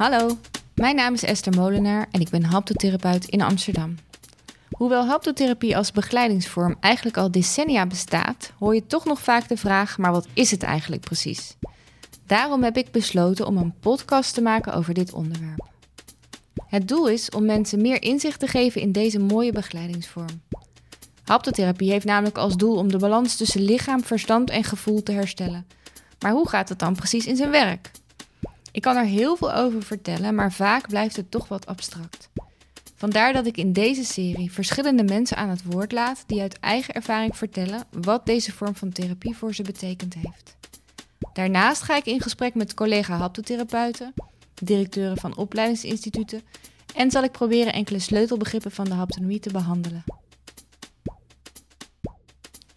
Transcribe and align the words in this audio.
Hallo, 0.00 0.38
mijn 0.74 0.96
naam 0.96 1.14
is 1.14 1.22
Esther 1.22 1.54
Molenaar 1.54 2.06
en 2.10 2.20
ik 2.20 2.28
ben 2.28 2.44
haptotherapeut 2.44 3.24
in 3.24 3.40
Amsterdam. 3.42 3.94
Hoewel 4.70 5.06
haptotherapie 5.06 5.76
als 5.76 5.92
begeleidingsvorm 5.92 6.76
eigenlijk 6.80 7.16
al 7.16 7.30
decennia 7.30 7.86
bestaat, 7.86 8.52
hoor 8.58 8.74
je 8.74 8.86
toch 8.86 9.04
nog 9.04 9.20
vaak 9.20 9.48
de 9.48 9.56
vraag: 9.56 9.98
maar 9.98 10.12
wat 10.12 10.26
is 10.34 10.50
het 10.50 10.62
eigenlijk 10.62 11.02
precies? 11.02 11.56
Daarom 12.26 12.62
heb 12.62 12.76
ik 12.76 12.90
besloten 12.90 13.46
om 13.46 13.56
een 13.56 13.74
podcast 13.80 14.34
te 14.34 14.40
maken 14.40 14.72
over 14.72 14.94
dit 14.94 15.12
onderwerp. 15.12 15.68
Het 16.66 16.88
doel 16.88 17.08
is 17.08 17.30
om 17.30 17.44
mensen 17.44 17.80
meer 17.80 18.02
inzicht 18.02 18.40
te 18.40 18.46
geven 18.46 18.80
in 18.80 18.92
deze 18.92 19.18
mooie 19.18 19.52
begeleidingsvorm. 19.52 20.42
Haptotherapie 21.24 21.90
heeft 21.90 22.06
namelijk 22.06 22.38
als 22.38 22.56
doel 22.56 22.76
om 22.76 22.90
de 22.90 22.98
balans 22.98 23.36
tussen 23.36 23.62
lichaam, 23.62 24.04
verstand 24.04 24.50
en 24.50 24.64
gevoel 24.64 25.02
te 25.02 25.12
herstellen. 25.12 25.66
Maar 26.20 26.32
hoe 26.32 26.48
gaat 26.48 26.68
het 26.68 26.78
dan 26.78 26.94
precies 26.94 27.26
in 27.26 27.36
zijn 27.36 27.50
werk? 27.50 27.90
Ik 28.72 28.82
kan 28.82 28.96
er 28.96 29.04
heel 29.04 29.36
veel 29.36 29.52
over 29.54 29.82
vertellen, 29.82 30.34
maar 30.34 30.52
vaak 30.52 30.88
blijft 30.88 31.16
het 31.16 31.30
toch 31.30 31.48
wat 31.48 31.66
abstract. 31.66 32.28
Vandaar 32.96 33.32
dat 33.32 33.46
ik 33.46 33.56
in 33.56 33.72
deze 33.72 34.04
serie 34.04 34.52
verschillende 34.52 35.04
mensen 35.04 35.36
aan 35.36 35.48
het 35.48 35.62
woord 35.64 35.92
laat 35.92 36.24
die 36.26 36.40
uit 36.40 36.58
eigen 36.58 36.94
ervaring 36.94 37.36
vertellen 37.36 37.84
wat 37.90 38.26
deze 38.26 38.52
vorm 38.52 38.74
van 38.74 38.92
therapie 38.92 39.36
voor 39.36 39.54
ze 39.54 39.62
betekend 39.62 40.14
heeft. 40.14 40.56
Daarnaast 41.32 41.82
ga 41.82 41.96
ik 41.96 42.06
in 42.06 42.20
gesprek 42.20 42.54
met 42.54 42.74
collega 42.74 43.16
haptotherapeuten, 43.16 44.14
directeuren 44.54 45.16
van 45.16 45.36
opleidingsinstituten 45.36 46.42
en 46.94 47.10
zal 47.10 47.22
ik 47.22 47.32
proberen 47.32 47.72
enkele 47.72 47.98
sleutelbegrippen 47.98 48.70
van 48.70 48.84
de 48.84 48.94
haptonomie 48.94 49.40
te 49.40 49.52
behandelen. 49.52 50.04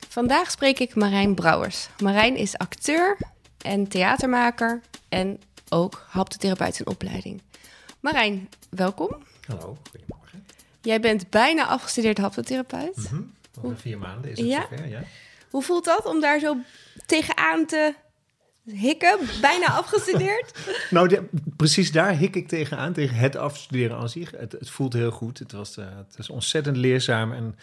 Vandaag 0.09 0.51
spreek 0.51 0.79
ik 0.79 0.95
Marijn 0.95 1.35
Brouwers. 1.35 1.89
Marijn 1.99 2.35
is 2.35 2.57
acteur 2.57 3.17
en 3.57 3.87
theatermaker 3.87 4.81
en 5.09 5.39
ook 5.73 6.05
haptotherapeut 6.07 6.79
in 6.79 6.87
opleiding. 6.87 7.41
Marijn, 7.99 8.49
welkom. 8.69 9.23
Hallo, 9.47 9.77
goedemorgen. 9.91 10.45
Jij 10.81 10.99
bent 10.99 11.29
bijna 11.29 11.65
afgestudeerd 11.67 12.17
haptotherapeut. 12.17 12.97
Mm 12.97 13.05
-hmm. 13.05 13.33
Over 13.61 13.77
vier 13.79 13.97
maanden 13.97 14.31
is 14.31 14.37
het 14.39 14.47
Ja? 14.47 14.61
zover, 14.69 14.87
ja. 14.87 15.03
Hoe 15.49 15.63
voelt 15.63 15.85
dat 15.85 16.05
om 16.05 16.19
daar 16.21 16.39
zo 16.39 16.57
tegenaan 17.05 17.65
te 17.65 17.93
hikken? 18.65 19.19
Bijna 19.41 19.65
afgestudeerd? 19.67 20.51
Nou, 20.89 21.07
de- 21.07 21.29
precies 21.55 21.91
daar 21.91 22.15
hik 22.17 22.35
ik 22.35 22.47
tegenaan, 22.47 22.93
tegen 22.93 23.15
het 23.15 23.35
afstuderen 23.35 23.97
aan 23.97 24.09
zich. 24.09 24.31
Het, 24.31 24.51
het 24.51 24.69
voelt 24.69 24.93
heel 24.93 25.11
goed. 25.11 25.39
Het, 25.39 25.51
was, 25.51 25.77
eh, 25.77 25.85
het 25.95 26.15
is 26.17 26.29
ontzettend 26.29 26.77
leerzaam 26.77 27.33
en 27.33 27.55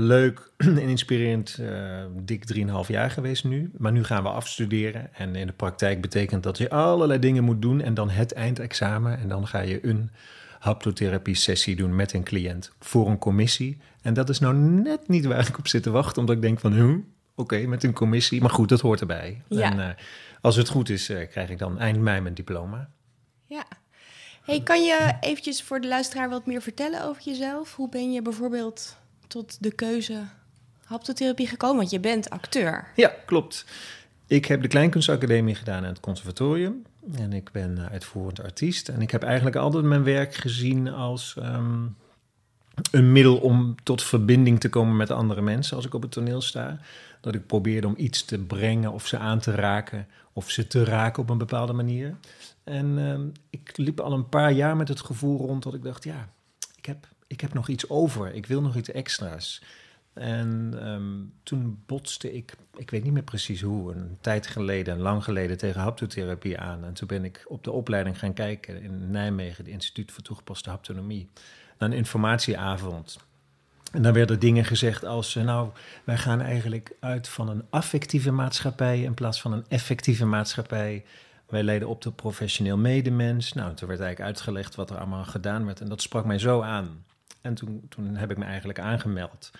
leuk 0.00 0.50
en 0.56 0.78
inspirerend. 0.78 1.58
eh 1.60 2.04
dik 2.16 2.54
3,5 2.54 2.62
jaar 2.86 3.10
geweest 3.10 3.44
nu. 3.44 3.70
Maar 3.76 3.92
nu 3.92 4.04
gaan 4.04 4.22
we 4.22 4.28
afstuderen. 4.28 5.14
En 5.14 5.36
in 5.36 5.46
de 5.46 5.52
praktijk 5.52 6.00
betekent 6.00 6.42
dat 6.42 6.58
je 6.58 6.70
allerlei 6.70 7.18
dingen 7.18 7.44
moet 7.44 7.62
doen. 7.62 7.80
En 7.80 7.94
dan 7.94 8.10
het 8.10 8.32
eindexamen. 8.32 9.18
En 9.18 9.28
dan 9.28 9.46
ga 9.46 9.60
je 9.60 9.86
een 9.86 10.10
haptotherapie-sessie 10.58 11.76
doen 11.76 11.96
met 11.96 12.12
een 12.12 12.24
cliënt 12.24 12.72
voor 12.80 13.08
een 13.08 13.18
commissie. 13.18 13.78
En 14.02 14.14
dat 14.14 14.28
is 14.28 14.38
nou 14.38 14.54
net 14.54 15.08
niet 15.08 15.24
waar 15.24 15.48
ik 15.48 15.58
op 15.58 15.68
zit 15.68 15.82
te 15.82 15.90
wachten. 15.90 16.20
Omdat 16.20 16.36
ik 16.36 16.42
denk 16.42 16.60
van, 16.60 17.04
oké, 17.34 17.66
met 17.66 17.84
een 17.84 17.92
commissie. 17.92 18.40
Maar 18.40 18.50
goed, 18.50 18.68
dat 18.68 18.80
hoort 18.80 19.00
erbij. 19.00 19.42
Ja. 19.48 19.70
En 19.70 19.80
eh, 19.80 19.94
als 20.40 20.56
het 20.56 20.68
goed 20.68 20.88
is, 20.88 21.08
eh, 21.08 21.28
krijg 21.28 21.50
ik 21.50 21.58
dan 21.58 21.78
eind 21.78 21.98
mei 21.98 22.20
mijn 22.20 22.34
diploma. 22.34 22.88
ja. 23.46 23.64
Hey, 24.42 24.62
kan 24.62 24.84
je 24.84 25.16
eventjes 25.20 25.62
voor 25.62 25.80
de 25.80 25.88
luisteraar 25.88 26.28
wat 26.28 26.46
meer 26.46 26.62
vertellen 26.62 27.04
over 27.04 27.22
jezelf? 27.22 27.74
Hoe 27.74 27.88
ben 27.88 28.12
je 28.12 28.22
bijvoorbeeld 28.22 28.96
tot 29.28 29.56
de 29.60 29.72
keuze 29.72 30.22
haptotherapie 30.84 31.46
gekomen? 31.46 31.76
Want 31.76 31.90
je 31.90 32.00
bent 32.00 32.30
acteur. 32.30 32.88
Ja, 32.94 33.14
klopt. 33.26 33.64
Ik 34.26 34.44
heb 34.44 34.62
de 34.62 34.68
Kleinkunstacademie 34.68 35.54
gedaan 35.54 35.82
aan 35.82 35.88
het 35.88 36.00
conservatorium. 36.00 36.82
En 37.14 37.32
ik 37.32 37.50
ben 37.52 37.78
eh, 37.78 37.86
uitvoerend 37.90 38.42
artiest. 38.42 38.88
En 38.88 39.00
ik 39.00 39.10
heb 39.10 39.22
eigenlijk 39.22 39.56
altijd 39.56 39.84
mijn 39.84 40.04
werk 40.04 40.34
gezien 40.34 40.88
als 40.88 41.34
ehm, 41.38 41.86
een 42.90 43.12
middel 43.12 43.36
om 43.36 43.74
tot 43.82 44.02
verbinding 44.02 44.60
te 44.60 44.68
komen 44.68 44.96
met 44.96 45.10
andere 45.10 45.40
mensen 45.40 45.76
als 45.76 45.86
ik 45.86 45.94
op 45.94 46.02
het 46.02 46.10
toneel 46.10 46.40
sta. 46.40 46.80
Dat 47.20 47.34
ik 47.34 47.46
probeerde 47.46 47.86
om 47.86 47.94
iets 47.96 48.24
te 48.24 48.38
brengen 48.38 48.92
of 48.92 49.06
ze 49.06 49.18
aan 49.18 49.38
te 49.38 49.50
raken 49.50 50.06
of 50.32 50.50
ze 50.50 50.66
te 50.66 50.84
raken 50.84 51.22
op 51.22 51.30
een 51.30 51.38
bepaalde 51.38 51.72
manier. 51.72 52.16
En 52.64 52.98
ehm, 52.98 53.26
ik 53.50 53.76
liep 53.76 54.00
al 54.00 54.12
een 54.12 54.28
paar 54.28 54.52
jaar 54.52 54.76
met 54.76 54.88
het 54.88 55.00
gevoel 55.00 55.46
rond 55.46 55.62
dat 55.62 55.74
ik 55.74 55.82
dacht, 55.82 56.04
ja, 56.04 56.28
ik 56.76 56.86
heb, 56.86 57.08
ik 57.28 57.40
heb 57.40 57.54
nog 57.54 57.68
iets 57.68 57.88
over. 57.88 58.34
Ik 58.34 58.46
wil 58.46 58.60
nog 58.60 58.76
iets 58.76 58.90
extra's. 58.90 59.62
En 60.12 60.74
ehm, 60.80 61.12
toen 61.42 61.82
botste 61.86 62.34
ik, 62.34 62.54
ik 62.76 62.90
weet 62.90 63.04
niet 63.04 63.12
meer 63.12 63.22
precies 63.22 63.60
hoe, 63.60 63.92
een 63.92 64.18
tijd 64.20 64.46
geleden, 64.46 64.98
lang 64.98 65.24
geleden, 65.24 65.58
tegen 65.58 65.80
haptotherapie 65.80 66.58
aan. 66.58 66.84
En 66.84 66.92
toen 66.92 67.08
ben 67.08 67.24
ik 67.24 67.44
op 67.48 67.64
de 67.64 67.70
opleiding 67.70 68.18
gaan 68.18 68.32
kijken 68.32 68.82
in 68.82 69.10
Nijmegen, 69.10 69.64
het 69.64 69.72
Instituut 69.72 70.12
voor 70.12 70.22
Toegepaste 70.22 70.70
Haptonomie, 70.70 71.28
naar 71.78 71.90
een 71.90 71.96
informatieavond. 71.96 73.18
En 73.92 74.02
dan 74.02 74.12
werden 74.12 74.40
dingen 74.40 74.64
gezegd 74.64 75.04
als, 75.04 75.36
eh, 75.36 75.44
nou, 75.44 75.70
wij 76.04 76.16
gaan 76.16 76.40
eigenlijk 76.40 76.92
uit 77.00 77.28
van 77.28 77.48
een 77.48 77.64
affectieve 77.70 78.30
maatschappij 78.30 79.02
in 79.02 79.14
plaats 79.14 79.40
van 79.40 79.52
een 79.52 79.64
effectieve 79.68 80.26
maatschappij. 80.26 81.04
Wij 81.46 81.62
leiden 81.62 81.88
op 81.88 82.00
tot 82.00 82.16
professioneel 82.16 82.76
medemens. 82.76 83.52
Nou, 83.52 83.74
toen 83.74 83.88
werd 83.88 84.00
eigenlijk 84.00 84.30
uitgelegd 84.30 84.74
wat 84.74 84.90
er 84.90 84.96
allemaal 84.96 85.24
gedaan 85.24 85.64
werd. 85.64 85.80
En 85.80 85.88
dat 85.88 86.02
sprak 86.02 86.24
mij 86.24 86.38
zo 86.38 86.60
aan. 86.62 87.04
En 87.40 87.54
toen, 87.88 88.14
heb 88.14 88.30
ik 88.30 88.38
me 88.38 88.44
eigenlijk 88.44 88.78
aangemeld 88.78 89.50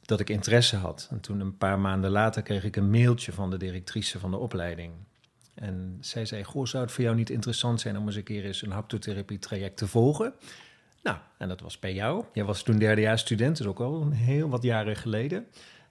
dat 0.00 0.20
ik 0.20 0.30
interesse 0.30 0.76
had. 0.76 1.08
En 1.10 1.20
toen 1.20 1.40
een 1.40 1.56
paar 1.56 1.78
maanden 1.78 2.10
later 2.10 2.42
kreeg 2.42 2.64
ik 2.64 2.76
een 2.76 2.90
mailtje 2.90 3.32
van 3.32 3.50
de 3.50 3.56
directrice 3.56 4.18
van 4.18 4.30
de 4.30 4.36
opleiding. 4.36 4.92
En 5.54 5.98
zij 6.00 6.26
zei, 6.26 6.44
goh, 6.44 6.66
zou 6.66 6.82
het 6.82 6.92
voor 6.92 7.04
jou 7.04 7.16
niet 7.16 7.30
interessant 7.30 7.80
zijn 7.80 7.98
om 7.98 8.06
eens 8.06 8.16
een 8.16 8.22
keer 8.22 8.44
eens 8.44 8.62
een 8.62 8.70
haptotherapie 8.70 9.38
traject 9.38 9.76
te 9.76 9.86
volgen? 9.86 10.34
Nou, 11.02 11.16
en 11.38 11.48
dat 11.48 11.60
was 11.60 11.78
bij 11.78 11.94
jou. 11.94 12.24
Jij 12.32 12.44
was 12.44 12.62
toen 12.62 12.78
derdejaars 12.78 13.20
student, 13.20 13.56
dus 13.56 13.66
ook 13.66 13.80
al 13.80 14.02
een 14.02 14.12
heel 14.12 14.48
wat 14.48 14.62
jaren 14.62 14.96
geleden. 14.96 15.46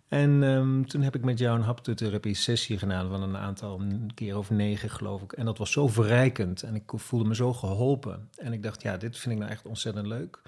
En 0.07 0.43
ehm, 0.43 0.83
toen 0.83 1.01
heb 1.01 1.15
ik 1.15 1.23
met 1.23 1.39
jou 1.39 1.57
een 1.57 1.65
haptotherapie 1.65 2.35
sessie 2.35 2.77
gedaan 2.77 3.09
van 3.09 3.23
een 3.23 3.37
aantal, 3.37 3.81
keer 4.13 4.37
of 4.37 4.49
negen 4.49 4.89
geloof 4.89 5.21
ik. 5.21 5.31
En 5.31 5.45
dat 5.45 5.57
was 5.57 5.71
zo 5.71 5.87
verrijkend 5.87 6.63
en 6.63 6.75
ik 6.75 6.83
voelde 6.95 7.27
me 7.27 7.35
zo 7.35 7.53
geholpen. 7.53 8.29
En 8.35 8.53
ik 8.53 8.63
dacht, 8.63 8.81
ja, 8.81 8.97
dit 8.97 9.17
vind 9.17 9.33
ik 9.33 9.39
nou 9.39 9.51
echt 9.51 9.65
ontzettend 9.65 10.07
leuk. 10.07 10.41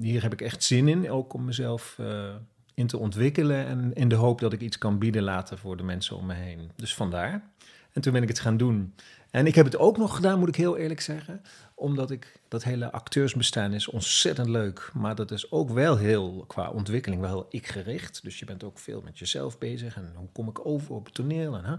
Hier 0.00 0.22
heb 0.22 0.32
ik 0.32 0.40
echt 0.40 0.64
zin 0.64 0.88
in, 0.88 1.10
ook 1.10 1.32
om 1.32 1.44
mezelf 1.44 1.96
eh, 1.98 2.34
in 2.74 2.86
te 2.86 2.98
ontwikkelen. 2.98 3.66
En 3.66 3.92
in 3.94 4.08
de 4.08 4.14
hoop 4.14 4.40
dat 4.40 4.52
ik 4.52 4.60
iets 4.60 4.78
kan 4.78 4.98
bieden 4.98 5.22
later 5.22 5.58
voor 5.58 5.76
de 5.76 5.82
mensen 5.82 6.16
om 6.16 6.26
me 6.26 6.34
heen. 6.34 6.70
Dus 6.76 6.94
vandaar. 6.94 7.42
En 7.92 8.02
toen 8.02 8.12
ben 8.12 8.22
ik 8.22 8.28
het 8.28 8.40
gaan 8.40 8.56
doen. 8.56 8.94
En 9.30 9.46
ik 9.46 9.54
heb 9.54 9.64
het 9.64 9.76
ook 9.76 9.96
nog 9.96 10.14
gedaan, 10.14 10.38
moet 10.38 10.48
ik 10.48 10.56
heel 10.56 10.76
eerlijk 10.76 11.00
zeggen. 11.00 11.42
Omdat 11.74 12.10
ik, 12.10 12.40
dat 12.48 12.64
hele 12.64 12.92
acteursbestaan 12.92 13.72
is 13.72 13.88
ontzettend 13.88 14.48
leuk. 14.48 14.90
Maar 14.94 15.14
dat 15.14 15.30
is 15.30 15.50
ook 15.50 15.70
wel 15.70 15.96
heel, 15.96 16.44
qua 16.46 16.70
ontwikkeling, 16.70 17.20
wel 17.20 17.30
heel 17.30 17.46
ik-gericht. 17.50 18.22
Dus 18.22 18.38
je 18.38 18.44
bent 18.44 18.64
ook 18.64 18.78
veel 18.78 19.00
met 19.04 19.18
jezelf 19.18 19.58
bezig. 19.58 19.96
En 19.96 20.12
hoe 20.16 20.28
kom 20.32 20.48
ik 20.48 20.66
over 20.66 20.94
op 20.94 21.04
het 21.04 21.14
toneel? 21.14 21.56
En, 21.56 21.64
hè? 21.64 21.76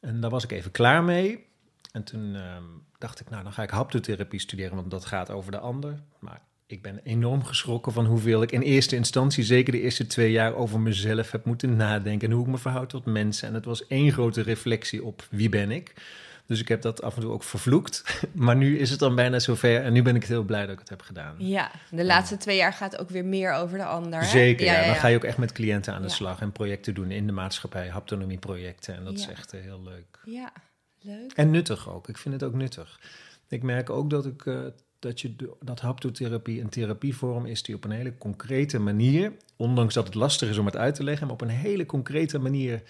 en 0.00 0.20
daar 0.20 0.30
was 0.30 0.44
ik 0.44 0.52
even 0.52 0.70
klaar 0.70 1.04
mee. 1.04 1.46
En 1.92 2.04
toen 2.04 2.34
ehm, 2.34 2.64
dacht 2.98 3.20
ik, 3.20 3.30
nou, 3.30 3.42
dan 3.42 3.52
ga 3.52 3.62
ik 3.62 3.70
haptotherapie 3.70 4.40
studeren, 4.40 4.76
want 4.76 4.90
dat 4.90 5.04
gaat 5.04 5.30
over 5.30 5.52
de 5.52 5.58
ander. 5.58 6.02
Maar 6.18 6.40
ik 6.70 6.82
ben 6.82 7.00
enorm 7.04 7.44
geschrokken 7.44 7.92
van 7.92 8.06
hoeveel 8.06 8.42
ik 8.42 8.52
in 8.52 8.60
eerste 8.60 8.96
instantie, 8.96 9.44
zeker 9.44 9.72
de 9.72 9.80
eerste 9.80 10.06
twee 10.06 10.30
jaar, 10.30 10.54
over 10.54 10.80
mezelf 10.80 11.30
heb 11.30 11.44
moeten 11.44 11.76
nadenken. 11.76 12.28
En 12.28 12.34
hoe 12.34 12.44
ik 12.44 12.50
me 12.50 12.58
verhoud 12.58 12.88
tot 12.88 13.04
mensen. 13.04 13.48
En 13.48 13.54
het 13.54 13.64
was 13.64 13.86
één 13.86 14.12
grote 14.12 14.42
reflectie 14.42 15.04
op 15.04 15.26
wie 15.30 15.48
ben 15.48 15.70
ik. 15.70 15.94
Dus 16.46 16.60
ik 16.60 16.68
heb 16.68 16.82
dat 16.82 17.02
af 17.02 17.14
en 17.14 17.20
toe 17.20 17.32
ook 17.32 17.42
vervloekt. 17.42 18.02
Maar 18.32 18.56
nu 18.56 18.78
is 18.78 18.90
het 18.90 18.98
dan 18.98 19.14
bijna 19.14 19.38
zover. 19.38 19.82
En 19.82 19.92
nu 19.92 20.02
ben 20.02 20.16
ik 20.16 20.24
heel 20.24 20.42
blij 20.42 20.60
dat 20.62 20.72
ik 20.72 20.78
het 20.78 20.88
heb 20.88 21.02
gedaan. 21.02 21.34
Ja, 21.38 21.70
de 21.90 22.04
laatste 22.04 22.36
twee 22.36 22.56
jaar 22.56 22.72
gaat 22.72 22.98
ook 22.98 23.10
weer 23.10 23.24
meer 23.24 23.52
over 23.52 23.78
de 23.78 23.84
ander. 23.84 24.20
hè? 24.20 24.26
Zeker, 24.26 24.66
ja, 24.66 24.84
Dan 24.86 24.94
ga 24.94 25.08
je 25.08 25.16
ook 25.16 25.24
echt 25.24 25.38
met 25.38 25.52
cliënten 25.52 25.94
aan 25.94 26.02
de 26.02 26.08
slag 26.08 26.40
en 26.40 26.52
projecten 26.52 26.94
doen 26.94 27.10
in 27.10 27.26
de 27.26 27.32
maatschappij, 27.32 27.88
haptonomieprojecten. 27.88 28.94
En 28.96 29.04
dat 29.04 29.18
is 29.18 29.26
echt 29.26 29.52
eh, 29.52 29.60
heel 29.60 29.82
leuk. 29.82 30.18
Ja, 30.24 30.52
leuk. 31.00 31.32
En 31.32 31.50
nuttig 31.50 31.90
ook. 31.90 32.08
Ik 32.08 32.18
vind 32.18 32.34
het 32.34 32.42
ook 32.42 32.54
nuttig. 32.54 33.00
Ik 33.48 33.62
merk 33.62 33.90
ook 33.90 34.10
dat, 34.10 34.26
ik, 34.26 34.46
eh, 34.46 34.58
dat, 34.98 35.20
je, 35.20 35.56
dat 35.60 35.80
haptotherapie 35.80 36.60
een 36.60 36.68
therapievorm 36.68 37.46
is 37.46 37.62
die 37.62 37.74
op 37.74 37.84
een 37.84 37.90
hele 37.90 38.18
concrete 38.18 38.78
manier, 38.78 39.32
ondanks 39.56 39.94
dat 39.94 40.06
het 40.06 40.14
lastig 40.14 40.48
is 40.48 40.58
om 40.58 40.66
het 40.66 40.76
uit 40.76 40.94
te 40.94 41.04
leggen, 41.04 41.26
maar 41.26 41.34
op 41.34 41.40
een 41.40 41.48
hele 41.48 41.86
concrete 41.86 42.38
manier 42.38 42.82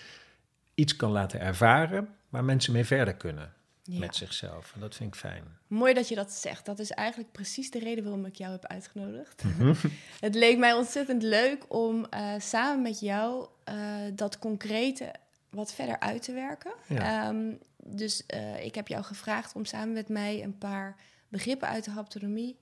iets 0.74 0.96
kan 0.96 1.10
laten 1.10 1.40
ervaren 1.40 2.08
waar 2.28 2.44
mensen 2.44 2.72
mee 2.72 2.84
verder 2.84 3.14
kunnen 3.14 3.52
Ja. 3.82 3.98
met 3.98 4.16
zichzelf. 4.16 4.72
En 4.74 4.80
dat 4.80 4.94
vind 4.94 5.14
ik 5.14 5.20
fijn. 5.20 5.44
Mooi 5.66 5.94
dat 5.94 6.08
je 6.08 6.14
dat 6.14 6.32
zegt. 6.32 6.66
Dat 6.66 6.78
is 6.78 6.90
eigenlijk 6.90 7.32
precies 7.32 7.70
de 7.70 7.78
reden 7.78 8.04
waarom 8.04 8.24
ik 8.26 8.34
jou 8.36 8.52
heb 8.52 8.66
uitgenodigd. 8.66 9.44
Mhm. 9.44 9.74
het 10.20 10.34
leek 10.34 10.58
mij 10.58 10.72
ontzettend 10.72 11.22
leuk 11.22 11.64
om 11.68 12.04
eh, 12.10 12.32
samen 12.38 12.82
met 12.82 13.00
jou 13.00 13.46
eh, 13.64 13.74
dat 14.14 14.38
concrete 14.38 15.12
wat 15.50 15.74
verder 15.74 16.00
uit 16.00 16.22
te 16.22 16.32
werken. 16.32 16.72
Ja. 16.88 17.28
Ehm, 17.28 17.52
dus 17.84 18.26
eh, 18.26 18.64
ik 18.64 18.74
heb 18.74 18.88
jou 18.88 19.04
gevraagd 19.04 19.54
om 19.54 19.64
samen 19.64 19.92
met 19.92 20.08
mij 20.08 20.42
een 20.42 20.58
paar 20.58 20.96
begrippen 21.28 21.68
uit 21.68 21.84
de 21.84 21.90
haptonomie 21.90 22.58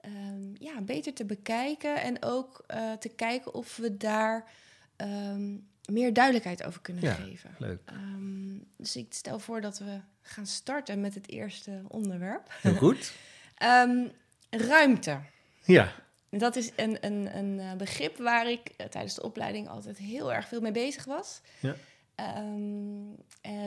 ehm, 0.00 0.54
ja, 0.58 0.80
beter 0.80 1.14
te 1.14 1.24
bekijken. 1.24 2.02
En 2.02 2.22
ook 2.22 2.64
eh, 2.66 2.92
te 2.92 3.08
kijken 3.08 3.54
of 3.54 3.76
we 3.76 3.96
daar 3.96 4.50
ehm, 4.96 5.56
meer 5.92 6.12
duidelijkheid 6.12 6.64
over 6.64 6.80
kunnen 6.80 7.02
Ja. 7.04 7.14
geven. 7.14 7.54
Leuk. 7.58 7.80
Ehm, 7.84 8.58
dus 8.76 8.96
ik 8.96 9.06
stel 9.14 9.38
voor 9.38 9.60
dat 9.60 9.78
we 9.78 9.98
gaan 10.22 10.46
starten 10.46 11.00
met 11.00 11.14
het 11.14 11.28
eerste 11.28 11.82
onderwerp. 11.88 12.52
Heel 12.62 12.74
goed. 12.74 13.12
Ruimte. 14.50 15.20
Ja, 15.64 15.92
Dat 16.30 16.56
is 16.56 16.70
een, 16.76 16.98
een, 17.00 17.36
een 17.36 17.58
eh, 17.60 17.72
begrip 17.74 18.16
waar 18.16 18.50
ik 18.50 18.68
eh, 18.76 18.86
tijdens 18.86 19.14
de 19.14 19.22
opleiding 19.22 19.68
altijd 19.68 19.98
heel 19.98 20.32
erg 20.32 20.48
veel 20.48 20.60
mee 20.60 20.72
bezig 20.72 21.04
was. 21.04 21.40
Ja. 21.60 21.74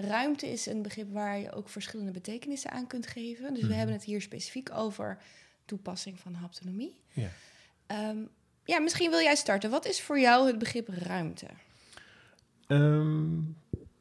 Ruimte 0.08 0.48
is 0.52 0.66
een 0.66 0.82
begrip 0.82 1.14
waar 1.14 1.38
je 1.40 1.52
ook 1.52 1.70
verschillende 1.70 2.12
betekenissen 2.12 2.72
aan 2.72 2.88
kunt 2.88 3.08
geven. 3.08 3.54
Dus 3.54 3.62
we 3.62 3.68
Mhm. 3.68 3.78
hebben 3.78 3.96
het 3.96 4.04
hier 4.06 4.22
specifiek 4.22 4.70
over 4.74 5.18
toepassing 5.66 6.20
van 6.20 6.34
haptonomie. 6.34 6.96
ja. 7.14 7.30
Ehm, 7.88 8.18
ja, 8.64 8.80
misschien 8.80 9.10
wil 9.10 9.20
jij 9.20 9.36
starten. 9.36 9.70
Wat 9.70 9.86
is 9.86 10.02
voor 10.02 10.20
jou 10.20 10.48
het 10.48 10.58
begrip 10.58 10.88
ruimte? 10.90 11.46
Ehm, 12.68 13.26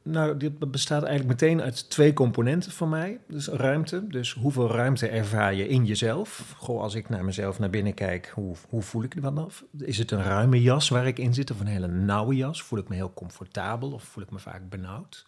nou, 0.03 0.37
dit 0.37 0.71
bestaat 0.71 1.03
eigenlijk 1.03 1.41
meteen 1.41 1.61
uit 1.63 1.91
twee 1.91 2.13
componenten 2.13 2.73
voor 2.73 2.89
mij. 2.89 3.19
Dus 3.29 3.47
ruimte. 3.49 4.07
Dus 4.07 4.33
hoeveel 4.33 4.71
ruimte 4.71 5.09
ervaar 5.09 5.55
je 5.55 5.69
in 5.69 5.85
jezelf? 5.85 6.55
Goh, 6.57 6.81
als 6.81 6.95
ik 6.95 7.09
naar 7.09 7.25
mezelf 7.25 7.59
naar 7.59 7.71
binnen 7.71 7.95
kijk, 7.95 8.29
hoe, 8.35 8.57
hoe 8.69 8.83
voel 8.83 9.03
ik 9.03 9.15
er 9.15 9.21
dan 9.21 9.39
af? 9.39 9.65
Is 9.79 9.99
het 9.99 10.11
een 10.11 10.23
ruime 10.23 10.63
jas 10.63 10.89
waar 10.89 11.07
ik 11.07 11.19
in 11.19 11.35
zit 11.35 11.51
of 11.51 11.61
een 11.61 11.67
hele 11.67 11.89
nauwe 11.89 12.37
jas? 12.37 12.63
Voel 12.63 12.79
ik 12.79 12.89
me 12.89 12.95
heel 12.95 13.13
comfortabel 13.15 13.93
of 13.93 14.03
voel 14.05 14.23
ik 14.23 14.31
me 14.31 14.39
vaak 14.39 14.69
benauwd? 14.69 15.25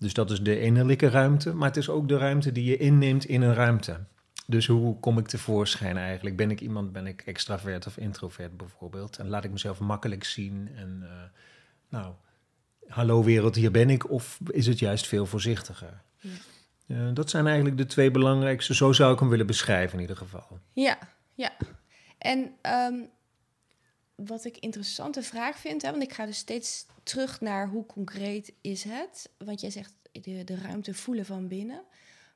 Dus 0.00 0.14
dat 0.14 0.30
is 0.30 0.42
de 0.42 0.60
innerlijke 0.60 1.08
ruimte. 1.08 1.54
Maar 1.54 1.68
het 1.68 1.76
is 1.76 1.88
ook 1.88 2.08
de 2.08 2.18
ruimte 2.18 2.52
die 2.52 2.64
je 2.64 2.76
inneemt 2.76 3.24
in 3.24 3.42
een 3.42 3.54
ruimte. 3.54 3.98
Dus 4.46 4.66
hoe 4.66 5.00
kom 5.00 5.18
ik 5.18 5.26
tevoorschijn 5.26 5.96
eigenlijk? 5.96 6.36
Ben 6.36 6.50
ik 6.50 6.60
iemand, 6.60 6.92
ben 6.92 7.06
ik 7.06 7.22
extravert 7.22 7.86
of 7.86 7.96
introvert 7.96 8.56
bijvoorbeeld? 8.56 9.18
En 9.18 9.28
laat 9.28 9.44
ik 9.44 9.50
mezelf 9.50 9.80
makkelijk 9.80 10.24
zien 10.24 10.68
en... 10.76 10.98
eh, 11.02 11.10
nou, 11.88 12.14
hallo 12.88 13.24
wereld, 13.24 13.54
hier 13.54 13.70
ben 13.70 13.90
ik, 13.90 14.10
of 14.10 14.38
is 14.50 14.66
het 14.66 14.78
juist 14.78 15.06
veel 15.06 15.26
voorzichtiger? 15.26 16.02
Ja. 16.18 16.30
Eh, 16.86 17.14
dat 17.14 17.30
zijn 17.30 17.46
eigenlijk 17.46 17.76
de 17.76 17.86
twee 17.86 18.10
belangrijkste, 18.10 18.74
zo 18.74 18.92
zou 18.92 19.12
ik 19.12 19.18
hem 19.18 19.28
willen 19.28 19.46
beschrijven 19.46 19.94
in 19.94 20.00
ieder 20.00 20.16
geval. 20.16 20.58
Ja, 20.72 20.98
ja. 21.34 21.52
En 22.18 22.52
ehm, 22.60 22.94
wat 24.26 24.44
ik 24.44 24.56
interessante 24.58 25.22
vraag 25.22 25.56
vind, 25.58 25.82
hè, 25.82 25.90
want 25.90 26.02
ik 26.02 26.12
ga 26.12 26.26
dus 26.26 26.36
steeds 26.38 26.86
terug 27.02 27.40
naar 27.40 27.68
hoe 27.68 27.86
concreet 27.86 28.52
is 28.60 28.84
het. 28.84 29.28
Want 29.38 29.60
jij 29.60 29.70
zegt 29.70 29.92
de, 30.12 30.44
de 30.44 30.56
ruimte 30.56 30.94
voelen 30.94 31.24
van 31.26 31.48
binnen. 31.48 31.82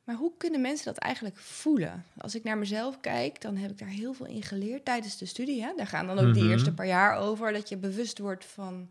Maar 0.05 0.17
hoe 0.17 0.33
kunnen 0.39 0.61
mensen 0.61 0.85
dat 0.85 0.97
eigenlijk 0.99 1.37
voelen? 1.37 2.05
Als 2.19 2.35
ik 2.35 2.45
naar 2.45 2.59
mezelf 2.59 3.01
kijk, 3.01 3.41
dan 3.41 3.57
heb 3.57 3.71
ik 3.71 3.79
daar 3.79 3.89
heel 3.89 4.13
veel 4.15 4.27
in 4.27 4.43
geleerd 4.43 4.85
tijdens 4.85 5.19
de 5.19 5.27
studie. 5.27 5.63
Hè? 5.63 5.73
Daar 5.77 5.87
gaan 5.87 6.07
dan 6.07 6.19
ook 6.19 6.35
die 6.35 6.43
Mhm. 6.43 6.53
eerste 6.53 6.73
paar 6.75 6.87
jaar 6.87 7.17
over, 7.17 7.53
dat 7.53 7.69
je 7.69 7.77
bewust 7.77 8.19
wordt 8.19 8.45
van 8.45 8.91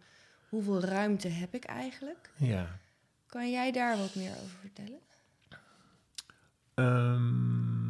hoeveel 0.49 0.79
ruimte 0.81 1.27
heb 1.27 1.53
ik 1.53 1.63
eigenlijk. 1.63 2.29
Ja. 2.37 2.79
Kan 3.27 3.51
jij 3.51 3.71
daar 3.71 3.97
wat 3.97 4.15
meer 4.15 4.31
over 4.31 4.57
vertellen? 4.61 4.99
Ehm, 6.73 7.82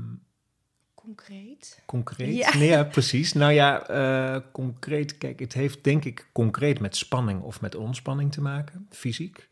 Concreet? 1.03 1.81
concreet? 1.85 2.35
Ja. 2.35 2.57
Nee, 2.57 2.67
ja, 2.67 2.83
precies. 2.83 3.33
Nou 3.43 3.51
ja, 3.51 3.87
eh, 3.87 4.41
concreet, 4.51 5.17
kijk, 5.17 5.39
het 5.39 5.53
heeft 5.53 5.83
denk 5.83 6.05
ik 6.05 6.29
concreet 6.31 6.79
met 6.79 6.95
spanning 6.95 7.41
of 7.41 7.61
met 7.61 7.75
ontspanning 7.75 8.31
te 8.31 8.41
maken, 8.41 8.87
fysiek. 8.89 9.49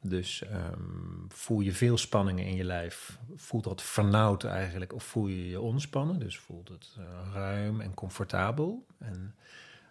Dus 0.00 0.42
ehm, 0.42 1.28
voel 1.28 1.60
je 1.60 1.72
veel 1.72 1.98
spanningen 1.98 2.44
in 2.44 2.54
je 2.54 2.64
lijf, 2.64 3.18
voelt 3.34 3.64
dat 3.64 3.82
vernauwd 3.82 4.44
eigenlijk, 4.44 4.94
of 4.94 5.04
voel 5.04 5.26
je 5.26 5.48
je 5.48 5.60
ontspannen? 5.60 6.18
Dus 6.18 6.38
voelt 6.38 6.68
het 6.68 6.96
eh, 6.98 7.04
ruim 7.32 7.80
en 7.80 7.94
comfortabel. 7.94 8.86
En 8.98 9.34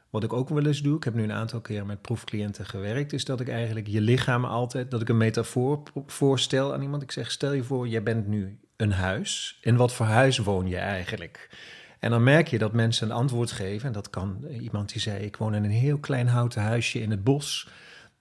wat 0.09 0.23
ik 0.23 0.33
ook 0.33 0.49
wel 0.49 0.65
eens 0.65 0.81
doe, 0.81 0.95
ik 0.95 1.03
heb 1.03 1.13
nu 1.13 1.23
een 1.23 1.31
aantal 1.31 1.61
keren 1.61 1.87
met 1.87 2.01
proefcliënten 2.01 2.65
gewerkt, 2.65 3.13
is 3.13 3.25
dat 3.25 3.39
ik 3.39 3.49
eigenlijk 3.49 3.87
je 3.87 4.01
lichaam 4.01 4.45
altijd, 4.45 4.91
dat 4.91 5.01
ik 5.01 5.09
een 5.09 5.17
metafoor 5.17 5.83
voorstel 6.05 6.73
aan 6.73 6.81
iemand. 6.81 7.01
Ik 7.01 7.11
zeg, 7.11 7.31
stel 7.31 7.53
je 7.53 7.63
voor, 7.63 7.87
jij 7.87 8.03
bent 8.03 8.27
nu 8.27 8.59
een 8.81 8.91
huis. 8.91 9.57
In 9.61 9.75
wat 9.75 9.93
voor 9.93 10.05
huis 10.05 10.37
woon 10.37 10.67
je 10.67 10.77
eigenlijk? 10.77 11.49
En 11.99 12.09
dan 12.09 12.23
merk 12.23 12.47
je 12.47 12.57
dat 12.57 12.73
mensen 12.73 13.09
een 13.09 13.15
antwoord 13.15 13.51
geven. 13.51 13.87
En 13.87 13.93
dat 13.93 14.09
kan 14.09 14.45
iemand 14.59 14.91
die 14.91 15.01
zei, 15.01 15.23
ik 15.23 15.37
woon 15.37 15.55
in 15.55 15.63
een 15.63 15.69
heel 15.69 15.97
klein 15.97 16.27
houten 16.27 16.61
huisje 16.61 17.01
in 17.01 17.11
het 17.11 17.23
bos. 17.23 17.67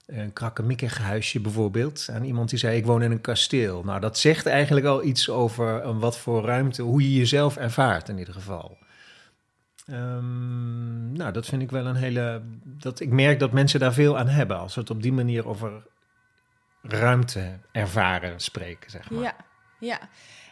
Een 0.07 0.33
krakkemikkig 0.33 0.99
huisje 0.99 1.41
bijvoorbeeld. 1.41 2.09
En 2.09 2.25
iemand 2.25 2.51
die 2.51 2.59
zei, 2.59 2.77
ik 2.77 2.87
woon 2.87 3.03
in 3.03 3.11
een 3.11 3.21
kasteel. 3.21 3.83
Nou, 3.85 4.01
dat 4.01 4.19
zegt 4.19 4.47
eigenlijk 4.47 4.87
al 4.87 5.05
iets 5.05 5.31
over 5.31 5.81
eh, 5.81 5.99
wat 5.99 6.19
voor 6.19 6.45
ruimte, 6.45 6.83
hoe 6.83 7.03
je 7.03 7.19
jezelf 7.19 7.57
ervaart 7.57 8.09
in 8.09 8.19
ieder 8.19 8.35
geval. 8.35 8.79
Ehm, 9.87 11.13
nou, 11.13 11.33
dat 11.33 11.47
vind 11.47 11.63
ik 11.63 11.71
wel 11.71 11.87
een 11.87 11.97
hele. 11.97 12.43
Dat, 12.63 13.01
ik 13.01 13.11
merk 13.11 13.39
dat 13.39 13.53
mensen 13.53 13.81
daar 13.81 13.93
veel 13.93 14.19
aan 14.19 14.29
hebben 14.29 14.59
als 14.59 14.75
we 14.75 14.81
het 14.81 14.91
op 14.91 15.03
die 15.03 15.13
manier 15.13 15.49
over 15.49 15.83
ruimte 16.83 17.59
ervaren 17.73 18.41
spreken, 18.41 18.91
zeg 18.91 19.11
maar. 19.11 19.23
Ja, 19.23 19.35
ja. 19.79 19.99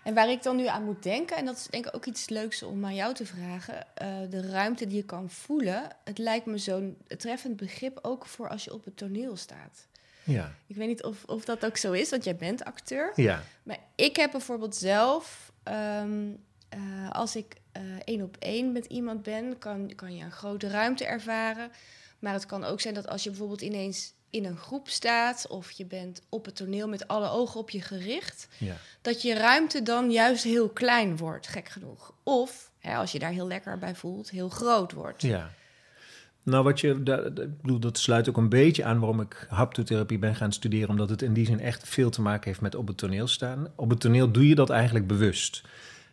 En 0.08 0.14
waar 0.14 0.31
ik 0.31 0.43
dan 0.43 0.56
nu 0.56 0.66
aan 0.66 0.84
moet 0.84 1.02
denken, 1.02 1.37
en 1.37 1.44
dat 1.44 1.56
is 1.56 1.66
denk 1.66 1.87
ik 1.87 1.94
ook 1.94 2.06
iets 2.06 2.28
leuks 2.28 2.62
om 2.62 2.84
aan 2.84 2.94
jou 2.94 3.14
te 3.14 3.26
vragen, 3.26 3.87
eh, 3.94 4.08
de 4.31 4.50
ruimte 4.50 4.87
die 4.87 4.96
je 4.96 5.05
kan 5.05 5.31
voelen, 5.31 5.82
het 6.05 6.19
lijkt 6.19 6.46
me 6.46 6.58
zo'n 6.58 6.96
treffend 7.16 7.56
begrip 7.56 7.99
ook 8.02 8.26
voor 8.26 8.49
als 8.49 8.64
je 8.64 8.72
op 8.72 8.84
het 8.84 8.96
toneel 8.96 9.37
staat. 9.37 9.87
Ja, 10.25 10.55
Ik 10.66 10.76
weet 10.76 10.88
niet 10.88 11.02
of, 11.02 11.25
of 11.25 11.44
dat 11.44 11.64
ook 11.64 11.76
zo 11.76 11.93
is, 11.93 12.10
want 12.10 12.25
jij 12.25 12.37
bent 12.37 12.64
acteur. 12.64 13.12
ja, 13.14 13.43
Maar 13.62 13.78
ik 13.94 14.16
heb 14.16 14.31
bijvoorbeeld 14.31 14.76
zelf, 14.76 15.52
ehm, 15.62 16.31
eh, 16.69 17.11
als 17.11 17.37
ik 17.37 17.56
eh, 17.72 17.82
één 18.04 18.22
op 18.22 18.37
één 18.38 18.72
met 18.72 18.87
iemand 18.87 19.22
ben, 19.22 19.58
kan, 19.58 19.93
kan 19.94 20.16
je 20.16 20.25
een 20.25 20.32
grote 20.32 20.69
ruimte 20.69 21.04
ervaren. 21.04 21.70
Maar 22.19 22.32
het 22.32 22.46
kan 22.46 22.64
ook 22.64 22.81
zijn 22.81 22.94
dat 22.94 23.08
als 23.08 23.22
je 23.22 23.31
bijvoorbeeld 23.31 23.62
ineens 23.62 24.12
in 24.30 24.44
een 24.44 24.56
groep 24.56 24.88
staat 24.88 25.46
of 25.46 25.70
je 25.70 25.84
bent 25.86 26.22
op 26.28 26.44
het 26.44 26.56
toneel 26.56 26.88
met 26.88 27.08
alle 27.08 27.28
ogen 27.30 27.60
op 27.60 27.70
je 27.70 27.82
gericht, 27.82 28.48
ja. 28.58 28.76
dat 29.00 29.22
je 29.22 29.34
ruimte 29.34 29.82
dan 29.82 30.10
juist 30.10 30.44
heel 30.44 30.69
klein 30.69 31.16
wordt, 31.16 31.46
gek 31.46 31.69
genoeg. 31.69 32.12
Of, 32.22 32.70
hè, 32.78 32.96
als 32.96 33.12
je 33.12 33.19
daar 33.19 33.30
heel 33.32 33.46
lekker 33.46 33.78
bij 33.78 33.94
voelt, 33.94 34.30
heel 34.30 34.48
groot 34.48 34.92
wordt. 34.92 35.22
Ja. 35.22 35.50
Nou, 36.42 36.64
wat 36.64 36.80
je, 36.80 37.02
da- 37.02 37.28
da- 37.28 37.42
ik 37.42 37.60
bedoel, 37.60 37.78
dat 37.78 37.98
sluit 37.98 38.28
ook 38.28 38.36
een 38.36 38.48
beetje 38.48 38.84
aan 38.84 38.98
waarom 38.98 39.20
ik 39.20 39.46
haptotherapie 39.48 40.19
ben 40.19 40.34
gaan 40.34 40.52
studeren, 40.52 40.88
omdat 40.88 41.10
het 41.10 41.22
in 41.22 41.32
die 41.32 41.46
zin 41.46 41.60
echt 41.60 41.88
veel 41.88 42.10
te 42.10 42.20
maken 42.20 42.48
heeft 42.48 42.60
met 42.60 42.75
op 42.75 42.86
het 42.86 42.96
toneel 42.96 43.26
staan. 43.26 43.69
Op 43.76 43.90
het 43.90 44.00
toneel 44.00 44.30
doe 44.30 44.48
je 44.48 44.54
dat 44.54 44.70
eigenlijk 44.70 45.06
bewust. 45.06 45.62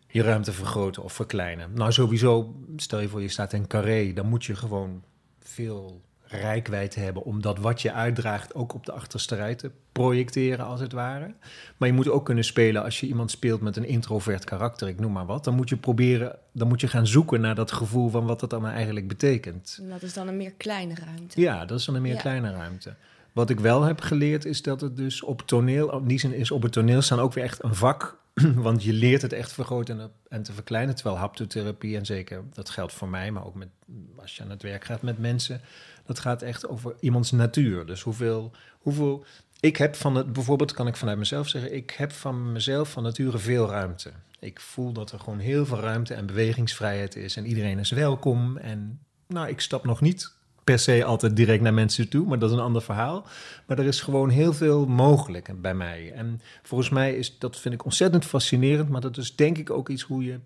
Je 0.07 0.21
ruimte 0.21 0.51
vergroten 0.53 1.03
of 1.03 1.13
verkleinen. 1.13 1.73
Nou, 1.73 1.91
sowieso, 1.91 2.55
stel 2.75 2.99
je 2.99 3.07
voor 3.09 3.21
je 3.21 3.27
staat 3.27 3.53
in 3.53 3.67
carré, 3.67 4.13
dan 4.13 4.27
moet 4.27 4.45
je 4.45 4.55
gewoon 4.55 5.03
veel 5.39 6.01
rijkwijd 6.27 6.95
hebben 6.95 7.23
om 7.23 7.41
dat 7.41 7.59
wat 7.59 7.81
je 7.81 7.91
uitdraagt 7.91 8.55
ook 8.55 8.73
op 8.73 8.85
de 8.85 8.91
achterste 8.91 9.35
rij 9.35 9.55
te 9.55 9.71
projecteren, 9.91 10.65
als 10.65 10.79
het 10.79 10.91
ware. 10.91 11.33
Maar 11.77 11.87
je 11.87 11.93
moet 11.93 12.09
ook 12.09 12.25
kunnen 12.25 12.43
spelen 12.43 12.83
als 12.83 12.99
je 12.99 13.07
iemand 13.07 13.31
speelt 13.31 13.61
met 13.61 13.77
een 13.77 13.85
introvert 13.87 14.43
karakter, 14.43 14.87
ik 14.87 14.99
noem 14.99 15.11
maar 15.11 15.25
wat. 15.25 15.43
Dan 15.43 15.55
moet 15.55 15.69
je 15.69 15.77
proberen, 15.77 16.35
dan 16.51 16.67
moet 16.67 16.81
je 16.81 16.87
gaan 16.87 17.07
zoeken 17.07 17.41
naar 17.41 17.55
dat 17.55 17.71
gevoel 17.71 18.09
van 18.09 18.25
wat 18.25 18.39
dat 18.39 18.49
dan 18.49 18.65
eigenlijk 18.67 19.07
betekent. 19.07 19.77
En 19.81 19.89
dat 19.89 20.01
is 20.01 20.13
dan 20.13 20.27
een 20.27 20.37
meer 20.37 20.53
kleine 20.57 20.93
ruimte. 21.05 21.41
Ja, 21.41 21.65
dat 21.65 21.79
is 21.79 21.85
dan 21.85 21.95
een 21.95 22.01
meer 22.01 22.13
Ja. 22.13 22.19
kleine 22.19 22.51
ruimte. 22.51 22.95
Wat 23.33 23.49
ik 23.49 23.59
wel 23.59 23.81
heb 23.81 24.01
geleerd 24.01 24.45
is 24.45 24.61
dat 24.61 24.81
het 24.81 24.97
dus 24.97 25.23
op 25.23 25.41
toneel, 25.41 25.97
in 25.99 26.07
die 26.07 26.19
zin 26.19 26.33
is 26.33 26.51
op 26.51 26.61
het 26.61 26.71
toneel 26.71 27.01
staan 27.01 27.19
ook 27.19 27.33
weer 27.33 27.43
echt 27.43 27.63
een 27.63 27.75
vak. 27.75 28.17
Want 28.55 28.83
je 28.83 28.93
leert 28.93 29.21
het 29.21 29.33
echt 29.33 29.53
vergroten 29.53 30.11
en, 30.29 30.43
te 30.43 30.53
verkleinen. 30.53 30.95
Terwijl 30.95 31.17
haptotherapie, 31.17 31.97
en 31.97 32.05
zeker 32.05 32.43
dat 32.53 32.69
geldt 32.69 32.93
voor 32.93 33.09
mij, 33.09 33.31
maar 33.31 33.45
ook 33.45 33.55
met, 33.55 33.69
als 34.15 34.35
je 34.35 34.43
aan 34.43 34.49
het 34.49 34.61
werk 34.61 34.85
gaat 34.85 35.01
met 35.01 35.19
mensen, 35.19 35.61
dat 36.05 36.19
gaat 36.19 36.41
echt 36.41 36.67
over 36.67 36.95
iemands 36.99 37.31
natuur. 37.31 37.85
Dus 37.85 38.01
hoeveel, 38.01 38.51
hoeveel 38.79 39.25
ik 39.59 39.77
heb 39.77 39.95
van 39.95 40.15
het, 40.15 40.33
bijvoorbeeld 40.33 40.73
kan 40.73 40.87
ik 40.87 40.95
vanuit 40.95 41.17
mezelf 41.17 41.47
zeggen, 41.47 41.75
ik 41.75 41.91
heb 41.91 42.11
van 42.11 42.51
mezelf 42.51 42.91
van 42.91 43.03
nature 43.03 43.37
veel 43.37 43.69
ruimte. 43.69 44.11
Ik 44.39 44.59
voel 44.59 44.91
dat 44.91 45.11
er 45.11 45.19
gewoon 45.19 45.39
heel 45.39 45.65
veel 45.65 45.79
ruimte 45.79 46.13
en 46.13 46.25
bewegingsvrijheid 46.25 47.15
is 47.15 47.37
en 47.37 47.45
iedereen 47.45 47.79
is 47.79 47.91
welkom. 47.91 48.57
En 48.57 48.99
nou, 49.27 49.47
ik 49.47 49.59
stap 49.59 49.85
nog 49.85 50.01
niet 50.01 50.34
per 50.65 50.79
se 50.79 51.03
altijd 51.03 51.35
direct 51.35 51.61
naar 51.61 51.73
mensen 51.73 52.09
toe, 52.09 52.25
maar 52.25 52.39
dat 52.39 52.49
is 52.49 52.55
een 52.55 52.61
ander 52.61 52.81
verhaal. 52.81 53.25
Maar 53.67 53.79
er 53.79 53.85
is 53.85 54.01
gewoon 54.01 54.29
heel 54.29 54.53
veel 54.53 54.85
mogelijk 54.85 55.61
bij 55.61 55.73
mij. 55.73 56.11
En 56.11 56.41
volgens 56.63 56.89
mij 56.89 57.15
is 57.15 57.39
dat 57.39 57.59
vind 57.59 57.73
ik 57.73 57.83
ontzettend 57.83 58.25
fascinerend, 58.25 58.89
maar 58.89 59.01
dat 59.01 59.17
is 59.17 59.35
denk 59.35 59.57
ik 59.57 59.69
ook 59.69 59.89
iets 59.89 60.01
hoe 60.01 60.23
je 60.23 60.39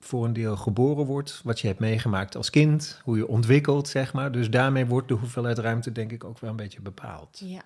voor 0.00 0.24
een 0.24 0.32
deel 0.32 0.56
geboren 0.56 1.06
wordt, 1.06 1.40
wat 1.44 1.60
je 1.60 1.66
hebt 1.66 1.78
meegemaakt 1.78 2.36
als 2.36 2.50
kind, 2.50 3.00
hoe 3.04 3.16
je 3.16 3.28
ontwikkelt, 3.28 3.88
zeg 3.88 4.12
maar. 4.12 4.32
Dus 4.32 4.50
daarmee 4.50 4.86
wordt 4.86 5.08
de 5.08 5.14
hoeveelheid 5.14 5.58
ruimte 5.58 5.92
denk 5.92 6.12
ik 6.12 6.24
ook 6.24 6.38
wel 6.38 6.50
een 6.50 6.56
beetje 6.56 6.80
bepaald. 6.80 7.40
Ja, 7.44 7.62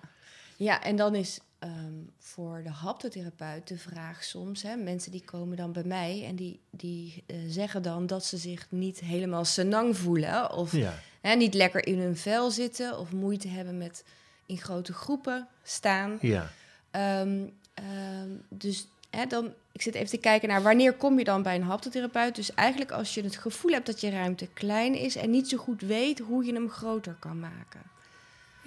ja 0.57 0.83
en 0.83 0.95
dan 0.95 1.15
is 1.15 1.39
ehm, 1.59 1.93
voor 2.19 2.61
de 2.63 2.69
haptotherapeut 2.69 3.67
de 3.67 3.77
vraag 3.77 4.23
soms... 4.23 4.63
Hè, 4.63 4.75
mensen 4.75 5.11
die 5.11 5.23
komen 5.25 5.57
dan 5.57 5.71
bij 5.71 5.83
mij 5.83 6.23
en 6.25 6.35
die, 6.35 6.59
die 6.69 7.23
eh, 7.25 7.37
zeggen 7.47 7.81
dan... 7.81 8.07
dat 8.07 8.25
ze 8.25 8.37
zich 8.37 8.67
niet 8.69 8.99
helemaal 8.99 9.45
senang 9.45 9.97
voelen... 9.97 10.51
of 10.51 10.71
Ja, 10.71 10.93
hè, 11.21 11.35
niet 11.35 11.53
lekker 11.53 11.87
in 11.87 11.99
hun 11.99 12.17
vel 12.17 12.51
zitten... 12.51 12.99
of 12.99 13.11
moeite 13.11 13.47
hebben 13.47 13.77
met 13.77 14.03
in 14.45 14.57
grote 14.57 14.93
groepen 14.93 15.47
staan. 15.63 16.17
ja, 16.21 16.51
Ehm, 16.91 17.47
ehm, 17.73 18.29
dus 18.49 18.87
hè, 19.09 19.25
dan 19.25 19.53
ik 19.71 19.81
zit 19.81 19.95
even 19.95 20.09
te 20.09 20.17
kijken 20.17 20.49
naar 20.49 20.61
wanneer 20.61 20.93
kom 20.93 21.17
je 21.17 21.23
dan 21.23 21.43
bij 21.43 21.55
een 21.55 21.63
haptotherapeut. 21.63 22.35
Dus 22.35 22.53
eigenlijk 22.53 22.91
als 22.91 23.13
je 23.13 23.23
het 23.23 23.35
gevoel 23.35 23.71
hebt 23.71 23.85
dat 23.85 24.01
je 24.01 24.09
ruimte 24.09 24.47
klein 24.47 24.95
is 24.95 25.15
en 25.15 25.29
niet 25.29 25.49
zo 25.49 25.57
goed 25.57 25.81
weet 25.81 26.19
hoe 26.19 26.45
je 26.45 26.53
hem 26.53 26.69
groter 26.69 27.15
kan 27.19 27.39
maken. 27.39 27.81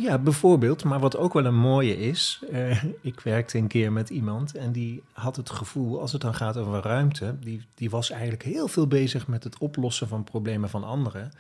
Ja, 0.03 0.19
bijvoorbeeld. 0.19 0.85
Maar 0.85 1.01
wat 1.01 1.17
ook 1.17 1.33
wel 1.33 1.45
een 1.45 1.59
mooie 1.59 1.99
is. 1.99 2.43
eh, 2.51 2.85
ik 3.01 3.21
werkte 3.21 3.59
een 3.59 3.67
keer 3.67 3.93
met 3.93 4.11
iemand 4.11 4.55
en 4.57 4.73
die 4.73 5.03
had 5.13 5.37
het 5.37 5.51
gevoel, 5.51 6.01
als 6.01 6.13
het 6.13 6.21
dan 6.21 6.35
gaat 6.35 6.57
over 6.57 6.81
ruimte, 6.83 7.35
die, 7.41 7.63
die 7.75 7.91
was 7.91 8.11
eigenlijk 8.11 8.43
heel 8.43 8.69
veel 8.69 8.87
bezig 8.87 9.27
met 9.29 9.45
het 9.45 9.59
oplossen 9.59 10.09
van 10.09 10.25
problemen 10.25 10.69
van 10.71 10.85
anderen. 10.85 11.31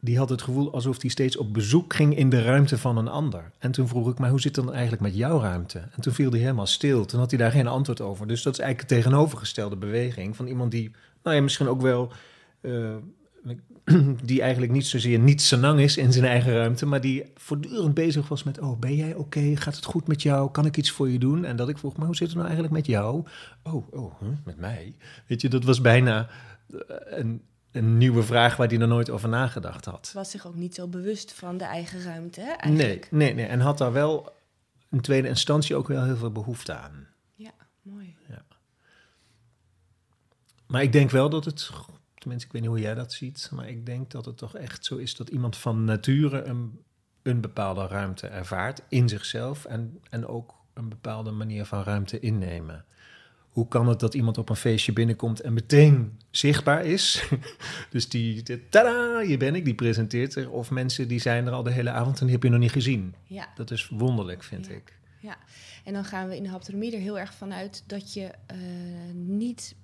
Die 0.00 0.18
had 0.18 0.28
het 0.28 0.42
gevoel 0.42 0.72
alsof 0.72 1.00
hij 1.00 1.10
steeds 1.10 1.36
op 1.36 1.52
bezoek 1.52 1.94
ging 1.94 2.16
in 2.16 2.28
de 2.30 2.42
ruimte 2.42 2.78
van 2.78 2.96
een 2.96 3.08
ander. 3.08 3.50
En 3.58 3.70
toen 3.70 3.88
vroeg 3.88 4.08
ik, 4.10 4.18
maar 4.18 4.30
hoe 4.30 4.40
zit 4.40 4.56
het 4.56 4.64
dan 4.64 4.74
eigenlijk 4.74 5.02
met 5.02 5.16
jouw 5.16 5.40
ruimte? 5.40 5.78
En 5.78 6.00
toen 6.00 6.12
viel 6.12 6.30
hij 6.30 6.40
helemaal 6.40 6.66
stil. 6.66 7.04
Toen 7.04 7.20
had 7.20 7.30
hij 7.30 7.38
daar 7.38 7.50
geen 7.50 7.66
antwoord 7.66 8.00
over. 8.00 8.26
Dus 8.26 8.42
dat 8.42 8.52
is 8.52 8.58
eigenlijk 8.58 8.88
de 8.88 8.94
tegenovergestelde 8.96 9.76
beweging 9.76 10.36
van 10.36 10.46
iemand 10.46 10.70
die, 10.70 10.90
nou 11.22 11.36
ja, 11.36 11.42
misschien 11.42 11.68
ook 11.68 11.80
wel. 11.82 12.12
eh, 12.60 12.94
die 14.22 14.42
eigenlijk 14.42 14.72
niet 14.72 14.86
zozeer 14.86 15.18
niet 15.18 15.42
senang 15.42 15.80
is 15.80 15.96
in 15.96 16.12
zijn 16.12 16.24
eigen 16.24 16.52
ruimte, 16.52 16.86
maar 16.86 17.00
die 17.00 17.24
voortdurend 17.34 17.94
bezig 17.94 18.28
was 18.28 18.42
met: 18.42 18.58
Oh, 18.58 18.78
ben 18.78 18.94
jij 18.94 19.14
oké? 19.14 19.56
Gaat 19.56 19.76
het 19.76 19.84
goed 19.84 20.06
met 20.06 20.22
jou? 20.22 20.50
Kan 20.50 20.66
ik 20.66 20.76
iets 20.76 20.90
voor 20.90 21.10
je 21.10 21.18
doen? 21.18 21.44
En 21.44 21.56
dat 21.56 21.68
ik 21.68 21.78
vroeg: 21.78 21.96
Maar 21.96 22.06
hoe 22.06 22.16
zit 22.16 22.26
het 22.26 22.36
nou 22.36 22.46
eigenlijk 22.48 22.76
met 22.76 22.86
jou? 22.86 23.24
Oh, 23.62 23.92
oh, 23.92 24.20
huh, 24.20 24.28
met 24.44 24.58
mij? 24.58 24.94
Weet 25.26 25.40
je, 25.40 25.48
dat 25.48 25.64
was 25.64 25.80
bijna 25.80 26.28
eh, 26.70 26.78
een, 27.18 27.42
een 27.72 27.98
nieuwe 27.98 28.22
vraag 28.22 28.56
waar 28.56 28.68
hij 28.68 28.78
er 28.78 28.88
nooit 28.88 29.10
over 29.10 29.28
nagedacht 29.28 29.84
had. 29.84 30.10
Was 30.14 30.30
zich 30.30 30.46
ook 30.46 30.56
niet 30.56 30.74
zo 30.74 30.86
bewust 30.86 31.32
van 31.32 31.58
de 31.58 31.64
eigen 31.64 32.02
ruimte, 32.02 32.40
hè, 32.40 32.46
Nee, 32.46 32.56
eigenlijk. 32.56 33.08
nee, 33.10 33.34
nee. 33.34 33.46
En 33.46 33.60
had 33.60 33.78
daar 33.78 33.92
wel 33.92 34.32
in 34.90 35.00
tweede 35.00 35.28
instantie 35.28 35.76
ook 35.76 35.88
wel 35.88 36.04
heel 36.04 36.16
veel 36.16 36.32
behoefte 36.32 36.74
aan. 36.74 37.06
Ja, 37.34 37.52
mooi. 37.82 38.16
Maar 40.66 40.82
ik 40.82 40.92
denk 40.92 41.10
wel 41.10 41.30
dat 41.30 41.44
het, 41.44 41.70
tenminste, 42.28 42.46
ik 42.46 42.52
weet 42.52 42.62
niet 42.62 42.70
hoe 42.70 42.80
jij 42.80 42.94
dat 42.94 43.12
ziet, 43.12 43.50
maar 43.54 43.68
ik 43.68 43.86
denk 43.86 44.10
dat 44.10 44.24
het 44.24 44.36
toch 44.36 44.56
echt 44.56 44.84
zo 44.84 44.96
is 44.96 45.16
dat 45.16 45.28
iemand 45.28 45.56
van 45.56 45.84
nature 45.84 46.42
een, 46.42 46.80
een 47.22 47.40
bepaalde 47.40 47.86
ruimte 47.86 48.26
ervaart 48.26 48.82
in 48.88 49.08
zichzelf 49.08 49.64
en, 49.64 49.98
en 50.10 50.26
ook 50.26 50.54
een 50.74 50.88
bepaalde 50.88 51.30
manier 51.30 51.64
van 51.64 51.82
ruimte 51.82 52.20
innemen. 52.20 52.84
Hoe 53.48 53.68
kan 53.68 53.88
het 53.88 54.00
dat 54.00 54.14
iemand 54.14 54.38
op 54.38 54.48
een 54.48 54.56
feestje 54.56 54.92
binnenkomt 54.92 55.40
en 55.40 55.52
meteen 55.52 56.18
zichtbaar 56.30 56.84
is? 56.84 57.28
dus 57.90 58.08
die, 58.08 58.42
die, 58.42 58.68
tada, 58.68 59.20
hier 59.20 59.38
ben 59.38 59.54
ik, 59.54 59.64
die 59.64 59.74
presenteert 59.74 60.32
zich. 60.32 60.48
Of 60.48 60.70
mensen 60.70 61.08
die 61.08 61.20
zijn 61.20 61.46
er 61.46 61.52
al 61.52 61.62
de 61.62 61.70
hele 61.70 61.90
avond 61.90 62.18
en 62.20 62.24
die 62.24 62.34
heb 62.34 62.42
je 62.42 62.48
nog 62.50 62.60
niet 62.60 62.72
gezien. 62.72 63.14
Ja, 63.24 63.48
Dat 63.54 63.70
is 63.70 63.88
wonderlijk, 63.88 64.42
vind 64.42 64.66
Ja. 64.66 64.72
ik. 64.72 64.98
ja. 65.20 65.36
En 65.84 65.92
dan 65.92 66.04
gaan 66.04 66.28
we 66.28 66.36
in 66.36 66.42
de 66.42 66.48
haptonomie 66.48 66.94
er 66.94 67.00
heel 67.00 67.18
erg 67.18 67.34
vanuit 67.34 67.82
dat 67.86 68.12
je 68.12 68.30
eh, 68.46 68.56
niet 69.14 69.74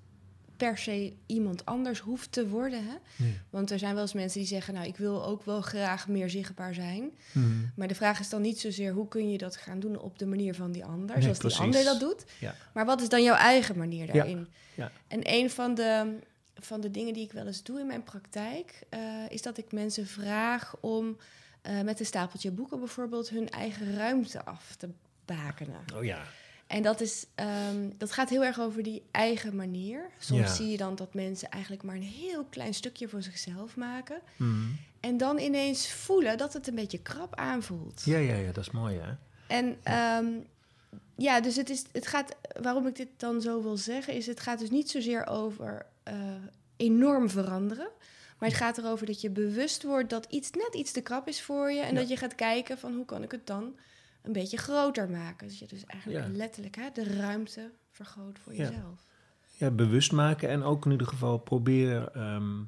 per 0.56 0.78
se 0.78 1.12
iemand 1.26 1.64
anders 1.64 1.98
hoeft 1.98 2.32
te 2.32 2.48
worden. 2.48 2.84
Hè? 2.86 2.94
Nee. 3.16 3.40
Want 3.50 3.70
er 3.70 3.78
zijn 3.78 3.94
wel 3.94 4.02
eens 4.02 4.12
mensen 4.12 4.38
die 4.38 4.48
zeggen, 4.48 4.74
nou, 4.74 4.86
ik 4.86 4.96
wil 4.96 5.24
ook 5.24 5.44
wel 5.44 5.60
graag 5.60 6.08
meer 6.08 6.30
zichtbaar 6.30 6.74
zijn. 6.74 7.10
Hmm. 7.32 7.72
Maar 7.76 7.88
de 7.88 7.94
vraag 7.94 8.20
is 8.20 8.28
dan 8.28 8.42
niet 8.42 8.60
zozeer 8.60 8.92
hoe 8.92 9.08
kun 9.08 9.30
je 9.30 9.38
dat 9.38 9.56
gaan 9.56 9.80
doen 9.80 9.98
op 9.98 10.18
de 10.18 10.26
manier 10.26 10.54
van 10.54 10.72
die 10.72 10.84
ander, 10.84 11.14
Nee, 11.14 11.22
zoals 11.22 11.38
precies. 11.38 11.58
die 11.58 11.66
ander 11.66 11.84
dat 11.84 12.00
doet. 12.00 12.24
Ja. 12.38 12.54
Maar 12.74 12.84
wat 12.84 13.00
is 13.00 13.08
dan 13.08 13.22
jouw 13.22 13.36
eigen 13.36 13.78
manier 13.78 14.06
daarin? 14.12 14.48
ja. 14.74 14.90
En 15.08 15.20
een 15.22 15.50
van 15.50 15.74
de, 15.74 16.18
van 16.54 16.80
de 16.80 16.90
dingen 16.90 17.14
die 17.14 17.24
ik 17.24 17.32
wel 17.32 17.46
eens 17.46 17.62
doe 17.62 17.80
in 17.80 17.86
mijn 17.86 18.02
praktijk, 18.02 18.82
eh, 18.88 19.00
is 19.28 19.42
dat 19.42 19.58
ik 19.58 19.72
mensen 19.72 20.06
vraag 20.06 20.76
om 20.80 21.16
eh, 21.62 21.80
met 21.80 22.00
een 22.00 22.06
stapeltje 22.06 22.50
boeken 22.50 22.78
bijvoorbeeld 22.78 23.28
hun 23.28 23.48
eigen 23.48 23.96
ruimte 23.96 24.44
af 24.44 24.74
te 24.76 24.88
bakenen. 25.24 25.80
Oh 25.94 26.04
ja. 26.04 26.22
En 26.74 26.82
dat, 26.82 27.00
is, 27.00 27.26
ehm, 27.34 27.90
dat 27.98 28.12
gaat 28.12 28.28
heel 28.30 28.44
erg 28.44 28.60
over 28.60 28.82
die 28.82 29.02
eigen 29.10 29.56
manier. 29.56 30.10
Soms 30.18 30.40
Ja. 30.40 30.46
zie 30.54 30.68
je 30.68 30.76
dan 30.76 30.94
dat 30.94 31.14
mensen 31.14 31.50
eigenlijk 31.50 31.82
maar 31.82 31.94
een 31.94 32.02
heel 32.02 32.44
klein 32.44 32.74
stukje 32.74 33.08
voor 33.08 33.22
zichzelf 33.22 33.76
maken. 33.76 34.20
Hmm. 34.36 34.76
En 35.00 35.16
dan 35.16 35.38
ineens 35.38 35.92
voelen 35.92 36.38
dat 36.38 36.52
het 36.52 36.66
een 36.68 36.74
beetje 36.74 36.98
krap 37.02 37.34
aanvoelt. 37.34 38.02
Ja, 38.04 38.18
ja, 38.18 38.34
ja, 38.34 38.52
dat 38.52 38.64
is 38.66 38.70
mooi, 38.70 38.98
hè? 38.98 39.12
En 39.46 39.76
ehm, 39.82 40.26
ja, 41.16 41.40
dus 41.40 41.56
het, 41.56 41.70
is, 41.70 41.84
het 41.92 42.06
gaat, 42.06 42.36
waarom 42.60 42.86
ik 42.86 42.96
dit 42.96 43.08
dan 43.16 43.40
zo 43.40 43.62
wil 43.62 43.76
zeggen, 43.76 44.14
is 44.14 44.26
het 44.26 44.40
gaat 44.40 44.58
dus 44.58 44.70
niet 44.70 44.90
zozeer 44.90 45.26
over 45.26 45.86
eh, 46.02 46.14
enorm 46.76 47.30
veranderen. 47.30 47.88
Maar 48.38 48.48
het 48.48 48.58
gaat 48.58 48.78
erover 48.78 49.06
dat 49.06 49.20
je 49.20 49.30
bewust 49.30 49.82
wordt 49.82 50.10
dat 50.10 50.26
iets 50.30 50.50
net 50.50 50.74
iets 50.74 50.92
te 50.92 51.00
krap 51.00 51.28
is 51.28 51.42
voor 51.42 51.72
je. 51.72 51.80
En 51.80 51.94
Ja. 51.94 52.00
dat 52.00 52.08
je 52.08 52.16
gaat 52.16 52.34
kijken 52.34 52.78
van 52.78 52.94
hoe 52.94 53.04
kan 53.04 53.22
ik 53.22 53.30
het 53.30 53.46
dan 53.46 53.74
een 54.24 54.32
beetje 54.32 54.56
groter 54.56 55.10
maken. 55.10 55.48
Dus 55.48 55.58
je 55.58 55.66
dus 55.66 55.84
eigenlijk 55.84 56.26
Ja. 56.26 56.32
letterlijk 56.32 56.76
hè, 56.76 56.90
de 56.92 57.16
ruimte 57.16 57.70
vergroot 57.90 58.38
voor 58.38 58.54
Ja. 58.54 58.68
jezelf. 58.68 59.06
Ja, 59.56 59.70
bewust 59.70 60.12
maken 60.12 60.48
en 60.48 60.62
ook 60.62 60.84
in 60.84 60.90
ieder 60.90 61.06
geval 61.06 61.38
proberen 61.38 62.14
ehm, 62.14 62.62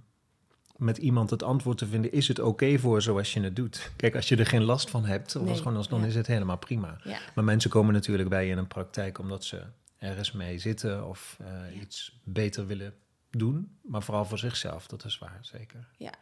met 0.76 0.98
iemand 0.98 1.30
het 1.30 1.42
antwoord 1.42 1.78
te 1.78 1.86
vinden: 1.86 2.12
is 2.12 2.28
het 2.28 2.38
oké 2.38 2.78
voor 2.78 3.02
zoals 3.02 3.32
je 3.32 3.40
het 3.40 3.56
doet? 3.56 3.90
Kijk, 3.96 4.14
als 4.14 4.28
je 4.28 4.36
er 4.36 4.46
geen 4.46 4.62
last 4.64 4.90
van 4.90 5.04
hebt, 5.04 5.36
of 5.36 5.42
Nee, 5.42 5.50
als 5.50 5.58
gewoon 5.60 5.76
als, 5.76 5.88
dan 5.88 6.00
ja. 6.00 6.06
is 6.06 6.14
het 6.14 6.26
helemaal 6.26 6.58
prima. 6.58 6.98
Maar 7.34 7.44
mensen 7.44 7.70
komen 7.70 7.92
natuurlijk 7.94 8.28
bij 8.28 8.44
je 8.44 8.50
in 8.50 8.58
een 8.58 8.66
praktijk 8.66 9.18
omdat 9.18 9.44
ze 9.44 9.62
ergens 9.98 10.32
mee 10.32 10.58
zitten 10.58 11.06
of 11.08 11.38
eh, 11.40 11.80
iets 11.80 12.20
beter 12.24 12.66
willen 12.66 12.94
doen, 13.30 13.78
maar 13.82 14.02
vooral 14.02 14.24
voor 14.24 14.38
zichzelf, 14.38 14.86
dat 14.86 15.04
is 15.04 15.18
waar, 15.18 15.38
zeker. 15.40 15.88
ja, 15.96 16.12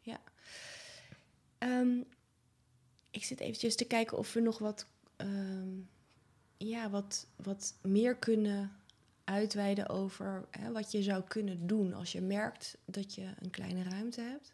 ja. 0.00 0.20
Ehm, 1.58 1.88
ik 3.10 3.24
zit 3.24 3.40
eventjes 3.40 3.76
te 3.76 3.84
kijken 3.84 4.18
of 4.18 4.32
we 4.32 4.40
nog 4.40 4.58
wat, 4.58 4.86
ehm, 5.16 5.68
ja, 6.56 6.90
wat, 6.90 7.26
wat 7.36 7.74
meer 7.82 8.16
kunnen 8.16 8.72
uitweiden 9.24 9.88
over 9.88 10.44
hè, 10.50 10.72
wat 10.72 10.92
je 10.92 11.02
zou 11.02 11.22
kunnen 11.22 11.66
doen 11.66 11.94
als 11.94 12.12
je 12.12 12.20
merkt 12.20 12.76
dat 12.84 13.14
je 13.14 13.26
een 13.38 13.50
kleine 13.50 13.82
ruimte 13.82 14.20
hebt. 14.20 14.52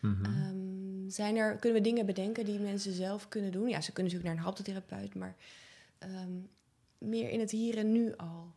Mhm. 0.00 0.24
Ehm, 0.24 1.10
zijn 1.10 1.36
er, 1.36 1.56
kunnen 1.56 1.82
we 1.82 1.88
dingen 1.88 2.06
bedenken 2.06 2.44
die 2.44 2.58
mensen 2.58 2.92
zelf 2.92 3.28
kunnen 3.28 3.52
doen? 3.52 3.68
Ja, 3.68 3.80
ze 3.80 3.92
kunnen 3.92 4.12
natuurlijk 4.12 4.28
naar 4.28 4.36
een 4.36 4.50
haptotherapeut, 4.50 5.14
maar 5.14 5.36
ehm, 5.98 6.32
meer 6.98 7.30
in 7.30 7.40
het 7.40 7.50
hier 7.50 7.78
en 7.78 7.92
nu 7.92 8.16
al. 8.16 8.52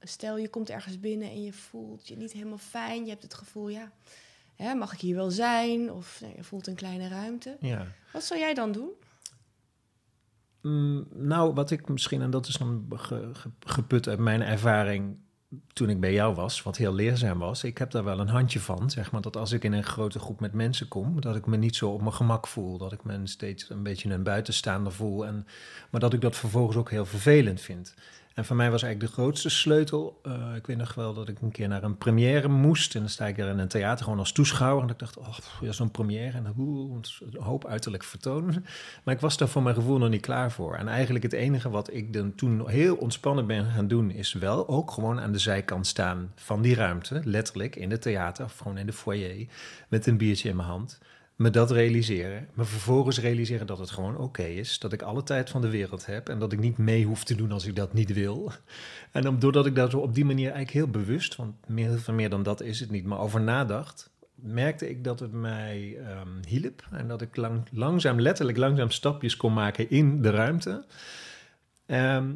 Stel, 0.00 0.36
je 0.36 0.48
komt 0.48 0.70
ergens 0.70 1.00
binnen 1.00 1.30
en 1.30 1.42
je 1.42 1.52
voelt 1.52 2.08
je 2.08 2.16
niet 2.16 2.32
helemaal 2.32 2.58
fijn. 2.58 3.04
Je 3.04 3.10
hebt 3.10 3.22
het 3.22 3.34
gevoel, 3.34 3.68
ja, 3.68 3.92
hè, 4.58 4.74
mag 4.74 4.92
ik 4.92 5.00
hier 5.00 5.14
wel 5.14 5.30
zijn? 5.30 5.92
Of 5.92 6.18
nee, 6.22 6.32
je 6.36 6.44
voelt 6.44 6.66
een 6.66 6.74
kleine 6.74 7.08
ruimte. 7.08 7.56
Ja. 7.60 7.86
Wat 8.12 8.24
zou 8.24 8.40
jij 8.40 8.54
dan 8.54 8.72
doen? 8.72 8.90
Mm, 10.62 11.06
nou, 11.12 11.54
wat 11.54 11.70
ik 11.70 11.88
misschien, 11.88 12.22
en 12.22 12.30
dat 12.30 12.46
is 12.46 12.54
dan 12.54 12.86
ge- 12.94 13.30
ge- 13.32 13.50
geput 13.60 14.08
uit 14.08 14.18
mijn 14.18 14.42
ervaring 14.42 15.16
toen 15.72 15.88
ik 15.90 16.00
bij 16.00 16.12
jou 16.12 16.34
was, 16.34 16.62
wat 16.62 16.76
heel 16.76 16.94
leerzaam 16.94 17.38
was. 17.38 17.64
Ik 17.64 17.78
heb 17.78 17.90
daar 17.90 18.04
wel 18.04 18.20
een 18.20 18.28
handje 18.28 18.60
van, 18.60 18.90
zeg 18.90 19.12
maar, 19.12 19.20
dat 19.20 19.36
als 19.36 19.52
ik 19.52 19.64
in 19.64 19.72
een 19.72 19.84
grote 19.84 20.18
groep 20.18 20.40
met 20.40 20.52
mensen 20.52 20.88
kom, 20.88 21.20
dat 21.20 21.36
ik 21.36 21.46
me 21.46 21.56
niet 21.56 21.76
zo 21.76 21.90
op 21.90 22.00
mijn 22.00 22.12
gemak 22.12 22.46
voel. 22.46 22.78
Dat 22.78 22.92
ik 22.92 23.04
me 23.04 23.20
steeds 23.26 23.70
een 23.70 23.82
beetje 23.82 24.10
een 24.12 24.22
buitenstaander 24.22 24.92
voel. 24.92 25.26
En, 25.26 25.46
maar 25.90 26.00
dat 26.00 26.12
ik 26.12 26.20
dat 26.20 26.36
vervolgens 26.36 26.76
ook 26.76 26.90
heel 26.90 27.06
vervelend 27.06 27.60
vind. 27.60 27.94
En 28.38 28.44
voor 28.44 28.56
mij 28.56 28.70
was 28.70 28.82
eigenlijk 28.82 29.14
de 29.14 29.20
grootste 29.20 29.48
sleutel. 29.48 30.20
eh, 30.22 30.54
ik 30.56 30.66
weet 30.66 30.76
nog 30.76 30.94
wel 30.94 31.14
dat 31.14 31.28
ik 31.28 31.40
een 31.40 31.50
keer 31.50 31.68
naar 31.68 31.82
een 31.82 31.98
première 31.98 32.48
moest. 32.48 32.94
En 32.94 33.00
dan 33.00 33.08
sta 33.08 33.26
ik 33.26 33.38
er 33.38 33.48
in 33.48 33.58
een 33.58 33.68
theater 33.68 34.04
gewoon 34.04 34.18
als 34.18 34.32
toeschouwer. 34.32 34.84
En 34.84 34.90
ik 34.90 34.98
dacht, 34.98 35.16
oh, 35.16 35.38
ja, 35.60 35.72
zo'n 35.72 35.90
première. 35.90 36.36
En 36.36 36.54
oeh, 36.58 37.00
een 37.20 37.42
hoop 37.42 37.66
uiterlijk 37.66 38.04
vertoon. 38.04 38.64
Maar 39.04 39.14
ik 39.14 39.20
was 39.20 39.36
daar 39.36 39.48
voor 39.48 39.62
mijn 39.62 39.74
gevoel 39.74 39.98
nog 39.98 40.08
niet 40.08 40.20
klaar 40.20 40.52
voor. 40.52 40.74
En 40.74 40.88
eigenlijk 40.88 41.24
het 41.24 41.32
enige 41.32 41.70
wat 41.70 41.92
ik 41.92 42.12
dan 42.12 42.34
toen 42.34 42.68
heel 42.68 42.96
ontspannen 42.96 43.46
ben 43.46 43.64
gaan 43.64 43.88
doen... 43.88 44.10
is 44.10 44.32
wel 44.32 44.68
ook 44.68 44.90
gewoon 44.90 45.20
aan 45.20 45.32
de 45.32 45.38
zijkant 45.38 45.86
staan 45.86 46.32
van 46.34 46.62
die 46.62 46.74
ruimte. 46.74 47.20
Letterlijk 47.24 47.76
in 47.76 47.90
het 47.90 48.02
theater 48.02 48.44
of 48.44 48.58
gewoon 48.58 48.78
in 48.78 48.86
de 48.86 48.92
foyer. 48.92 49.46
Met 49.88 50.06
een 50.06 50.16
biertje 50.16 50.48
in 50.48 50.56
mijn 50.56 50.68
hand. 50.68 50.98
Me 51.38 51.50
dat 51.50 51.70
realiseren. 51.70 52.48
Me 52.54 52.64
vervolgens 52.64 53.20
realiseren 53.20 53.66
dat 53.66 53.78
het 53.78 53.90
gewoon 53.90 54.16
oké 54.16 54.42
is. 54.42 54.78
Dat 54.78 54.92
ik 54.92 55.02
alle 55.02 55.22
tijd 55.22 55.50
van 55.50 55.60
de 55.60 55.70
wereld 55.70 56.06
heb. 56.06 56.28
En 56.28 56.38
dat 56.38 56.52
ik 56.52 56.58
niet 56.58 56.78
mee 56.78 57.04
hoef 57.04 57.24
te 57.24 57.34
doen 57.34 57.52
als 57.52 57.66
ik 57.66 57.76
dat 57.76 57.92
niet 57.92 58.12
wil. 58.12 58.52
En 59.12 59.22
dan, 59.22 59.38
doordat 59.38 59.66
ik 59.66 59.74
daar 59.74 59.90
zo 59.90 59.98
op 59.98 60.14
die 60.14 60.24
manier 60.24 60.50
eigenlijk 60.50 60.72
heel 60.72 61.02
bewust... 61.02 61.36
want 61.36 61.68
meer, 61.68 61.98
van 61.98 62.14
meer 62.14 62.30
dan 62.30 62.42
dat 62.42 62.60
is 62.60 62.80
het 62.80 62.90
niet, 62.90 63.04
maar 63.04 63.18
over 63.18 63.40
nadacht 63.40 64.10
merkte 64.34 64.90
ik 64.90 65.04
dat 65.04 65.20
het 65.20 65.32
mij 65.32 65.96
ehm, 65.98 66.28
hielp. 66.46 66.86
En 66.90 67.08
dat 67.08 67.22
ik 67.22 67.36
lang, 67.36 67.62
langzaam, 67.70 68.20
letterlijk 68.20 68.58
langzaam 68.58 68.90
stapjes 68.90 69.36
kon 69.36 69.52
maken 69.52 69.90
in 69.90 70.22
de 70.22 70.30
ruimte. 70.30 70.84
Ehm, 71.86 72.30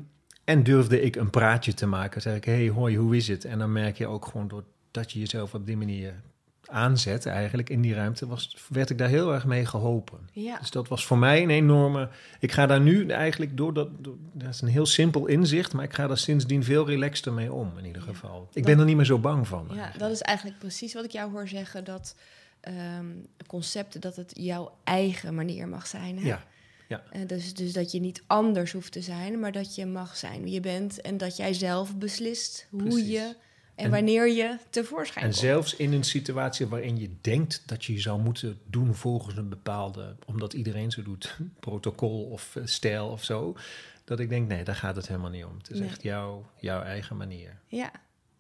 en 0.44 0.62
durfde 0.62 1.00
ik 1.00 1.16
een 1.16 1.30
praatje 1.30 1.74
te 1.74 1.86
maken. 1.86 2.20
Zeg 2.20 2.36
ik, 2.36 2.44
hey, 2.44 2.68
hoi, 2.68 2.96
hoe 2.96 3.16
is 3.16 3.28
het? 3.28 3.44
En 3.44 3.58
dan 3.58 3.72
merk 3.72 3.96
je 3.96 4.06
ook 4.06 4.26
gewoon 4.26 4.48
doordat 4.48 5.12
je 5.12 5.18
jezelf 5.18 5.54
op 5.54 5.66
die 5.66 5.76
manier 5.76 6.22
aanzet 6.66 7.26
eigenlijk 7.26 7.70
in 7.70 7.80
die 7.80 7.94
ruimte, 7.94 8.26
was, 8.26 8.56
werd 8.68 8.90
ik 8.90 8.98
daar 8.98 9.08
heel 9.08 9.32
erg 9.34 9.46
mee 9.46 9.66
geholpen. 9.66 10.18
Ja, 10.32 10.58
Dus 10.58 10.70
dat 10.70 10.88
was 10.88 11.06
voor 11.06 11.18
mij 11.18 11.42
een 11.42 11.50
enorme. 11.50 12.08
Ik 12.40 12.52
ga 12.52 12.66
daar 12.66 12.80
nu 12.80 13.06
eigenlijk 13.08 13.56
door 13.56 13.74
dat. 13.74 13.88
door- 13.98 14.16
dat 14.32 14.48
is 14.54 14.60
een 14.60 14.68
heel 14.68 14.86
simpel 14.86 15.26
inzicht, 15.26 15.72
maar 15.72 15.84
ik 15.84 15.94
ga 15.94 16.06
daar 16.06 16.18
sindsdien 16.18 16.64
veel 16.64 16.86
relaxter 16.86 17.32
mee 17.32 17.52
om, 17.52 17.72
in 17.78 17.84
ieder 17.84 18.02
Ja. 18.02 18.08
geval. 18.08 18.48
Ik 18.52 18.64
ben 18.64 18.78
er 18.78 18.84
niet 18.84 18.96
meer 18.96 19.04
zo 19.04 19.18
bang 19.18 19.48
van. 19.48 19.68
ja, 19.74 19.92
dat 19.98 20.10
is 20.10 20.20
eigenlijk 20.20 20.58
precies 20.58 20.94
wat 20.94 21.04
ik 21.04 21.10
jou 21.10 21.30
hoor 21.30 21.48
zeggen. 21.48 21.84
Dat 21.84 22.14
ehm, 22.60 23.06
het 23.36 23.46
concept 23.46 24.00
dat 24.02 24.16
het 24.16 24.32
jouw 24.36 24.72
eigen 24.84 25.34
manier 25.34 25.68
mag 25.68 25.86
zijn. 25.86 26.18
Hè? 26.18 26.26
Ja, 26.26 26.44
Ja. 26.88 27.02
Eh, 27.10 27.20
dus, 27.26 27.54
dus 27.54 27.72
dat 27.72 27.92
je 27.92 28.00
niet 28.00 28.22
anders 28.26 28.72
hoeft 28.72 28.92
te 28.92 29.00
zijn, 29.00 29.40
maar 29.40 29.52
dat 29.52 29.74
je 29.74 29.86
mag 29.86 30.16
zijn 30.16 30.42
wie 30.42 30.52
je 30.52 30.60
bent. 30.60 31.00
En 31.00 31.16
dat 31.16 31.36
jij 31.36 31.52
zelf 31.52 31.96
beslist 31.96 32.66
hoe 32.70 32.82
Precies. 32.82 33.08
je 33.08 33.34
en, 33.74 33.84
En- 33.84 33.90
wanneer 33.90 34.28
je 34.28 34.58
tevoorschijn 34.70 35.24
En 35.24 35.30
komt. 35.30 35.42
zelfs 35.42 35.76
in 35.76 35.92
een 35.92 36.04
situatie 36.04 36.66
waarin 36.66 36.98
je 36.98 37.10
denkt 37.20 37.62
dat 37.66 37.84
je 37.84 38.00
zou 38.00 38.20
moeten 38.20 38.58
doen 38.66 38.94
volgens 38.94 39.36
een 39.36 39.48
bepaalde, 39.48 40.16
omdat 40.26 40.52
iedereen 40.52 40.90
zo 40.90 41.02
doet, 41.02 41.36
protocol 41.60 42.24
of 42.24 42.56
eh, 42.56 42.62
stijl 42.66 43.08
of 43.08 43.24
zo. 43.24 43.56
Dat 44.04 44.20
ik 44.20 44.28
denk, 44.28 44.48
nee, 44.48 44.64
daar 44.64 44.74
gaat 44.76 44.96
het 44.96 45.08
helemaal 45.08 45.30
niet 45.30 45.44
om. 45.44 45.56
Het 45.58 45.70
is 45.70 45.78
Nee. 45.78 45.88
echt 45.88 46.02
jouw, 46.02 46.46
jouw 46.60 46.82
eigen 46.82 47.16
manier. 47.16 47.58
Ja, 47.66 47.90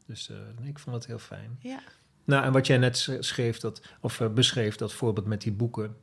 Dus 0.06 0.30
eh, 0.30 0.36
nee, 0.60 0.68
ik 0.70 0.78
vond 0.78 0.96
het 0.96 1.06
heel 1.06 1.18
fijn. 1.18 1.56
ja. 1.60 1.78
Nou, 2.24 2.44
en 2.44 2.52
wat 2.52 2.66
jij 2.66 2.78
net 2.78 2.98
sch- 2.98 3.10
schreef, 3.18 3.58
dat, 3.58 3.82
of 4.00 4.20
eh, 4.20 4.28
beschreef, 4.28 4.76
dat 4.76 4.92
voorbeeld 4.92 5.26
met 5.26 5.40
die 5.42 5.52
boeken. 5.52 5.96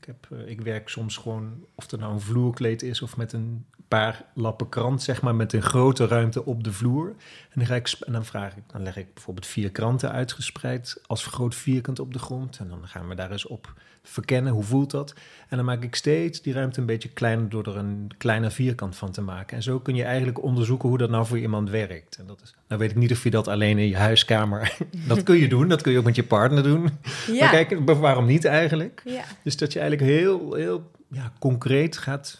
Ik, 0.00 0.04
heb, 0.06 0.26
ik 0.46 0.60
werk 0.60 0.88
soms 0.88 1.16
gewoon, 1.16 1.66
of 1.74 1.90
er 1.90 1.98
nou 1.98 2.12
een 2.12 2.20
vloerkleed 2.20 2.82
is 2.82 3.02
of 3.02 3.16
met 3.16 3.32
een 3.32 3.66
paar 3.88 4.24
lappen 4.34 4.68
krant, 4.68 5.02
zeg 5.02 5.22
maar, 5.22 5.34
met 5.34 5.52
een 5.52 5.62
grote 5.62 6.06
ruimte 6.06 6.44
op 6.44 6.64
de 6.64 6.72
vloer. 6.72 7.08
En 7.50 7.54
dan, 7.54 7.66
ga 7.66 7.74
ik, 7.74 7.96
en 8.00 8.12
dan 8.12 8.24
vraag 8.24 8.56
ik, 8.56 8.62
dan 8.72 8.82
leg 8.82 8.96
ik 8.96 9.14
bijvoorbeeld 9.14 9.46
vier 9.46 9.70
kranten 9.70 10.12
uitgespreid 10.12 11.00
als 11.06 11.26
groot 11.26 11.54
vierkant 11.54 11.98
op 11.98 12.12
de 12.12 12.18
grond. 12.18 12.58
En 12.58 12.68
dan 12.68 12.88
gaan 12.88 13.08
we 13.08 13.14
daar 13.14 13.30
eens 13.30 13.46
op 13.46 13.74
verkennen, 14.02 14.52
hoe 14.52 14.62
voelt 14.62 14.90
dat? 14.90 15.14
En 15.48 15.56
dan 15.56 15.66
maak 15.66 15.82
ik 15.82 15.94
steeds 15.94 16.42
die 16.42 16.52
ruimte 16.52 16.80
een 16.80 16.86
beetje 16.86 17.08
kleiner 17.08 17.48
door 17.48 17.66
er 17.66 17.76
een 17.76 18.10
kleiner 18.18 18.50
vierkant 18.52 18.96
van 18.96 19.10
te 19.10 19.20
maken. 19.20 19.56
En 19.56 19.62
zo 19.62 19.78
kun 19.78 19.94
je 19.94 20.04
eigenlijk 20.04 20.42
onderzoeken 20.42 20.88
hoe 20.88 20.98
dat 20.98 21.10
nou 21.10 21.26
voor 21.26 21.38
iemand 21.38 21.70
werkt. 21.70 22.16
En 22.16 22.26
dat 22.26 22.40
is, 22.42 22.54
nou 22.68 22.80
weet 22.80 22.90
ik 22.90 22.96
niet 22.96 23.12
of 23.12 23.22
je 23.22 23.30
dat 23.30 23.48
alleen 23.48 23.78
in 23.78 23.88
je 23.88 23.96
huiskamer, 23.96 24.76
dat 25.08 25.22
kun 25.22 25.36
je 25.36 25.48
doen, 25.48 25.68
dat 25.68 25.82
kun 25.82 25.92
je 25.92 25.98
ook 25.98 26.04
met 26.04 26.16
je 26.16 26.24
partner 26.24 26.62
doen. 26.62 26.82
Maar 26.82 26.92
Ja, 27.32 27.48
kijk, 27.48 27.78
waarom 27.84 28.26
niet 28.26 28.44
eigenlijk? 28.44 29.02
ja. 29.04 29.24
Dus 29.42 29.56
dat 29.56 29.72
je 29.72 29.80
eigenlijk 29.80 30.10
heel, 30.10 30.54
heel 30.54 30.90
ja, 31.10 31.32
concreet 31.38 31.96
gaat 31.96 32.38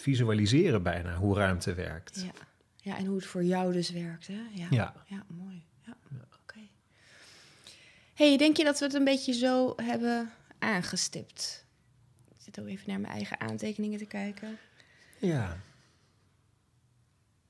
visualiseren 0.00 0.82
bijna 0.82 1.16
hoe 1.16 1.36
ruimte 1.36 1.74
werkt. 1.74 2.20
Ja. 2.20 2.30
ja, 2.76 2.96
en 2.98 3.06
hoe 3.06 3.16
het 3.16 3.26
voor 3.26 3.44
jou 3.44 3.72
dus 3.72 3.90
werkt. 3.90 4.26
Hè? 4.26 4.40
Ja. 4.52 4.66
Ja. 4.70 4.94
Ja, 5.06 5.24
mooi. 5.26 5.64
Ja. 5.86 5.96
Oké. 6.42 6.60
Hey, 8.14 8.36
denk 8.36 8.56
je 8.56 8.64
dat 8.64 8.78
we 8.78 8.84
het 8.84 8.94
een 8.94 9.04
beetje 9.04 9.32
zo 9.32 9.72
hebben 9.76 10.32
aangestipt? 10.58 11.66
Ik 12.28 12.36
zit 12.38 12.60
ook 12.60 12.66
even 12.66 12.90
naar 12.90 13.00
mijn 13.00 13.12
eigen 13.12 13.40
aantekeningen 13.40 13.98
te 13.98 14.06
kijken. 14.06 14.58
Ja. 15.18 15.56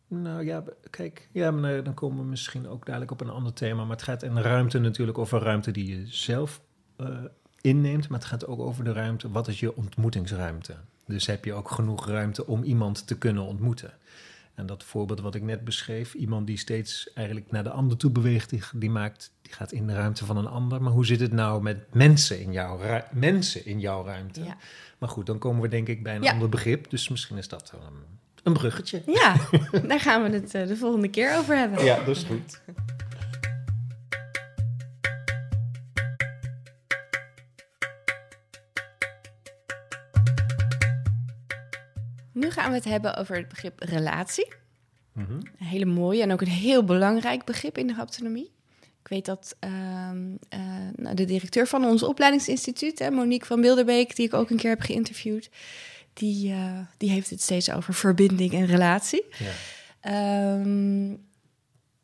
Nou 0.08 0.44
ja, 0.44 0.64
kijk, 0.90 1.28
ja, 1.32 1.50
maar 1.50 1.84
dan 1.84 1.94
komen 1.94 2.18
we 2.18 2.24
misschien 2.24 2.68
ook 2.68 2.86
dadelijk 2.86 3.10
op 3.10 3.20
een 3.20 3.30
ander 3.30 3.52
thema. 3.52 3.82
Maar 3.82 3.96
het 3.96 4.02
gaat 4.02 4.22
in 4.22 4.38
ruimte 4.38 4.78
natuurlijk 4.78 5.18
over 5.18 5.42
ruimte 5.42 5.70
die 5.70 5.96
je 5.96 6.06
zelf 6.06 6.60
eh, 6.96 7.24
inneemt. 7.60 8.08
Maar 8.08 8.18
het 8.18 8.28
gaat 8.28 8.46
ook 8.46 8.60
over 8.60 8.84
de 8.84 8.92
ruimte, 8.92 9.30
wat 9.30 9.48
is 9.48 9.60
je 9.60 9.76
ontmoetingsruimte? 9.76 10.76
Dus 11.08 11.26
heb 11.26 11.44
je 11.44 11.52
ook 11.52 11.70
genoeg 11.70 12.06
ruimte 12.06 12.46
om 12.46 12.62
iemand 12.62 13.06
te 13.06 13.18
kunnen 13.18 13.42
ontmoeten? 13.42 13.92
En 14.54 14.66
dat 14.66 14.84
voorbeeld 14.84 15.20
wat 15.20 15.34
ik 15.34 15.42
net 15.42 15.64
beschreef, 15.64 16.14
iemand 16.14 16.46
die 16.46 16.56
steeds 16.58 17.10
eigenlijk 17.14 17.50
naar 17.50 17.62
de 17.62 17.70
ander 17.70 17.96
toe 17.96 18.10
beweegt, 18.10 18.50
die, 18.50 18.62
die, 18.74 18.90
maakt, 18.90 19.32
die 19.42 19.52
gaat 19.52 19.72
in 19.72 19.86
de 19.86 19.94
ruimte 19.94 20.24
van 20.24 20.36
een 20.36 20.46
ander. 20.46 20.82
Maar 20.82 20.92
hoe 20.92 21.06
zit 21.06 21.20
het 21.20 21.32
nou 21.32 21.62
met 21.62 21.94
mensen 21.94 22.40
in 22.40 22.52
jouw, 22.52 22.80
mensen 23.12 23.66
in 23.66 23.80
jouw 23.80 24.04
ruimte? 24.04 24.44
Ja. 24.44 24.56
Maar 24.98 25.08
goed, 25.08 25.26
dan 25.26 25.38
komen 25.38 25.62
we 25.62 25.68
denk 25.68 25.88
ik 25.88 26.02
bij 26.02 26.16
een 26.16 26.22
Ja. 26.22 26.32
ander 26.32 26.48
begrip. 26.48 26.90
Dus 26.90 27.08
misschien 27.08 27.36
is 27.36 27.48
dat 27.48 27.72
een, 27.74 28.18
een 28.42 28.52
bruggetje. 28.52 29.02
Ja, 29.06 29.36
daar 29.86 30.00
gaan 30.00 30.22
we 30.22 30.28
het 30.30 30.54
eh, 30.54 30.66
de 30.66 30.76
volgende 30.76 31.08
keer 31.08 31.36
over 31.38 31.56
hebben. 31.56 31.84
Ja, 31.84 31.96
dat 32.04 32.16
is 32.16 32.22
goed. 32.22 32.60
Gaan 42.58 42.70
we 42.70 42.76
het 42.76 42.84
hebben 42.84 43.16
over 43.16 43.36
het 43.36 43.48
begrip 43.48 43.82
relatie. 43.82 44.48
Mhm. 45.12 45.32
Een 45.32 45.66
hele 45.66 45.84
mooie 45.84 46.22
en 46.22 46.32
ook 46.32 46.40
een 46.40 46.46
heel 46.46 46.84
belangrijk 46.84 47.44
begrip 47.44 47.78
in 47.78 47.86
de 47.86 47.94
haptonomie. 47.94 48.50
Ik 48.80 49.08
weet 49.08 49.24
dat 49.24 49.56
ehm, 49.58 50.36
eh, 50.48 50.60
nou, 50.96 51.14
de 51.14 51.24
directeur 51.24 51.66
van 51.66 51.84
ons 51.84 52.02
opleidingsinstituut, 52.02 52.98
hè, 52.98 53.10
Monique 53.10 53.46
van 53.46 53.60
Bilderbeek, 53.60 54.16
die 54.16 54.26
ik 54.26 54.34
ook 54.34 54.50
een 54.50 54.56
keer 54.56 54.70
heb 54.70 54.80
geïnterviewd, 54.80 55.50
die, 56.12 56.52
eh, 56.52 56.78
die 56.96 57.11
heeft 57.11 57.30
het 57.30 57.42
steeds 57.42 57.70
over 57.70 57.94
verbinding 57.94 58.52
en 58.52 58.66
relatie. 58.66 59.24
Ja. 59.38 59.50
Ehm, 60.00 61.14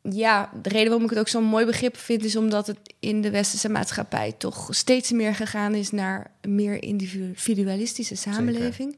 ja, 0.09 0.49
de 0.61 0.69
reden 0.69 0.87
waarom 0.87 1.03
ik 1.03 1.09
het 1.09 1.19
ook 1.19 1.27
zo'n 1.27 1.43
mooi 1.43 1.65
begrip 1.65 1.97
vind, 1.97 2.23
is 2.23 2.35
omdat 2.35 2.67
het 2.67 2.77
in 2.99 3.21
de 3.21 3.29
westerse 3.29 3.69
maatschappij 3.69 4.31
toch 4.37 4.67
steeds 4.69 5.11
meer 5.11 5.35
gegaan 5.35 5.75
is 5.75 5.91
naar 5.91 6.31
een 6.41 6.55
meer 6.55 6.83
individualistische 6.83 8.15
samenleving. 8.15 8.97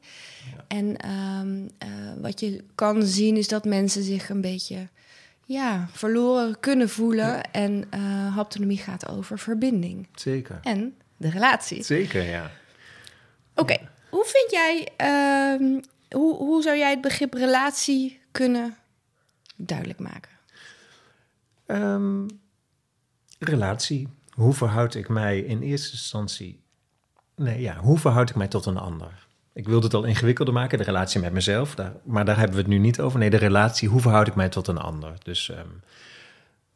Ja. 0.54 0.64
En 0.68 0.96
ehm, 0.96 1.68
eh, 1.78 1.88
wat 2.20 2.40
je 2.40 2.64
kan 2.74 3.02
zien 3.02 3.36
is 3.36 3.48
dat 3.48 3.64
mensen 3.64 4.02
zich 4.02 4.28
een 4.28 4.40
beetje 4.40 4.88
ja, 5.44 5.88
verloren 5.92 6.60
kunnen 6.60 6.88
voelen. 6.88 7.50
En 7.50 7.84
eh 7.90 8.34
haptonomie 8.34 8.78
gaat 8.78 9.08
over 9.08 9.38
verbinding 9.38 10.08
Zeker. 10.14 10.60
en 10.62 10.94
de 11.16 11.30
relatie. 11.30 11.82
Zeker, 11.82 12.22
ja. 12.22 12.50
Oké, 13.54 13.76
hoe 14.10 14.24
vind 14.24 14.50
jij, 14.50 14.88
ehm, 14.96 15.80
hoe, 16.10 16.36
hoe 16.36 16.62
zou 16.62 16.76
jij 16.76 16.90
het 16.90 17.00
begrip 17.00 17.34
relatie 17.34 18.20
kunnen 18.30 18.76
duidelijk 19.56 19.98
maken? 19.98 20.37
Ehm, 21.68 22.26
relatie. 23.38 24.08
Hoe 24.30 24.54
verhoud 24.54 24.94
ik 24.94 25.08
mij 25.08 25.40
in 25.40 25.60
eerste 25.60 25.92
instantie... 25.92 26.62
Nee, 27.34 27.60
ja, 27.60 27.76
hoe 27.76 27.98
verhoud 27.98 28.30
ik 28.30 28.36
mij 28.36 28.48
tot 28.48 28.66
een 28.66 28.76
ander? 28.76 29.26
Ik 29.52 29.66
wilde 29.66 29.86
het 29.86 29.94
al 29.94 30.04
ingewikkelder 30.04 30.54
maken, 30.54 30.78
de 30.78 30.84
relatie 30.84 31.20
met 31.20 31.32
mezelf. 31.32 31.74
Daar, 31.74 31.92
maar 32.04 32.24
daar 32.24 32.36
hebben 32.38 32.56
we 32.56 32.62
het 32.62 32.70
nu 32.70 32.78
niet 32.78 33.00
over. 33.00 33.18
Nee, 33.18 33.30
de 33.30 33.36
relatie, 33.36 33.88
hoe 33.88 34.00
verhoud 34.00 34.26
ik 34.26 34.34
mij 34.34 34.48
tot 34.48 34.66
een 34.66 34.78
ander? 34.78 35.14
Dus 35.22 35.50
ehm, 35.50 35.68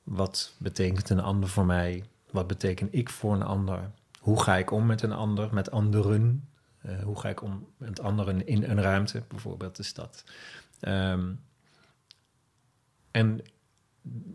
wat 0.02 0.54
betekent 0.58 1.10
een 1.10 1.20
ander 1.20 1.48
voor 1.48 1.66
mij? 1.66 2.04
Wat 2.30 2.46
beteken 2.46 2.88
ik 2.90 3.08
voor 3.10 3.34
een 3.34 3.42
ander? 3.42 3.90
Hoe 4.18 4.42
ga 4.42 4.56
ik 4.56 4.70
om 4.70 4.86
met 4.86 5.02
een 5.02 5.12
ander, 5.12 5.54
met 5.54 5.70
anderen? 5.70 6.48
Eh, 6.78 7.02
hoe 7.02 7.20
ga 7.20 7.28
ik 7.28 7.42
om 7.42 7.66
met 7.76 8.00
anderen 8.00 8.46
in 8.46 8.62
een 8.62 8.82
ruimte, 8.82 9.22
bijvoorbeeld 9.28 9.76
de 9.76 9.82
stad? 9.82 10.24
Ehm, 10.80 11.32
en 13.10 13.40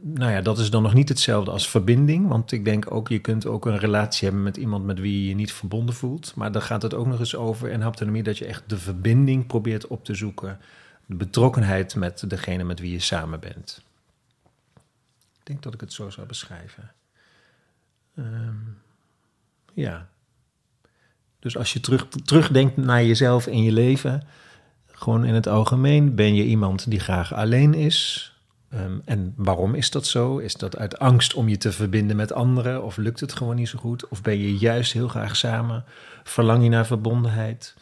nou 0.01 0.31
ja, 0.31 0.41
dat 0.41 0.59
is 0.59 0.69
dan 0.69 0.83
nog 0.83 0.93
niet 0.93 1.09
hetzelfde 1.09 1.51
als 1.51 1.69
verbinding. 1.69 2.27
Want 2.27 2.51
ik 2.51 2.65
denk 2.65 2.91
ook, 2.91 3.07
je 3.07 3.19
kunt 3.19 3.45
ook 3.45 3.65
een 3.65 3.77
relatie 3.77 4.27
hebben 4.27 4.43
met 4.43 4.57
iemand 4.57 4.85
met 4.85 4.99
wie 4.99 5.21
je 5.21 5.27
je 5.27 5.35
niet 5.35 5.53
verbonden 5.53 5.95
voelt. 5.95 6.35
Maar 6.35 6.51
dan 6.51 6.61
gaat 6.61 6.81
het 6.81 6.93
ook 6.93 7.07
nog 7.07 7.19
eens 7.19 7.35
over 7.35 7.69
in 7.69 7.81
haptonomie 7.81 8.23
dat 8.23 8.37
je 8.37 8.45
echt 8.45 8.63
de 8.67 8.77
verbinding 8.77 9.47
probeert 9.47 9.87
op 9.87 10.05
te 10.05 10.15
zoeken. 10.15 10.59
De 11.05 11.15
betrokkenheid 11.15 11.95
met 11.95 12.29
degene 12.29 12.63
met 12.63 12.79
wie 12.79 12.91
je 12.91 12.99
samen 12.99 13.39
bent. 13.39 13.81
Ik 15.39 15.43
denk 15.43 15.63
dat 15.63 15.73
ik 15.73 15.79
het 15.79 15.93
zo 15.93 16.09
zou 16.09 16.27
beschrijven. 16.27 16.91
Ehm, 18.15 18.55
ja. 19.73 20.09
Dus 21.39 21.57
als 21.57 21.73
je 21.73 21.79
terug, 21.79 22.07
terugdenkt 22.07 22.77
naar 22.77 23.03
jezelf 23.03 23.47
in 23.47 23.63
je 23.63 23.71
leven, 23.71 24.27
gewoon 24.85 25.25
in 25.25 25.33
het 25.33 25.47
algemeen, 25.47 26.15
ben 26.15 26.35
je 26.35 26.43
iemand 26.43 26.89
die 26.89 26.99
graag 26.99 27.33
alleen 27.33 27.73
is. 27.73 28.31
Ehm, 28.69 28.99
en 29.05 29.33
waarom 29.35 29.75
is 29.75 29.91
dat 29.91 30.05
zo? 30.05 30.37
Is 30.37 30.53
dat 30.53 30.77
uit 30.77 30.99
angst 30.99 31.33
om 31.33 31.49
je 31.49 31.57
te 31.57 31.71
verbinden 31.71 32.15
met 32.15 32.33
anderen? 32.33 32.83
Of 32.83 32.97
lukt 32.97 33.19
het 33.19 33.33
gewoon 33.33 33.55
niet 33.55 33.69
zo 33.69 33.79
goed? 33.79 34.07
Of 34.07 34.21
ben 34.21 34.37
je 34.37 34.57
juist 34.57 34.93
heel 34.93 35.07
graag 35.07 35.35
samen? 35.35 35.85
Verlang 36.23 36.63
je 36.63 36.69
naar 36.69 36.85
verbondenheid? 36.85 37.75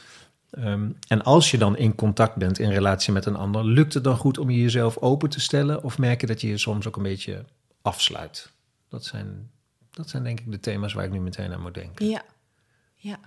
Ehm, 0.49 0.89
en 1.07 1.23
als 1.23 1.51
je 1.51 1.57
dan 1.57 1.77
in 1.77 1.95
contact 1.95 2.35
bent 2.35 2.59
in 2.59 2.69
relatie 2.69 3.13
met 3.13 3.25
een 3.25 3.35
ander, 3.35 3.65
lukt 3.65 3.93
het 3.93 4.03
dan 4.03 4.17
goed 4.17 4.37
om 4.37 4.49
je 4.49 4.61
jezelf 4.61 4.97
open 4.97 5.29
te 5.29 5.39
stellen? 5.39 5.83
Of 5.83 5.97
merk 5.97 6.21
je 6.21 6.27
dat 6.27 6.41
je 6.41 6.47
je 6.47 6.57
soms 6.57 6.87
ook 6.87 6.95
een 6.95 7.03
beetje 7.03 7.45
afsluit? 7.81 8.51
Dat 8.89 9.05
zijn, 9.05 9.49
dat 9.91 10.09
zijn 10.09 10.23
denk 10.23 10.39
ik 10.39 10.51
de 10.51 10.59
thema's 10.59 10.93
waar 10.93 11.05
ik 11.05 11.11
nu 11.11 11.19
meteen 11.19 11.53
aan 11.53 11.61
moet 11.61 11.73
denken. 11.73 12.07
Ja, 12.07 12.23
ja. 12.95 13.19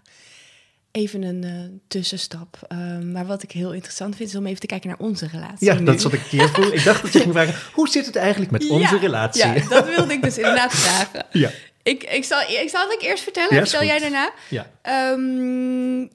Even 0.98 1.22
een 1.22 1.44
eh, 1.44 1.50
tussenstap. 1.88 2.58
Ehm, 2.68 3.12
maar 3.12 3.26
wat 3.26 3.42
ik 3.42 3.50
heel 3.52 3.72
interessant 3.72 4.16
vind, 4.16 4.28
is 4.28 4.34
om 4.36 4.46
even 4.46 4.60
te 4.60 4.66
kijken 4.66 4.88
naar 4.88 4.98
onze 4.98 5.26
relatie. 5.32 5.66
Ja, 5.66 5.74
nu. 5.74 5.84
dat 5.84 6.00
zat 6.00 6.12
ik 6.12 6.20
hier 6.20 6.48
vroeg. 6.48 6.72
Ik 6.72 6.84
dacht 6.84 7.02
dat 7.02 7.12
je 7.12 7.18
ging 7.20 7.32
vragen, 7.32 7.54
hoe 7.72 7.88
zit 7.88 8.06
het 8.06 8.16
eigenlijk 8.16 8.50
met 8.50 8.68
onze 8.68 8.94
Ja, 8.94 9.00
relatie? 9.00 9.46
Ja, 9.46 9.68
dat 9.68 9.88
wilde 9.88 10.12
ik 10.12 10.22
dus 10.22 10.36
inderdaad 10.38 10.72
vragen. 10.74 11.26
ja. 11.42 11.50
Ik, 11.82 12.04
ik, 12.04 12.24
zal, 12.24 12.40
ik 12.40 12.68
zal 12.68 12.88
het 12.88 13.02
eerst 13.02 13.22
vertellen, 13.22 13.54
Ja, 13.54 13.60
vertel 13.60 13.84
jij 13.84 13.98
daarna. 13.98 14.32
ja. 14.48 14.70
Ehm, 14.82 16.06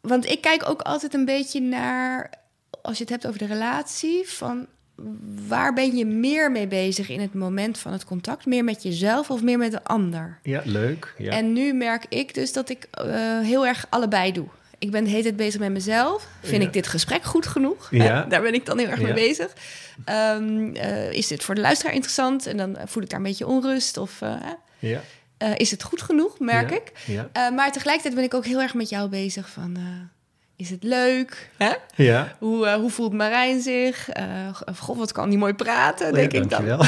want 0.00 0.30
ik 0.30 0.40
kijk 0.40 0.68
ook 0.68 0.80
altijd 0.82 1.14
een 1.14 1.24
beetje 1.24 1.60
naar, 1.60 2.30
als 2.82 2.96
je 2.96 3.02
het 3.02 3.12
hebt 3.12 3.26
over 3.26 3.38
de 3.38 3.46
relatie, 3.46 4.28
van 4.28 4.66
waar 5.48 5.72
ben 5.72 5.96
je 5.96 6.06
meer 6.06 6.50
mee 6.50 6.66
bezig 6.66 7.08
in 7.08 7.20
het 7.20 7.34
moment 7.34 7.78
van 7.78 7.92
het 7.92 8.04
contact? 8.04 8.46
Meer 8.46 8.64
met 8.64 8.82
jezelf 8.82 9.30
of 9.30 9.42
meer 9.42 9.58
met 9.58 9.70
de 9.70 9.84
ander? 9.84 10.38
Ja, 10.42 10.62
leuk. 10.64 11.14
Ja. 11.18 11.32
En 11.32 11.52
nu 11.52 11.72
merk 11.72 12.06
ik 12.08 12.34
dus 12.34 12.52
dat 12.52 12.68
ik 12.68 12.86
eh, 12.90 13.40
heel 13.40 13.66
erg 13.66 13.86
allebei 13.88 14.32
doe. 14.32 14.46
Ik 14.78 14.90
ben 14.90 15.04
de 15.04 15.10
hele 15.10 15.22
tijd 15.22 15.36
bezig 15.36 15.60
met 15.60 15.70
mezelf. 15.72 16.28
Vind 16.42 16.62
Ja. 16.62 16.66
ik 16.68 16.72
dit 16.74 16.86
gesprek 16.86 17.22
goed 17.22 17.46
genoeg? 17.46 17.88
Ja. 17.90 18.22
Daar 18.28 18.42
ben 18.42 18.54
ik 18.54 18.66
dan 18.66 18.78
heel 18.78 18.88
erg 18.88 19.00
mee 19.00 19.12
bezig. 19.14 19.52
Ehm, 20.04 20.74
eh, 20.74 21.12
is 21.12 21.26
dit 21.26 21.44
voor 21.44 21.54
de 21.54 21.60
luisteraar 21.60 21.94
interessant? 21.94 22.46
En 22.46 22.56
dan 22.56 22.76
voel 22.84 23.02
ik 23.02 23.08
daar 23.10 23.18
een 23.18 23.24
beetje 23.24 23.46
onrust. 23.46 23.96
Of 23.96 24.22
eh, 24.22 24.34
ja. 24.78 25.00
is 25.56 25.70
het 25.70 25.82
goed 25.82 26.02
genoeg, 26.02 26.38
merk 26.38 26.70
ik? 26.70 26.92
Ja. 27.06 27.50
Maar 27.50 27.72
tegelijkertijd 27.72 28.14
ben 28.14 28.24
ik 28.24 28.34
ook 28.34 28.44
heel 28.44 28.60
erg 28.62 28.74
met 28.74 28.88
jou 28.88 29.08
bezig 29.08 29.48
van... 29.48 29.76
eh, 30.56 30.64
is 30.64 30.70
het 30.70 30.82
leuk? 30.82 31.50
Hè? 31.56 31.72
Ja. 31.94 32.36
Hoe, 32.38 32.66
uh, 32.66 32.74
hoe 32.74 32.90
voelt 32.90 33.12
Marijn 33.12 33.60
zich? 33.62 34.08
Uh, 34.16 34.24
God, 34.78 34.96
wat 34.96 35.12
kan 35.12 35.28
die 35.28 35.38
mooi 35.38 35.54
praten, 35.54 36.12
denk 36.14 36.32
ik 36.32 36.50
dan. 36.50 36.64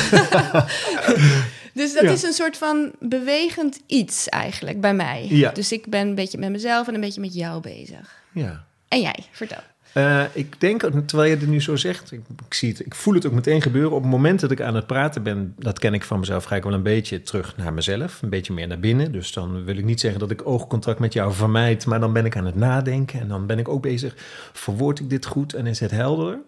dus 1.74 1.92
dat 1.94 2.02
Ja. 2.02 2.10
is 2.10 2.22
een 2.22 2.32
soort 2.32 2.56
van 2.56 2.92
bewegend 3.00 3.80
iets 3.86 4.28
eigenlijk 4.28 4.80
bij 4.80 4.94
mij. 4.94 5.26
Ja. 5.28 5.50
Dus 5.50 5.72
ik 5.72 5.86
ben 5.86 6.06
een 6.08 6.14
beetje 6.14 6.38
met 6.38 6.50
mezelf 6.50 6.88
en 6.88 6.94
een 6.94 7.00
beetje 7.00 7.20
met 7.20 7.34
jou 7.34 7.60
bezig. 7.60 8.22
ja. 8.32 8.64
En 8.88 9.00
jij, 9.00 9.16
vertel. 9.32 9.58
Eh, 9.96 10.22
ik 10.32 10.60
denk, 10.60 10.80
terwijl 11.06 11.30
je 11.30 11.36
het 11.36 11.48
nu 11.48 11.60
zo 11.60 11.76
zegt, 11.76 12.12
ik, 12.12 12.20
ik, 12.48 12.54
zie 12.54 12.68
het, 12.70 12.86
ik 12.86 12.94
voel 12.94 13.14
het 13.14 13.26
ook 13.26 13.32
meteen 13.32 13.62
gebeuren. 13.62 13.92
Op 13.92 14.02
het 14.02 14.10
moment 14.10 14.40
dat 14.40 14.50
ik 14.50 14.60
aan 14.60 14.74
het 14.74 14.86
praten 14.86 15.22
ben, 15.22 15.54
dat 15.58 15.78
ken 15.78 15.94
ik 15.94 16.04
van 16.04 16.18
mezelf, 16.20 16.44
ga 16.44 16.56
ik 16.56 16.62
wel 16.62 16.72
een 16.72 16.82
beetje 16.82 17.22
terug 17.22 17.56
naar 17.56 17.72
mezelf. 17.72 18.22
Een 18.22 18.28
beetje 18.28 18.52
meer 18.52 18.66
naar 18.66 18.78
binnen. 18.80 19.12
Dus 19.12 19.32
dan 19.32 19.64
wil 19.64 19.76
ik 19.76 19.84
niet 19.84 20.00
zeggen 20.00 20.20
dat 20.20 20.30
ik 20.30 20.46
oogcontact 20.46 20.98
met 20.98 21.12
jou 21.12 21.32
vermijd, 21.32 21.86
maar 21.86 22.00
dan 22.00 22.12
ben 22.12 22.24
ik 22.24 22.36
aan 22.36 22.46
het 22.46 22.54
nadenken. 22.54 23.20
En 23.20 23.28
dan 23.28 23.46
ben 23.46 23.58
ik 23.58 23.68
ook 23.68 23.82
bezig, 23.82 24.14
verwoord 24.52 24.98
ik 25.00 25.10
dit 25.10 25.26
goed 25.26 25.54
en 25.54 25.66
is 25.66 25.80
het 25.80 25.90
helder? 25.90 26.38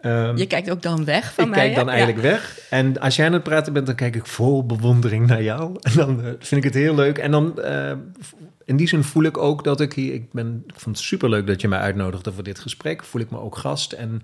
Ehm, 0.00 0.36
Je 0.36 0.46
kijkt 0.46 0.70
ook 0.70 0.82
dan 0.82 1.04
weg 1.04 1.32
van 1.34 1.44
ik 1.44 1.50
mij. 1.50 1.58
kijk 1.58 1.70
hè? 1.70 1.76
dan 1.76 1.86
Ja. 1.86 1.92
eigenlijk 1.92 2.22
weg. 2.22 2.58
En 2.70 3.00
als 3.00 3.16
jij 3.16 3.26
aan 3.26 3.32
het 3.32 3.42
praten 3.42 3.72
bent, 3.72 3.86
dan 3.86 3.94
kijk 3.94 4.16
ik 4.16 4.26
vol 4.26 4.66
bewondering 4.66 5.26
naar 5.26 5.42
jou. 5.42 5.76
En 5.82 5.92
dan 5.94 6.24
eh, 6.24 6.30
vind 6.38 6.64
ik 6.64 6.72
het 6.72 6.82
heel 6.82 6.94
leuk. 6.94 7.18
En 7.18 7.30
dan, 7.30 7.60
eh, 7.62 7.92
in 8.64 8.76
die 8.76 8.88
zin 8.88 9.04
voel 9.04 9.22
ik 9.22 9.38
ook 9.38 9.64
dat 9.64 9.80
ik 9.80 9.92
hier... 9.92 10.14
Ik, 10.14 10.32
ben, 10.32 10.62
ik 10.66 10.80
vond 10.80 10.96
het 10.96 11.04
superleuk 11.04 11.46
dat 11.46 11.60
je 11.60 11.68
mij 11.68 11.78
uitnodigde 11.78 12.32
voor 12.32 12.42
dit 12.42 12.58
gesprek. 12.58 13.04
Voel 13.04 13.20
ik 13.20 13.30
me 13.30 13.38
ook 13.38 13.56
gast. 13.56 13.92
En 13.92 14.22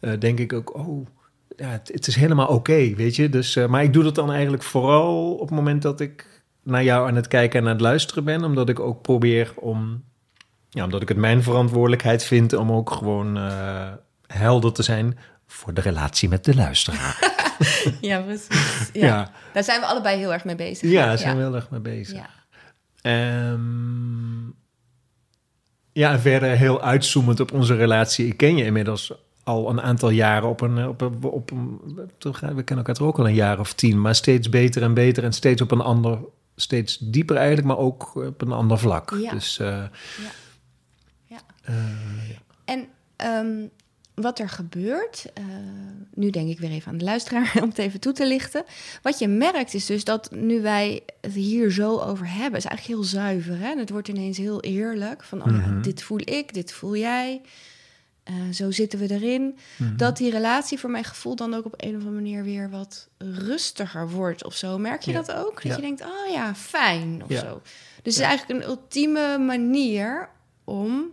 eh, 0.00 0.12
denk 0.18 0.38
ik 0.38 0.52
ook, 0.52 0.76
oh, 0.76 1.06
ja, 1.56 1.68
het, 1.68 1.88
het 1.92 2.06
is 2.06 2.16
helemaal 2.16 2.46
oké, 2.46 2.94
weet 2.94 3.16
je. 3.16 3.28
Dus, 3.28 3.56
eh, 3.56 3.66
maar 3.66 3.82
ik 3.82 3.92
doe 3.92 4.02
dat 4.02 4.14
dan 4.14 4.32
eigenlijk 4.32 4.62
vooral 4.62 5.34
op 5.34 5.48
het 5.48 5.56
moment 5.56 5.82
dat 5.82 6.00
ik 6.00 6.42
naar 6.62 6.84
jou 6.84 7.08
aan 7.08 7.16
het 7.16 7.28
kijken 7.28 7.60
en 7.60 7.66
aan 7.66 7.72
het 7.72 7.80
luisteren 7.80 8.24
ben. 8.24 8.44
Omdat 8.44 8.68
ik 8.68 8.80
ook 8.80 9.02
probeer 9.02 9.52
om... 9.56 10.04
Ja, 10.68 10.84
omdat 10.84 11.02
ik 11.02 11.08
het 11.08 11.16
mijn 11.16 11.42
verantwoordelijkheid 11.42 12.24
vind 12.24 12.52
om 12.52 12.72
ook 12.72 12.90
gewoon 12.90 13.36
eh, 13.36 13.92
helder 14.26 14.72
te 14.72 14.82
zijn 14.82 15.18
voor 15.46 15.74
de 15.74 15.80
relatie 15.80 16.28
met 16.28 16.44
de 16.44 16.54
luisteraar. 16.54 17.18
Ja, 18.00 18.20
precies. 18.20 18.90
Ja. 18.92 19.06
Ja, 19.06 19.30
Daar 19.52 19.64
zijn 19.64 19.80
we 19.80 19.86
allebei 19.86 20.18
heel 20.18 20.32
erg 20.32 20.44
mee 20.44 20.54
bezig. 20.54 20.90
ja 20.90 21.06
daar 21.06 21.18
zijn 21.18 21.36
we 21.36 21.42
heel 21.42 21.54
erg 21.54 21.70
mee 21.70 21.80
bezig. 21.80 22.16
Ja. 22.16 22.28
Ehm, 23.06 24.46
ja, 25.92 26.12
en 26.12 26.20
verder 26.20 26.50
heel 26.50 26.80
uitzoomend 26.82 27.40
op 27.40 27.52
onze 27.52 27.74
relatie. 27.74 28.26
Ik 28.26 28.36
ken 28.36 28.56
je 28.56 28.64
inmiddels 28.64 29.12
al 29.44 29.70
een 29.70 29.80
aantal 29.80 30.10
jaren 30.10 30.48
op 30.48 30.60
een... 30.60 30.88
Op 30.88 31.00
een, 31.00 31.22
op 31.22 31.50
een 31.50 31.80
we 32.18 32.36
kennen 32.38 32.76
elkaar 32.76 32.94
toch 32.94 33.06
ook 33.06 33.18
al 33.18 33.26
een 33.28 33.34
jaar 33.34 33.58
of 33.58 33.72
tien, 33.72 34.00
maar 34.00 34.14
steeds 34.14 34.48
beter 34.48 34.82
en 34.82 34.94
beter 34.94 35.24
en 35.24 35.32
steeds 35.32 35.62
op 35.62 35.70
een 35.70 35.80
ander... 35.80 36.18
Steeds 36.56 36.98
dieper 36.98 37.36
eigenlijk, 37.36 37.66
maar 37.66 37.78
ook 37.78 38.14
op 38.14 38.40
een 38.42 38.52
ander 38.52 38.78
vlak. 38.78 39.16
Ja. 39.20 39.30
Dus 39.30 39.58
eh, 39.58 39.84
Ja. 41.26 41.40
eh, 41.62 41.74
En 42.64 42.86
ehm, 43.16 43.66
wat 44.16 44.38
er 44.38 44.48
gebeurt, 44.48 45.24
eh, 45.34 45.44
nu 46.14 46.30
denk 46.30 46.48
ik 46.48 46.58
weer 46.58 46.70
even 46.70 46.92
aan 46.92 46.98
de 46.98 47.04
luisteraar 47.04 47.52
om 47.62 47.68
het 47.68 47.78
even 47.78 48.00
toe 48.00 48.12
te 48.12 48.26
lichten. 48.26 48.64
Wat 49.02 49.18
je 49.18 49.28
merkt 49.28 49.74
is 49.74 49.86
dus 49.86 50.04
dat 50.04 50.30
nu 50.30 50.60
wij 50.62 51.02
het 51.20 51.32
hier 51.32 51.70
zo 51.70 51.98
over 51.98 52.26
hebben, 52.32 52.58
is 52.58 52.64
eigenlijk 52.64 52.98
heel 53.00 53.08
zuiver. 53.08 53.58
Hè? 53.58 53.70
En 53.70 53.78
het 53.78 53.90
wordt 53.90 54.08
ineens 54.08 54.36
heel 54.38 54.60
eerlijk. 54.60 55.24
Van, 55.24 55.40
oh 55.42 55.46
ja, 55.60 55.66
Mhm. 55.66 55.82
dit 55.82 56.02
voel 56.02 56.20
ik, 56.24 56.54
dit 56.54 56.72
voel 56.72 56.96
jij. 56.96 57.40
Eh, 58.22 58.34
zo 58.52 58.70
zitten 58.70 58.98
we 58.98 59.10
erin. 59.10 59.56
mhm. 59.76 59.96
Dat 59.96 60.16
die 60.16 60.30
relatie 60.30 60.78
voor 60.78 60.90
mijn 60.90 61.04
gevoel 61.04 61.36
dan 61.36 61.54
ook 61.54 61.64
op 61.64 61.74
een 61.76 61.88
of 61.88 61.94
andere 61.94 62.10
manier 62.14 62.44
weer 62.44 62.70
wat 62.70 63.08
rustiger 63.18 64.10
wordt 64.10 64.44
of 64.44 64.54
zo. 64.54 64.78
Merk 64.78 65.02
je 65.02 65.10
Ja. 65.12 65.22
dat 65.22 65.32
ook? 65.36 65.54
Dat 65.54 65.62
Ja. 65.62 65.74
je 65.76 65.80
denkt, 65.82 66.02
oh 66.02 66.32
ja, 66.32 66.54
fijn 66.54 67.22
of 67.24 67.28
Ja. 67.28 67.40
zo. 67.40 67.60
Dus 67.62 67.72
het 67.96 68.06
is 68.06 68.18
eigenlijk 68.20 68.60
een 68.60 68.68
ultieme 68.70 69.38
manier 69.38 70.28
om 70.64 71.04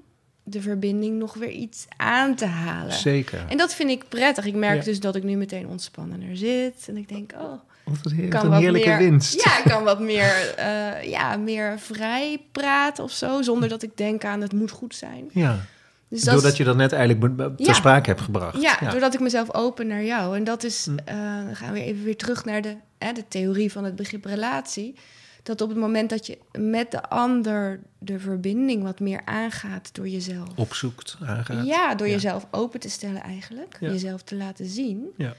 de 0.44 0.62
verbinding 0.62 1.18
nog 1.20 1.34
weer 1.34 1.50
iets 1.50 1.86
aan 1.98 2.36
te 2.36 2.46
halen. 2.46 2.94
Zeker. 2.94 3.46
En 3.50 3.58
dat 3.58 3.74
vind 3.74 3.90
ik 3.90 4.04
prettig. 4.10 4.46
Ik 4.46 4.56
merk 4.56 4.78
Ja. 4.78 4.84
dus 4.84 5.00
dat 5.00 5.16
ik 5.16 5.24
nu 5.24 5.36
meteen 5.36 5.68
ontspannender 5.68 6.38
zit. 6.38 6.86
En 6.88 6.98
ik 6.98 7.08
denk, 7.10 7.32
oh, 7.38 7.52
Wat 7.84 8.12
een, 8.12 8.30
kan 8.30 8.50
wat 8.50 8.60
heerlijke 8.60 8.88
meer, 8.90 8.98
winst. 8.98 9.44
Ja, 9.44 9.58
ik 9.58 9.64
kan 9.64 9.84
wat 9.94 10.00
meer, 10.00 10.54
eh, 10.58 11.04
ja, 11.10 11.38
meer 11.38 11.80
vrij 11.80 12.42
praten 12.52 13.04
of 13.04 13.12
zo. 13.12 13.42
Zonder 13.42 13.70
dat 13.70 13.84
ik 13.84 13.98
denk 13.98 14.26
aan 14.26 14.42
het 14.42 14.54
moet 14.54 14.72
goed 14.72 14.96
zijn. 14.96 15.30
Ja. 15.32 15.60
Dus 16.08 16.22
dat 16.24 16.34
Doordat 16.34 16.52
is- 16.52 16.58
je 16.58 16.64
dat 16.64 16.76
net 16.76 16.92
eigenlijk 16.92 17.38
ter 17.38 17.52
Ja. 17.68 17.74
sprake 17.74 18.10
hebt 18.10 18.22
gebracht. 18.22 18.62
ja, 18.62 18.78
doordat 18.92 19.14
ik 19.14 19.20
mezelf 19.20 19.54
open 19.54 19.88
naar 19.88 20.04
jou. 20.04 20.36
En 20.36 20.44
dat 20.44 20.64
is, 20.64 20.86
Hm. 20.86 20.98
eh, 21.06 21.16
dan 21.46 21.56
gaan 21.56 21.74
we 21.74 21.84
even 21.84 22.04
weer 22.04 22.18
terug 22.18 22.46
naar 22.46 22.62
de, 22.62 22.76
hè, 22.98 23.12
de 23.12 23.28
theorie 23.28 23.72
van 23.72 23.84
het 23.84 23.96
begrip 23.96 24.26
relatie. 24.26 24.96
Dat 25.44 25.62
op 25.62 25.70
het 25.70 25.78
moment 25.78 26.10
dat 26.10 26.26
je 26.28 26.38
met 26.58 26.92
de 26.92 27.10
ander 27.10 27.80
de 28.00 28.20
verbinding 28.20 28.84
wat 28.84 29.00
meer 29.00 29.22
aangaat 29.26 29.96
door 29.96 30.08
jezelf. 30.08 30.48
Opzoekt, 30.56 31.18
aangaat. 31.26 31.66
Ja, 31.66 31.96
door 31.96 32.08
Ja. 32.08 32.14
jezelf 32.14 32.48
open 32.52 32.80
te 32.80 32.90
stellen 32.90 33.22
eigenlijk. 33.22 33.78
Ja. 33.80 33.90
Jezelf 33.90 34.22
te 34.22 34.36
laten 34.36 34.66
zien. 34.66 35.06
Ja. 35.18 35.34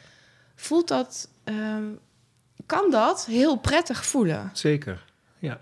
Voelt 0.55 0.89
dat, 0.89 1.29
ehm, 1.45 1.85
kan 2.67 2.91
dat 2.91 3.27
heel 3.27 3.57
prettig 3.57 4.07
voelen. 4.07 4.51
Zeker, 4.53 5.05
ja. 5.39 5.59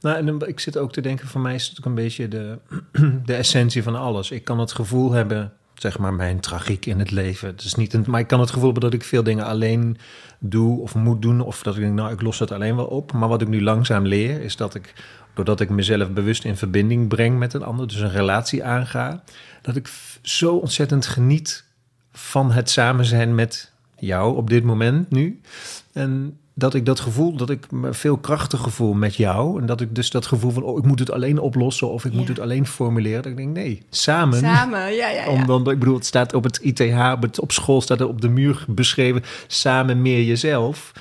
Nou, 0.00 0.16
en 0.16 0.26
dan- 0.26 0.46
ik 0.48 0.60
zit 0.60 0.76
ook 0.76 0.92
te 0.92 1.00
denken, 1.00 1.28
voor 1.28 1.40
mij 1.40 1.54
is 1.54 1.68
het 1.68 1.78
ook 1.78 1.84
een 1.84 1.94
beetje 1.94 2.28
de, 2.28 2.58
de 3.24 3.34
essentie 3.34 3.82
van 3.82 3.94
alles. 3.96 4.30
Ik 4.30 4.44
kan 4.44 4.58
het 4.58 4.72
gevoel 4.72 5.12
hebben, 5.12 5.52
zeg 5.74 5.98
maar, 5.98 6.14
mijn 6.14 6.40
tragiek 6.40 6.86
in 6.86 6.98
het 6.98 7.10
leven. 7.10 7.48
Het 7.48 7.62
is 7.64 7.74
niet 7.74 7.94
een, 7.94 8.04
maar 8.06 8.20
ik 8.20 8.26
kan 8.26 8.40
het 8.40 8.50
gevoel 8.50 8.64
hebben 8.64 8.90
dat 8.90 9.00
ik 9.00 9.04
veel 9.04 9.22
dingen 9.22 9.44
alleen 9.44 9.96
doe 10.38 10.80
of 10.80 10.94
moet 10.94 11.22
doen. 11.22 11.40
Of 11.40 11.62
dat 11.62 11.74
ik 11.74 11.80
denk, 11.80 11.94
nou, 11.94 12.12
ik 12.12 12.22
los 12.22 12.38
het 12.38 12.52
alleen 12.52 12.76
wel 12.76 12.86
op. 12.86 13.12
Maar 13.12 13.28
wat 13.28 13.42
ik 13.42 13.48
nu 13.48 13.62
langzaam 13.62 14.06
leer, 14.06 14.40
is 14.40 14.56
dat 14.56 14.74
ik, 14.74 14.94
doordat 15.34 15.60
ik 15.60 15.68
mezelf 15.68 16.10
bewust 16.10 16.44
in 16.44 16.56
verbinding 16.56 17.08
breng 17.08 17.38
met 17.38 17.54
een 17.54 17.62
ander, 17.62 17.86
dus 17.86 18.00
een 18.00 18.10
relatie 18.10 18.64
aanga, 18.64 19.22
dat 19.62 19.76
ik 19.76 19.90
zo 20.22 20.56
ontzettend 20.56 21.06
geniet 21.06 21.64
van 22.12 22.52
het 22.52 22.70
samen 22.70 23.04
zijn 23.04 23.34
met 23.34 23.72
jou 23.98 24.36
op 24.36 24.50
dit 24.50 24.64
moment 24.64 25.10
nu. 25.10 25.40
En 25.92 26.38
dat 26.56 26.74
ik 26.74 26.86
dat 26.86 27.00
gevoel, 27.00 27.36
dat 27.36 27.50
ik 27.50 27.70
me 27.70 27.94
veel 27.94 28.16
krachtiger 28.16 28.70
voel 28.72 28.92
met 28.92 29.14
jou. 29.16 29.60
En 29.60 29.66
dat 29.66 29.80
ik 29.80 29.94
dus 29.94 30.10
dat 30.10 30.26
gevoel 30.26 30.50
van, 30.50 30.62
oh, 30.62 30.78
ik 30.78 30.84
moet 30.84 30.98
het 30.98 31.10
alleen 31.10 31.38
oplossen 31.38 31.90
of 31.90 32.04
ik 32.04 32.12
Ja. 32.12 32.18
moet 32.18 32.28
het 32.28 32.38
alleen 32.40 32.66
formuleren. 32.66 33.22
Dat 33.22 33.30
ik 33.30 33.36
denk, 33.36 33.54
nee, 33.56 33.82
samen. 33.90 34.38
Samen, 34.38 34.80
ja, 34.80 35.08
ja, 35.08 35.24
ja. 35.24 35.28
Om 35.28 35.46
dan, 35.46 35.70
ik 35.70 35.78
bedoel, 35.78 35.94
het 35.94 36.06
staat 36.06 36.34
op 36.34 36.44
het 36.44 36.58
ITH, 36.62 37.12
op, 37.12 37.22
het, 37.22 37.40
op 37.40 37.52
school 37.52 37.80
staat 37.80 38.00
er 38.00 38.08
op 38.08 38.20
de 38.20 38.28
muur 38.28 38.64
beschreven, 38.68 39.22
samen 39.46 40.02
meer 40.02 40.22
jezelf. 40.22 40.92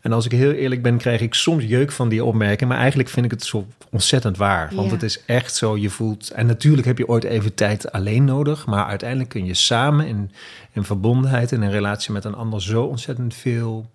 En 0.00 0.12
als 0.12 0.24
ik 0.24 0.32
heel 0.32 0.50
eerlijk 0.50 0.82
ben, 0.82 0.96
krijg 0.96 1.20
ik 1.20 1.34
soms 1.34 1.64
jeuk 1.64 1.92
van 1.92 2.08
die 2.08 2.24
opmerking. 2.24 2.70
Maar 2.70 2.78
eigenlijk 2.78 3.08
vind 3.08 3.24
ik 3.24 3.30
het 3.30 3.44
zo 3.44 3.66
ontzettend 3.90 4.36
waar. 4.36 4.70
Want 4.74 4.86
Ja. 4.86 4.92
het 4.92 5.02
is 5.02 5.24
echt 5.26 5.54
zo, 5.54 5.76
je 5.76 5.90
voelt... 5.90 6.30
En 6.30 6.46
natuurlijk 6.46 6.86
heb 6.86 6.98
je 6.98 7.08
ooit 7.08 7.24
even 7.24 7.54
tijd 7.54 7.92
alleen 7.92 8.24
nodig. 8.24 8.66
Maar 8.66 8.84
uiteindelijk 8.86 9.28
kun 9.30 9.44
je 9.44 9.54
samen 9.54 10.06
in, 10.06 10.30
in 10.72 10.84
verbondenheid 10.84 11.52
en 11.52 11.62
in 11.62 11.70
relatie 11.70 12.12
met 12.12 12.24
een 12.24 12.34
ander... 12.34 12.62
zo 12.62 12.82
ontzettend 12.82 13.34
veel 13.34 13.90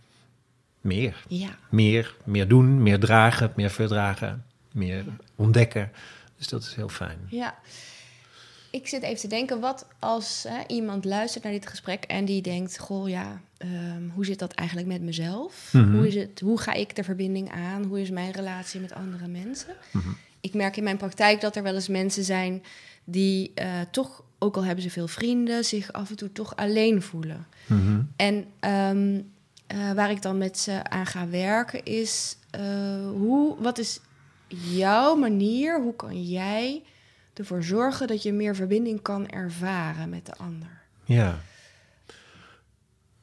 meer. 0.87 1.23
Ja, 1.27 1.49
Meer, 1.69 2.15
meer 2.23 2.47
doen, 2.47 2.83
meer 2.83 2.99
dragen, 2.99 3.51
meer 3.55 3.69
verdragen, 3.69 4.45
meer 4.71 5.05
ontdekken. 5.35 5.91
Dus 6.37 6.47
dat 6.47 6.61
is 6.63 6.73
heel 6.75 6.89
fijn. 6.89 7.17
ja. 7.29 7.55
Ik 8.71 8.87
zit 8.87 9.01
even 9.03 9.19
te 9.19 9.27
denken, 9.27 9.59
wat 9.59 9.87
als 9.99 10.45
hè, 10.47 10.63
iemand 10.67 11.05
luistert 11.05 11.43
naar 11.43 11.53
dit 11.53 11.67
gesprek 11.67 12.03
en 12.03 12.25
die 12.25 12.41
denkt, 12.41 12.79
goh 12.79 13.09
ja, 13.09 13.41
ehm, 13.57 14.09
hoe 14.13 14.25
zit 14.25 14.39
dat 14.39 14.53
eigenlijk 14.53 14.87
met 14.87 15.01
mezelf? 15.01 15.69
Mhm. 15.73 15.95
Hoe, 15.95 16.07
is 16.07 16.15
het, 16.15 16.39
hoe 16.39 16.59
ga 16.59 16.73
ik 16.73 16.95
de 16.95 17.03
verbinding 17.03 17.51
aan? 17.51 17.83
Hoe 17.83 18.01
is 18.01 18.09
mijn 18.09 18.31
relatie 18.31 18.79
met 18.79 18.93
andere 18.93 19.27
mensen? 19.27 19.73
Mhm. 19.91 20.09
Ik 20.41 20.53
merk 20.53 20.77
in 20.77 20.83
mijn 20.83 20.97
praktijk 20.97 21.41
dat 21.41 21.55
er 21.55 21.63
wel 21.63 21.73
eens 21.75 21.87
mensen 21.87 22.23
zijn 22.23 22.63
die 23.03 23.51
eh, 23.55 23.67
toch, 23.91 24.23
ook 24.39 24.55
al 24.55 24.65
hebben 24.65 24.83
ze 24.83 24.89
veel 24.89 25.07
vrienden, 25.07 25.65
zich 25.65 25.91
af 25.93 26.09
en 26.09 26.15
toe 26.15 26.31
toch 26.31 26.55
alleen 26.55 27.01
voelen. 27.01 27.47
Mhm. 27.65 28.01
En 28.15 28.45
ehm, 28.59 29.21
eh, 29.67 29.91
waar 29.91 30.11
ik 30.11 30.21
dan 30.21 30.37
met 30.37 30.59
ze 30.59 30.83
aan 30.83 31.05
ga 31.05 31.27
werken 31.27 31.83
is, 31.85 32.37
eh, 32.49 32.61
hoe, 33.09 33.55
wat 33.61 33.77
is 33.77 33.99
jouw 34.47 35.15
manier, 35.15 35.81
hoe 35.81 35.95
kan 35.95 36.23
jij 36.23 36.83
ervoor 37.33 37.63
zorgen 37.63 38.07
dat 38.07 38.23
je 38.23 38.33
meer 38.33 38.55
verbinding 38.55 39.01
kan 39.01 39.27
ervaren 39.29 40.09
met 40.09 40.25
de 40.25 40.33
ander? 40.35 40.81
Ja. 41.05 41.39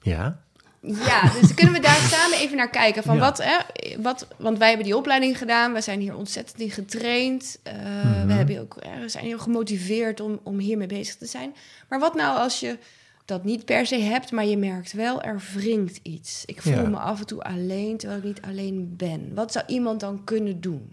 Ja. 0.03 0.43
Ja, 0.81 1.31
dus 1.41 1.55
kunnen 1.55 1.75
we 1.75 1.81
daar 1.81 1.97
samen 1.97 2.39
even 2.39 2.57
naar 2.57 2.71
kijken. 2.71 3.03
Van 3.03 3.15
Ja. 3.15 3.21
wat, 3.21 3.39
hè, 3.45 3.59
wat, 4.03 4.27
want 4.37 4.59
wij 4.59 4.69
hebben 4.69 4.87
die 4.87 4.97
opleiding 4.97 5.39
gedaan, 5.39 5.73
we 5.73 5.81
zijn 5.81 6.01
hier 6.01 6.15
ontzettend 6.17 6.61
in 6.61 6.71
getraind. 6.71 7.59
eh, 7.63 7.75
Mhm. 7.75 8.27
We 8.27 8.33
hebben 8.33 8.61
ook, 8.61 8.75
we 9.01 9.09
zijn 9.09 9.25
heel 9.25 9.39
gemotiveerd 9.39 10.21
om, 10.21 10.41
om 10.43 10.59
hiermee 10.59 10.87
bezig 10.87 11.17
te 11.17 11.27
zijn. 11.27 11.55
Maar 11.89 11.99
wat 11.99 12.15
nou 12.15 12.39
als 12.39 12.61
je 12.61 12.79
dat 13.25 13.45
niet 13.45 13.65
per 13.65 13.87
se 13.87 13.97
hebt, 13.99 14.33
maar 14.33 14.45
je 14.45 14.57
merkt 14.57 14.93
wel, 14.93 15.23
er 15.23 15.43
wringt 15.55 16.01
iets. 16.03 16.45
Ik 16.45 16.63
voel 16.63 16.73
Ja. 16.73 16.89
me 16.89 16.97
af 16.97 17.21
en 17.21 17.27
toe 17.27 17.43
alleen, 17.43 17.97
terwijl 17.97 18.21
ik 18.21 18.27
niet 18.27 18.43
alleen 18.43 18.95
ben. 18.97 19.35
Wat 19.35 19.53
zou 19.53 19.65
iemand 19.69 20.01
dan 20.01 20.25
kunnen 20.25 20.61
doen? 20.61 20.93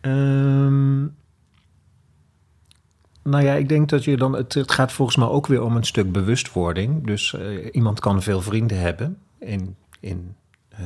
Ehm, 0.00 1.00
nou 3.22 3.44
ja, 3.44 3.54
ik 3.54 3.68
denk 3.68 3.88
dat 3.88 4.04
je 4.04 4.16
dan. 4.16 4.32
Het, 4.32 4.54
het 4.54 4.70
gaat 4.72 4.92
volgens 4.92 5.16
mij 5.16 5.26
ook 5.28 5.46
weer 5.46 5.62
om 5.62 5.76
een 5.76 5.84
stuk 5.84 6.12
bewustwording. 6.12 7.06
Dus 7.06 7.34
eh, 7.34 7.68
iemand 7.72 8.00
kan 8.00 8.22
veel 8.22 8.40
vrienden 8.42 8.78
hebben 8.80 9.18
in, 9.38 9.76
in, 10.00 10.34
eh, 10.68 10.80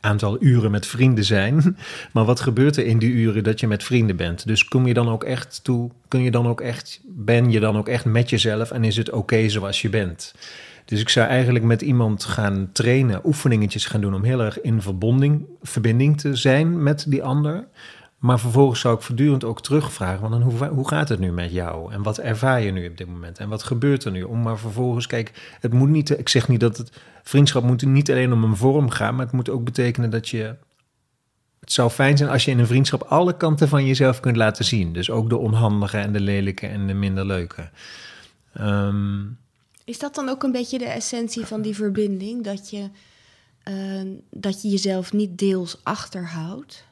aantal 0.00 0.36
uren 0.40 0.70
met 0.70 0.86
vrienden 0.86 1.24
zijn. 1.24 1.76
Maar 2.12 2.24
wat 2.24 2.40
gebeurt 2.40 2.76
er 2.76 2.86
in 2.86 2.98
die 2.98 3.12
uren 3.12 3.44
dat 3.44 3.60
je 3.60 3.66
met 3.66 3.84
vrienden 3.84 4.16
bent? 4.16 4.46
Dus 4.46 4.64
kom 4.64 4.86
je 4.86 4.94
dan 4.94 5.08
ook 5.08 5.24
echt 5.24 5.60
toe, 5.64 5.90
kun 6.08 6.22
je 6.22 6.30
dan 6.30 6.46
ook 6.46 6.60
echt, 6.60 7.00
ben 7.04 7.50
je 7.50 7.60
dan 7.60 7.76
ook 7.76 7.88
echt 7.88 8.04
met 8.04 8.30
jezelf 8.30 8.70
en 8.70 8.84
is 8.84 8.96
het 8.96 9.10
oké 9.10 9.48
zoals 9.48 9.82
je 9.82 9.88
bent? 9.88 10.34
Dus 10.88 11.00
ik 11.00 11.08
zou 11.08 11.28
eigenlijk 11.28 11.64
met 11.64 11.82
iemand 11.82 12.24
gaan 12.24 12.68
trainen, 12.72 13.20
oefeningetjes 13.24 13.86
gaan 13.86 14.00
doen 14.00 14.14
om 14.14 14.22
heel 14.22 14.40
erg 14.40 14.60
in 14.60 14.82
verbonding, 14.82 15.46
verbinding 15.62 16.20
te 16.20 16.36
zijn 16.36 16.82
met 16.82 17.04
die 17.08 17.22
ander. 17.22 17.66
Maar 18.18 18.40
vervolgens 18.40 18.80
zou 18.80 18.94
ik 18.94 19.02
voortdurend 19.02 19.44
ook 19.44 19.62
terugvragen: 19.62 20.20
want 20.20 20.32
dan 20.32 20.42
hoe, 20.42 20.66
hoe 20.66 20.88
gaat 20.88 21.08
het 21.08 21.18
nu 21.18 21.32
met 21.32 21.52
jou? 21.52 21.92
En 21.92 22.02
wat 22.02 22.18
ervaar 22.18 22.60
je 22.60 22.70
nu 22.70 22.88
op 22.88 22.96
dit 22.96 23.06
moment? 23.06 23.38
En 23.38 23.48
wat 23.48 23.62
gebeurt 23.62 24.04
er 24.04 24.10
nu? 24.10 24.22
Om 24.22 24.42
maar 24.42 24.58
vervolgens, 24.58 25.06
kijk, 25.06 25.56
het 25.60 25.72
moet 25.72 25.88
niet, 25.88 26.18
ik 26.18 26.28
zeg 26.28 26.48
niet 26.48 26.60
dat 26.60 26.76
het 26.76 26.92
vriendschap 27.22 27.62
moet 27.62 27.82
niet 27.82 28.10
alleen 28.10 28.32
om 28.32 28.44
een 28.44 28.56
vorm 28.56 28.90
gaan, 28.90 29.14
maar 29.14 29.24
het 29.24 29.34
moet 29.34 29.50
ook 29.50 29.64
betekenen 29.64 30.10
dat 30.10 30.28
je. 30.28 30.54
Het 31.60 31.72
zou 31.72 31.90
fijn 31.90 32.16
zijn 32.16 32.30
als 32.30 32.44
je 32.44 32.50
in 32.50 32.58
een 32.58 32.66
vriendschap 32.66 33.02
alle 33.02 33.36
kanten 33.36 33.68
van 33.68 33.86
jezelf 33.86 34.20
kunt 34.20 34.36
laten 34.36 34.64
zien. 34.64 34.92
Dus 34.92 35.10
ook 35.10 35.28
de 35.28 35.36
onhandige 35.36 35.98
en 35.98 36.12
de 36.12 36.20
lelijke 36.20 36.66
en 36.66 36.86
de 36.86 36.94
minder 36.94 37.26
leuke. 37.26 37.70
Ehm, 38.52 39.24
Is 39.84 39.98
dat 39.98 40.14
dan 40.14 40.28
ook 40.28 40.42
een 40.42 40.52
beetje 40.52 40.78
de 40.78 40.84
essentie 40.84 41.44
van 41.46 41.62
die 41.62 41.74
verbinding? 41.74 42.44
Dat 42.44 42.70
je, 42.70 42.88
uh, 43.68 44.16
dat 44.30 44.62
je 44.62 44.68
jezelf 44.68 45.12
niet 45.12 45.38
deels 45.38 45.80
achterhoudt? 45.82 46.87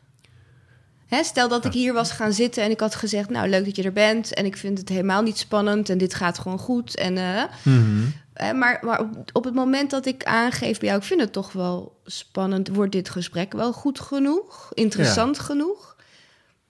Hè, 1.06 1.24
stel 1.24 1.48
dat 1.48 1.64
ik 1.64 1.72
hier 1.72 1.92
was 1.92 2.10
gaan 2.10 2.32
zitten 2.32 2.62
en 2.62 2.70
ik 2.70 2.80
had 2.80 2.94
gezegd: 2.94 3.30
Nou, 3.30 3.48
leuk 3.48 3.64
dat 3.64 3.76
je 3.76 3.82
er 3.82 3.92
bent. 3.92 4.34
En 4.34 4.44
ik 4.44 4.56
vind 4.56 4.78
het 4.78 4.88
helemaal 4.88 5.22
niet 5.22 5.38
spannend 5.38 5.88
en 5.88 5.98
dit 5.98 6.14
gaat 6.14 6.38
gewoon 6.38 6.58
goed. 6.58 6.96
En, 6.96 7.16
uh, 7.16 8.52
maar 8.52 8.78
maar 8.82 9.00
op, 9.00 9.08
op, 9.32 9.44
het 9.44 9.54
moment 9.54 9.90
dat 9.90 10.06
ik 10.06 10.24
aangeef 10.24 10.78
bij 10.78 10.88
jou: 10.88 11.00
Ik 11.00 11.06
vind 11.06 11.20
het 11.20 11.32
toch 11.32 11.52
wel 11.52 12.00
spannend. 12.04 12.68
Wordt 12.68 12.92
dit 12.92 13.08
gesprek 13.08 13.52
wel 13.52 13.72
goed 13.72 14.00
genoeg? 14.00 14.70
Interessant 14.74 15.38
genoeg? 15.38 15.96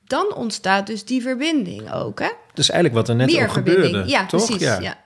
Dan 0.06 0.34
ontstaat 0.34 0.86
dus 0.86 1.04
die 1.04 1.22
verbinding 1.22 1.92
ook. 1.92 2.18
Hè? 2.18 2.30
Dus 2.54 2.70
eigenlijk 2.70 3.00
wat 3.00 3.08
er 3.08 3.16
net 3.16 3.32
Meer 3.32 3.42
ook 3.42 3.52
gebeurde. 3.52 4.02
Ja, 4.06 4.26
toch? 4.26 4.46
precies. 4.46 4.66
Ja. 4.66 4.80
ja. 4.80 4.96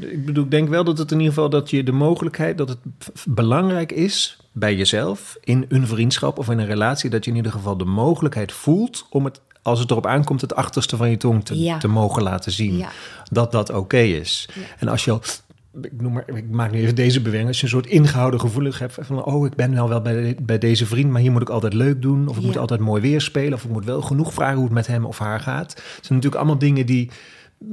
ik 0.00 0.26
bedoel, 0.26 0.44
ik 0.44 0.50
denk 0.50 0.68
wel 0.68 0.84
dat 0.84 0.98
het 0.98 1.10
in 1.10 1.18
ieder 1.18 1.34
geval 1.34 1.50
dat 1.50 1.70
je 1.70 1.82
de 1.82 1.92
mogelijkheid, 1.92 2.58
dat 2.58 2.68
het 2.68 2.78
belangrijk 3.24 3.92
is 3.92 4.41
bij 4.52 4.76
jezelf 4.76 5.36
in 5.40 5.64
een 5.68 5.86
vriendschap 5.86 6.38
of 6.38 6.50
in 6.50 6.58
een 6.58 6.66
relatie, 6.66 7.10
dat 7.10 7.24
je 7.24 7.30
in 7.30 7.36
ieder 7.36 7.52
geval 7.52 7.76
de 7.76 7.84
mogelijkheid 7.84 8.52
voelt 8.52 9.06
om 9.10 9.24
het, 9.24 9.40
als 9.62 9.78
het 9.78 9.90
erop 9.90 10.06
aankomt, 10.06 10.40
het 10.40 10.54
achterste 10.54 10.96
van 10.96 11.10
je 11.10 11.16
tong 11.16 11.44
te, 11.44 11.76
te 11.78 11.88
mogen 11.88 12.22
laten 12.22 12.52
zien. 12.52 12.84
Dat 13.30 13.52
dat 13.52 13.70
oké 13.70 13.98
is. 13.98 14.48
En 14.78 14.88
als 14.88 15.04
je 15.04 15.10
al 15.10 15.20
ik, 15.80 16.00
noem 16.00 16.12
maar, 16.12 16.28
ik 16.28 16.50
maak 16.50 16.70
nu 16.72 16.80
even 16.80 16.94
deze 16.94 17.20
beweging. 17.20 17.48
Als 17.48 17.58
je 17.58 17.64
een 17.64 17.70
soort 17.70 17.86
ingehouden 17.86 18.40
gevoelig 18.40 18.78
hebt 18.78 18.98
van... 19.00 19.24
oh, 19.24 19.46
ik 19.46 19.54
ben 19.54 19.70
nou 19.70 19.88
wel 19.88 20.02
bij, 20.02 20.36
bij 20.42 20.58
deze 20.58 20.86
vriend... 20.86 21.10
maar 21.10 21.20
hier 21.20 21.32
moet 21.32 21.42
ik 21.42 21.48
altijd 21.48 21.72
leuk 21.72 22.02
doen... 22.02 22.28
of 22.28 22.36
ik 22.36 22.42
moet 22.42 22.58
altijd 22.58 22.80
mooi 22.80 23.02
weer 23.02 23.20
spelen... 23.20 23.52
of 23.52 23.64
ik 23.64 23.70
moet 23.70 23.84
wel 23.84 24.02
genoeg 24.02 24.32
vragen 24.32 24.54
hoe 24.54 24.64
het 24.64 24.74
met 24.74 24.86
hem 24.86 25.04
of 25.04 25.18
haar 25.18 25.40
gaat. 25.40 25.70
Het 25.70 25.82
zijn 25.82 25.98
natuurlijk 26.00 26.34
allemaal 26.34 26.58
dingen 26.58 26.86
die 26.86 27.10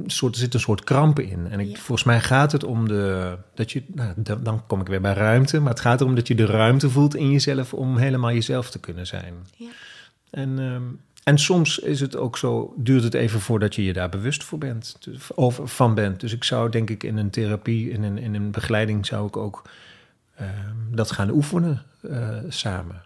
soort, 0.06 0.34
er 0.34 0.40
zit 0.40 0.54
een 0.54 0.60
soort 0.60 0.84
krampen 0.84 1.28
in. 1.28 1.46
En 1.50 1.60
ik, 1.60 1.76
volgens 1.76 2.04
mij 2.06 2.20
gaat 2.20 2.52
het 2.52 2.64
om 2.64 2.88
de. 2.88 3.36
Dat 3.54 3.72
je, 3.72 3.82
nou, 3.94 4.14
dan, 4.42 4.66
kom 4.66 4.80
ik 4.80 4.86
weer 4.86 5.00
bij 5.00 5.12
ruimte. 5.12 5.60
Maar 5.60 5.70
het 5.70 5.80
gaat 5.80 6.00
erom 6.00 6.14
dat 6.14 6.28
je 6.28 6.34
de 6.34 6.46
ruimte 6.46 6.90
voelt 6.90 7.16
in 7.16 7.30
jezelf 7.30 7.74
om 7.74 7.96
helemaal 7.96 8.32
jezelf 8.32 8.70
te 8.70 8.80
kunnen 8.80 9.06
zijn. 9.06 9.34
Ja. 9.56 9.68
En, 10.30 10.58
ehm, 10.58 10.82
en 11.24 11.38
soms 11.38 11.78
is 11.78 12.00
het 12.00 12.16
ook 12.16 12.38
zo, 12.38 12.74
duurt 12.76 13.02
het 13.02 13.14
even 13.14 13.40
voordat 13.40 13.74
je 13.74 13.84
je 13.84 13.92
daar 13.92 14.08
bewust 14.08 14.44
voor 14.44 14.58
bent, 14.58 14.98
of 15.34 15.60
van 15.64 15.94
bent. 15.94 16.20
Dus 16.20 16.32
ik 16.32 16.44
zou 16.44 16.70
denk 16.70 16.90
ik 16.90 17.02
in 17.02 17.16
een 17.16 17.30
therapie, 17.30 17.90
in 17.90 18.02
een, 18.02 18.18
in 18.18 18.34
een 18.34 18.50
begeleiding, 18.50 19.06
zou 19.06 19.26
ik 19.26 19.36
ook 19.36 19.62
ehm, 20.34 20.76
dat 20.90 21.10
gaan 21.10 21.30
oefenen 21.30 21.82
uh, 22.02 22.28
samen 22.48 23.02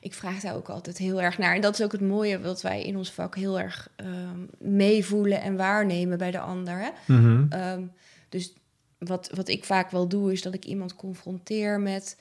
ik 0.00 0.14
vraag 0.14 0.40
daar 0.40 0.54
ook 0.54 0.68
altijd 0.68 0.98
heel 0.98 1.22
erg 1.22 1.38
naar. 1.38 1.54
En 1.54 1.60
dat 1.60 1.74
is 1.78 1.84
ook 1.84 1.92
het 1.92 2.00
mooie 2.00 2.40
wat 2.40 2.62
wij 2.62 2.82
in 2.82 2.96
ons 2.96 3.12
vak 3.12 3.34
heel 3.34 3.60
erg 3.60 3.90
um, 3.96 4.48
meevoelen 4.58 5.40
en 5.40 5.56
waarnemen 5.56 6.18
bij 6.18 6.30
de 6.30 6.40
ander. 6.40 6.78
Hè? 6.78 7.14
Mhm. 7.14 7.46
Ehm, 7.48 7.82
dus 8.28 8.52
wat, 8.98 9.30
wat 9.34 9.48
ik 9.48 9.64
vaak 9.64 9.90
wel 9.90 10.08
doe, 10.08 10.32
is 10.32 10.42
dat 10.42 10.54
ik 10.54 10.64
iemand 10.64 10.94
confronteer 10.94 11.80
met. 11.80 12.18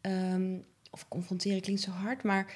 Ehm, 0.00 0.56
of 0.90 1.08
confronteren 1.08 1.60
klinkt 1.60 1.82
zo 1.82 1.90
hard, 1.90 2.22
maar 2.22 2.52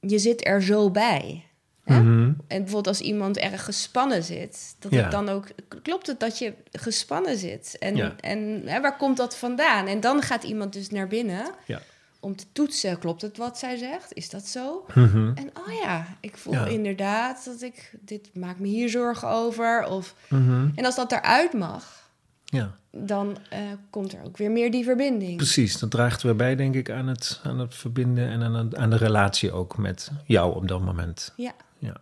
je 0.00 0.18
zit 0.18 0.46
er 0.46 0.62
zo 0.62 0.90
bij. 0.90 1.44
Hè? 1.84 2.00
Mhm. 2.00 2.22
En 2.28 2.36
bijvoorbeeld 2.46 2.86
als 2.86 3.00
iemand 3.00 3.38
erg 3.38 3.64
gespannen 3.64 4.22
zit, 4.22 4.76
dat 4.78 4.92
ja. 4.92 5.10
dan 5.10 5.28
ook 5.28 5.46
klopt 5.82 6.06
het 6.06 6.20
dat 6.20 6.38
je 6.38 6.54
gespannen 6.72 7.38
zit. 7.38 7.76
En, 7.78 8.20
en 8.20 8.62
hè, 8.66 8.80
waar 8.80 8.96
komt 8.96 9.16
dat 9.16 9.36
vandaan? 9.36 9.86
En 9.86 10.00
dan 10.00 10.22
gaat 10.22 10.42
iemand 10.42 10.72
dus 10.72 10.90
naar 10.90 11.08
binnen. 11.08 11.54
Ja 11.66 11.80
om 12.22 12.36
te 12.36 12.44
toetsen, 12.52 12.98
klopt 12.98 13.22
het 13.22 13.36
wat 13.36 13.58
zij 13.58 13.76
zegt? 13.76 14.12
Is 14.12 14.30
dat 14.30 14.46
zo? 14.46 14.84
Mhm. 14.94 15.32
En 15.34 15.50
oh 15.54 15.72
ja, 15.82 16.06
ik 16.20 16.36
voel 16.36 16.66
inderdaad 16.66 17.44
dat 17.44 17.62
ik, 17.62 17.94
dit 18.00 18.30
maakt 18.34 18.58
me 18.58 18.66
hier 18.66 18.88
zorgen 18.88 19.28
over. 19.28 19.84
Of, 19.84 20.14
mhm. 20.28 20.68
En 20.74 20.84
als 20.84 20.96
dat 20.96 21.12
eruit 21.12 21.52
mag, 21.52 22.10
ja. 22.44 22.76
dan 22.90 23.36
uh, 23.52 23.58
komt 23.90 24.12
er 24.12 24.24
ook 24.24 24.36
weer 24.36 24.50
meer 24.50 24.70
die 24.70 24.84
verbinding. 24.84 25.36
Precies, 25.36 25.78
dat 25.78 25.90
draagt 25.90 26.22
weer 26.22 26.36
bij, 26.36 26.56
denk 26.56 26.74
ik, 26.74 26.90
aan 26.90 27.06
het, 27.06 27.40
aan 27.42 27.58
het 27.58 27.74
verbinden 27.74 28.28
en 28.28 28.42
aan, 28.42 28.76
aan 28.76 28.90
de 28.90 28.96
relatie 28.96 29.52
ook 29.52 29.78
met 29.78 30.10
jou 30.24 30.54
op 30.54 30.68
dat 30.68 30.80
moment. 30.80 31.32
Ja. 31.36 31.52
ja. 31.78 31.96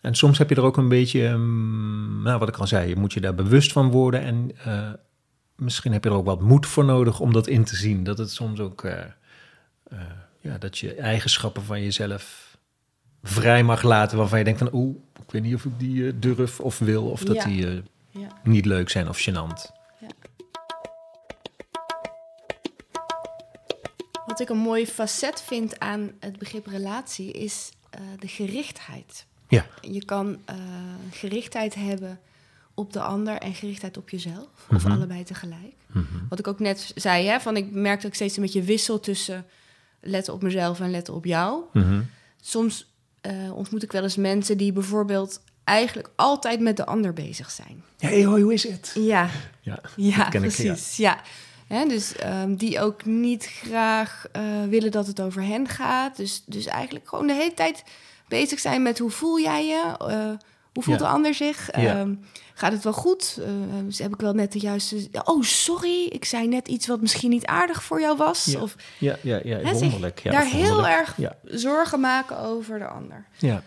En 0.00 0.14
soms 0.14 0.38
heb 0.38 0.48
je 0.48 0.54
er 0.54 0.62
ook 0.62 0.76
een 0.76 0.88
beetje, 0.88 1.24
um, 1.24 2.22
nou, 2.22 2.38
wat 2.38 2.48
ik 2.48 2.56
al 2.56 2.66
zei, 2.66 2.88
je 2.88 2.96
moet 2.96 3.12
je 3.12 3.20
daar 3.20 3.34
bewust 3.34 3.72
van 3.72 3.90
worden 3.90 4.20
en 4.20 4.50
uh, 4.66 4.90
misschien 5.56 5.92
heb 5.92 6.04
je 6.04 6.10
er 6.10 6.16
ook 6.16 6.24
wat 6.26 6.40
moed 6.40 6.66
voor 6.66 6.84
nodig 6.84 7.20
om 7.20 7.32
dat 7.32 7.46
in 7.46 7.64
te 7.64 7.76
zien. 7.76 8.04
Dat 8.04 8.18
het 8.18 8.30
soms 8.30 8.60
ook, 8.60 8.84
uh, 8.84 8.92
uh, 9.92 10.00
ja, 10.40 10.58
dat 10.58 10.78
je 10.78 10.94
eigenschappen 10.94 11.62
van 11.62 11.82
jezelf 11.82 12.56
vrij 13.22 13.62
mag 13.62 13.82
laten 13.82 14.18
waarvan 14.18 14.38
je 14.38 14.44
denkt 14.44 14.58
van, 14.58 14.72
oeh, 14.72 14.96
ik 15.26 15.30
weet 15.30 15.42
niet 15.42 15.54
of 15.54 15.64
ik 15.64 15.78
die 15.78 15.94
uh, 15.94 16.12
durf 16.16 16.60
of 16.60 16.78
wil, 16.78 17.10
of 17.10 17.24
dat 17.24 17.42
die 17.42 17.82
ja. 18.10 18.40
niet 18.42 18.64
leuk 18.64 18.90
zijn 18.90 19.08
of 19.08 19.28
gênant. 19.28 19.70
Ja. 20.00 20.08
Wat 24.26 24.40
ik 24.40 24.48
een 24.48 24.56
mooi 24.56 24.86
facet 24.86 25.42
vind 25.42 25.78
aan 25.78 26.12
het 26.20 26.38
begrip 26.38 26.66
relatie 26.66 27.32
is 27.32 27.70
de 28.18 28.28
gerichtheid. 28.28 29.26
Ja. 29.48 29.66
Je 29.80 30.04
kan 30.04 30.38
gerichtheid 31.10 31.74
hebben 31.74 32.20
op 32.74 32.92
de 32.92 33.00
ander 33.00 33.36
en 33.36 33.54
gerichtheid 33.54 33.96
op 33.96 34.10
jezelf. 34.10 34.66
Of 34.70 34.84
mhm. 34.84 34.92
allebei 34.92 35.24
tegelijk. 35.24 35.74
Mhm. 35.86 36.04
Wat 36.28 36.38
ik 36.38 36.46
ook 36.46 36.58
net 36.58 36.92
zei, 36.94 37.26
hè, 37.26 37.40
van 37.40 37.56
ik 37.56 37.70
merk 37.70 37.96
dat 37.96 38.10
ik 38.10 38.14
steeds 38.14 38.36
een 38.36 38.42
beetje 38.42 38.62
wissel 38.62 39.00
tussen 39.00 39.46
letten 40.00 40.34
op 40.34 40.42
mezelf 40.42 40.80
en 40.80 40.90
letten 40.90 41.14
op 41.14 41.24
jou. 41.24 41.62
Mhm. 41.72 42.00
Soms 42.40 42.92
uh, 43.26 43.56
ontmoet 43.56 43.82
ik 43.82 43.92
wel 43.92 44.02
eens 44.02 44.16
mensen 44.16 44.56
die 44.56 44.72
bijvoorbeeld 44.72 45.40
eigenlijk 45.64 46.10
altijd 46.16 46.60
met 46.60 46.76
de 46.76 46.86
ander 46.86 47.12
bezig 47.12 47.50
zijn. 47.50 47.82
Ja, 47.98 48.08
hey, 48.08 48.22
hoe 48.22 48.52
is 48.52 48.62
het? 48.62 48.92
Ja, 48.94 49.28
ja, 49.60 49.80
ja 49.96 50.28
precies. 50.28 50.96
ja. 50.96 51.20
Hè, 51.66 51.86
dus 51.86 52.14
um, 52.24 52.56
die 52.56 52.80
ook 52.80 53.04
niet 53.04 53.46
graag 53.46 54.26
uh, 54.36 54.42
willen 54.68 54.90
dat 54.90 55.06
het 55.06 55.20
over 55.20 55.42
hen 55.42 55.68
gaat. 55.68 56.16
Dus, 56.16 56.42
dus 56.46 56.66
eigenlijk 56.66 57.08
gewoon 57.08 57.26
de 57.26 57.32
hele 57.32 57.54
tijd 57.54 57.84
bezig 58.28 58.58
zijn 58.58 58.82
met 58.82 58.98
hoe 58.98 59.10
voel 59.10 59.40
jij 59.40 59.66
je? 59.66 59.96
Uh, 60.02 60.30
hoe 60.72 60.82
voelt 60.82 60.98
de 60.98 61.06
ander 61.06 61.34
zich? 61.34 61.80
Ja. 61.80 62.00
Um, 62.00 62.20
gaat 62.54 62.72
het 62.72 62.84
wel 62.84 62.92
goed? 62.92 63.38
Uh, 63.40 63.46
heb 63.96 64.12
ik 64.12 64.20
wel 64.20 64.32
net 64.32 64.52
de 64.52 64.58
juiste... 64.58 65.08
Oh, 65.24 65.42
sorry, 65.42 66.06
ik 66.06 66.24
zei 66.24 66.48
net 66.48 66.68
iets 66.68 66.86
wat 66.86 67.00
misschien 67.00 67.30
niet 67.30 67.46
aardig 67.46 67.82
voor 67.82 68.00
jou 68.00 68.16
was. 68.16 68.44
Ja, 68.44 68.60
of, 68.60 68.76
ja, 68.98 69.16
ja, 69.22 69.40
ja 69.44 69.72
wonderlijk. 69.72 70.18
Ja, 70.18 70.30
daar 70.30 70.46
heel 70.46 70.86
erg 70.88 71.18
zorgen 71.44 72.00
maken 72.00 72.38
over 72.38 72.78
de 72.78 72.86
ander. 72.86 73.26
Ja. 73.38 73.62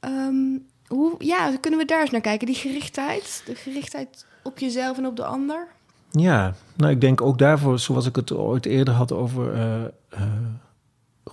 Um, 0.00 0.66
hoe, 0.86 1.14
ja, 1.18 1.56
kunnen 1.60 1.80
we 1.80 1.86
daar 1.86 2.00
eens 2.00 2.10
naar 2.10 2.20
kijken? 2.20 2.46
Die 2.46 2.56
gerichtheid, 2.56 3.42
de 3.46 3.54
gerichtheid 3.54 4.26
op 4.42 4.58
jezelf 4.58 4.98
en 4.98 5.06
op 5.06 5.16
de 5.16 5.24
ander? 5.24 5.66
Ja, 6.10 6.54
nou 6.76 6.92
ik 6.92 7.00
denk 7.00 7.20
ook 7.20 7.38
daarvoor, 7.38 7.78
zoals 7.78 8.06
ik 8.06 8.16
het 8.16 8.32
ooit 8.32 8.66
eerder 8.66 8.94
had 8.94 9.12
over... 9.12 9.54
Uh, 9.54 9.84
uh, 10.20 10.22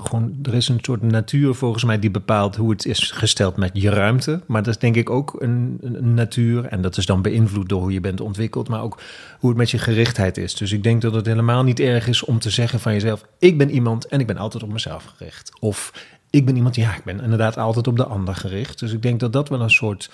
gewoon, 0.02 0.36
er 0.44 0.54
is 0.54 0.68
een 0.68 0.80
soort 0.82 1.02
natuur 1.02 1.54
volgens 1.54 1.84
mij 1.84 2.00
die 2.00 2.12
bepaalt 2.12 2.56
hoe 2.56 2.70
het 2.70 2.86
is 2.86 3.12
gesteld 3.12 3.58
met 3.58 3.70
je 3.74 3.90
ruimte. 3.90 4.42
Maar 4.48 4.64
dat 4.64 4.74
is 4.74 4.80
denk 4.80 4.96
ik 4.96 5.10
ook 5.10 5.36
een, 5.40 5.78
een, 5.82 6.14
natuur. 6.14 6.66
En 6.66 6.82
dat 6.82 6.98
is 6.98 7.06
dan 7.06 7.22
beïnvloed 7.22 7.70
door 7.70 7.82
hoe 7.82 7.94
je 7.94 8.00
bent 8.00 8.22
ontwikkeld, 8.22 8.70
maar 8.70 8.82
ook 8.82 9.02
hoe 9.40 9.50
het 9.50 9.58
met 9.58 9.72
je 9.72 9.78
gerichtheid 9.78 10.38
is. 10.38 10.56
Dus 10.56 10.72
ik 10.72 10.84
denk 10.84 11.02
dat 11.02 11.14
het 11.14 11.26
helemaal 11.26 11.64
niet 11.64 11.80
erg 11.80 12.08
is 12.08 12.24
om 12.24 12.40
te 12.40 12.50
zeggen 12.50 12.80
van 12.80 12.94
jezelf: 12.94 13.26
ik 13.40 13.58
ben 13.58 13.70
iemand 13.70 14.06
en 14.06 14.20
ik 14.20 14.28
ben 14.28 14.38
altijd 14.38 14.64
op 14.64 14.72
mezelf 14.72 15.06
gericht. 15.16 15.52
Of 15.60 15.94
ik 16.30 16.46
ben 16.46 16.56
iemand, 16.56 16.76
ja, 16.76 16.96
ik 16.96 17.04
ben 17.04 17.22
inderdaad 17.22 17.58
altijd 17.58 17.88
op 17.88 17.98
de 17.98 18.06
ander 18.06 18.36
gericht. 18.36 18.80
Dus 18.80 18.94
ik 18.94 19.02
denk 19.02 19.20
dat 19.20 19.34
dat 19.34 19.50
wel 19.50 19.62
een 19.62 19.70
soort 19.70 20.10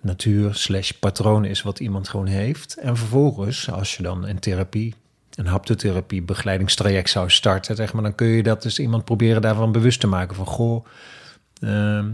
natuur 0.00 0.54
slash 0.54 0.90
patroon 0.90 1.44
is 1.44 1.62
wat 1.62 1.80
iemand 1.80 2.08
gewoon 2.08 2.26
heeft. 2.26 2.76
En 2.76 2.96
vervolgens, 2.96 3.70
als 3.70 3.96
je 3.96 4.02
dan 4.02 4.26
in 4.26 4.38
therapie 4.38 4.94
een 5.34 5.46
haptotherapie 5.46 6.22
begeleidingstraject 6.22 7.10
zou 7.10 7.30
starten, 7.30 7.76
zeg 7.76 7.92
maar, 7.92 8.02
dan 8.02 8.14
kun 8.14 8.26
je 8.26 8.42
dat 8.42 8.62
dus 8.62 8.78
iemand 8.78 9.04
proberen 9.04 9.42
daarvan 9.42 9.72
bewust 9.72 10.00
te 10.00 10.06
maken 10.06 10.36
van 10.36 10.46
goh, 10.46 10.86
uh, 11.60 12.04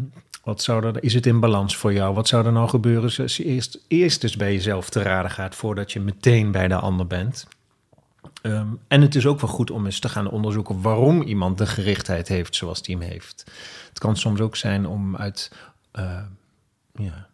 wat 0.47 0.63
zou 0.63 0.87
er, 0.87 1.03
is 1.03 1.15
het 1.15 1.27
in 1.27 1.41
balans 1.41 1.77
voor 1.77 1.93
jou? 1.93 2.15
Wat 2.15 2.29
zou 2.29 2.47
er 2.47 2.53
nou 2.53 2.69
gebeuren 2.69 3.11
als 3.19 3.37
je 3.37 3.45
eerst, 3.45 3.79
eerst 3.89 4.21
dus 4.21 4.37
bij 4.37 4.53
jezelf 4.53 4.91
te 4.91 5.03
raden 5.03 5.31
gaat 5.31 5.55
voordat 5.55 5.93
je 5.93 6.01
meteen 6.01 6.51
bij 6.51 6.69
de 6.69 6.75
ander 6.75 7.07
bent? 7.07 7.47
Ehm, 8.43 8.69
en 8.89 9.01
het 9.01 9.15
is 9.15 9.27
ook 9.27 9.41
wel 9.41 9.51
goed 9.51 9.71
om 9.71 9.85
eens 9.85 9.99
te 9.99 10.09
gaan 10.09 10.31
onderzoeken 10.31 10.83
waarom 10.83 11.23
iemand 11.23 11.59
de 11.59 11.67
gerichtheid 11.67 12.29
heeft 12.29 12.55
zoals 12.55 12.83
die 12.83 12.97
hem 12.97 13.09
heeft. 13.09 13.45
Het 13.89 13.99
kan 13.99 14.17
soms 14.17 14.41
ook 14.41 14.57
zijn 14.57 14.87
om 14.87 15.17
uit 15.17 15.53
uh, 15.99 16.23
ja, 16.95 17.29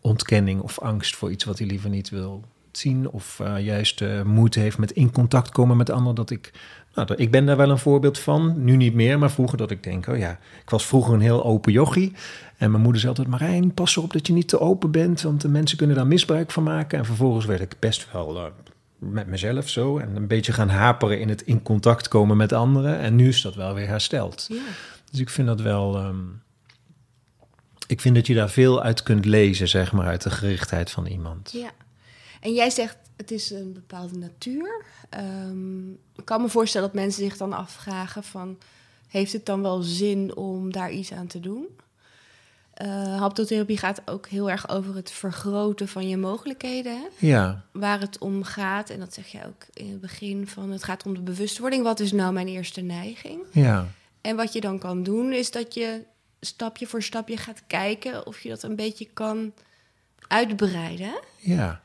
ontkenning 0.00 0.60
of 0.60 0.78
angst 0.78 1.16
voor 1.16 1.30
iets 1.30 1.44
wat 1.44 1.58
hij 1.58 1.66
liever 1.66 1.90
niet 1.90 2.10
wil 2.10 2.44
zien. 2.78 3.10
Of 3.10 3.40
uh, 3.42 3.64
juist 3.64 4.00
uh, 4.00 4.22
moeite 4.22 4.60
heeft 4.60 4.78
met 4.78 4.92
in 4.92 5.10
contact 5.10 5.50
komen 5.50 5.76
met 5.76 5.90
anderen. 5.90 6.14
Dat 6.14 6.30
ik, 6.30 6.52
nou, 6.94 7.14
ik 7.14 7.30
ben 7.30 7.46
daar 7.46 7.56
wel 7.56 7.70
een 7.70 7.78
voorbeeld 7.78 8.18
van. 8.18 8.64
Nu 8.64 8.76
niet 8.76 8.94
meer, 8.94 9.18
maar 9.18 9.30
vroeger 9.30 9.58
dat 9.58 9.70
ik 9.70 9.82
denk, 9.82 10.06
oh 10.06 10.18
ja, 10.18 10.38
ik 10.62 10.70
was 10.70 10.86
vroeger 10.86 11.14
een 11.14 11.20
heel 11.20 11.44
open 11.44 11.72
jochie. 11.72 12.12
En 12.56 12.70
mijn 12.70 12.82
moeder 12.82 13.00
zei 13.00 13.12
altijd, 13.16 13.40
Marijn, 13.40 13.74
pas 13.74 13.96
erop 13.96 14.12
dat 14.12 14.26
je 14.26 14.32
niet 14.32 14.48
te 14.48 14.60
open 14.60 14.90
bent, 14.90 15.22
want 15.22 15.40
de 15.40 15.48
mensen 15.48 15.76
kunnen 15.78 15.96
daar 15.96 16.06
misbruik 16.06 16.50
van 16.50 16.62
maken. 16.62 16.98
En 16.98 17.04
vervolgens 17.04 17.44
werd 17.44 17.60
ik 17.60 17.76
best 17.78 18.12
wel 18.12 18.36
uh, 18.36 18.44
met 18.98 19.26
mezelf 19.26 19.68
zo 19.68 19.98
en 19.98 20.16
een 20.16 20.26
beetje 20.26 20.52
gaan 20.52 20.68
haperen 20.68 21.20
in 21.20 21.28
het 21.28 21.42
in 21.42 21.62
contact 21.62 22.08
komen 22.08 22.36
met 22.36 22.52
anderen. 22.52 22.98
En 22.98 23.16
nu 23.16 23.28
is 23.28 23.42
dat 23.42 23.54
wel 23.54 23.74
weer 23.74 23.86
hersteld. 23.86 24.46
Ja. 24.48 24.62
Dus 25.10 25.20
ik 25.20 25.30
vind 25.30 25.46
dat 25.46 25.60
wel. 25.60 26.04
Um, 26.04 26.42
ik 27.86 28.00
vind 28.00 28.14
dat 28.14 28.26
je 28.26 28.34
daar 28.34 28.50
veel 28.50 28.82
uit 28.82 29.02
kunt 29.02 29.24
lezen, 29.24 29.68
zeg 29.68 29.92
maar, 29.92 30.06
uit 30.06 30.22
de 30.22 30.30
gerichtheid 30.30 30.90
van 30.90 31.06
iemand. 31.06 31.52
Ja. 31.52 31.70
En 32.42 32.52
jij 32.52 32.70
zegt, 32.70 32.96
het 33.16 33.30
is 33.30 33.50
een 33.50 33.72
bepaalde 33.72 34.18
natuur. 34.18 34.84
Um, 35.18 35.98
ik 36.16 36.24
kan 36.24 36.42
me 36.42 36.48
voorstellen 36.48 36.86
dat 36.86 36.96
mensen 36.96 37.22
zich 37.22 37.36
dan 37.36 37.52
afvragen 37.52 38.24
van... 38.24 38.58
heeft 39.08 39.32
het 39.32 39.46
dan 39.46 39.62
wel 39.62 39.82
zin 39.82 40.36
om 40.36 40.72
daar 40.72 40.92
iets 40.92 41.12
aan 41.12 41.26
te 41.26 41.40
doen? 41.40 41.66
Uh, 42.82 43.18
haptotherapie 43.18 43.78
gaat 43.78 44.02
ook 44.04 44.26
heel 44.28 44.50
erg 44.50 44.68
over 44.68 44.94
het 44.94 45.10
vergroten 45.10 45.88
van 45.88 46.08
je 46.08 46.16
mogelijkheden. 46.16 46.96
Hè? 46.96 47.26
Ja. 47.26 47.64
Waar 47.72 48.00
het 48.00 48.18
om 48.18 48.42
gaat, 48.44 48.90
en 48.90 48.98
dat 48.98 49.14
zeg 49.14 49.26
je 49.26 49.46
ook 49.46 49.66
in 49.72 49.90
het 49.90 50.00
begin 50.00 50.46
van... 50.46 50.70
het 50.70 50.84
gaat 50.84 51.06
om 51.06 51.14
de 51.14 51.20
bewustwording. 51.20 51.82
Wat 51.82 52.00
is 52.00 52.12
nou 52.12 52.32
mijn 52.32 52.48
eerste 52.48 52.80
neiging? 52.80 53.40
Ja. 53.52 53.86
En 54.20 54.36
wat 54.36 54.52
je 54.52 54.60
dan 54.60 54.78
kan 54.78 55.02
doen, 55.02 55.32
is 55.32 55.50
dat 55.50 55.74
je 55.74 56.02
stapje 56.40 56.86
voor 56.86 57.02
stapje 57.02 57.36
gaat 57.36 57.62
kijken... 57.66 58.26
of 58.26 58.40
je 58.40 58.48
dat 58.48 58.62
een 58.62 58.76
beetje 58.76 59.08
kan 59.12 59.52
uitbreiden. 60.28 61.20
Ja. 61.36 61.82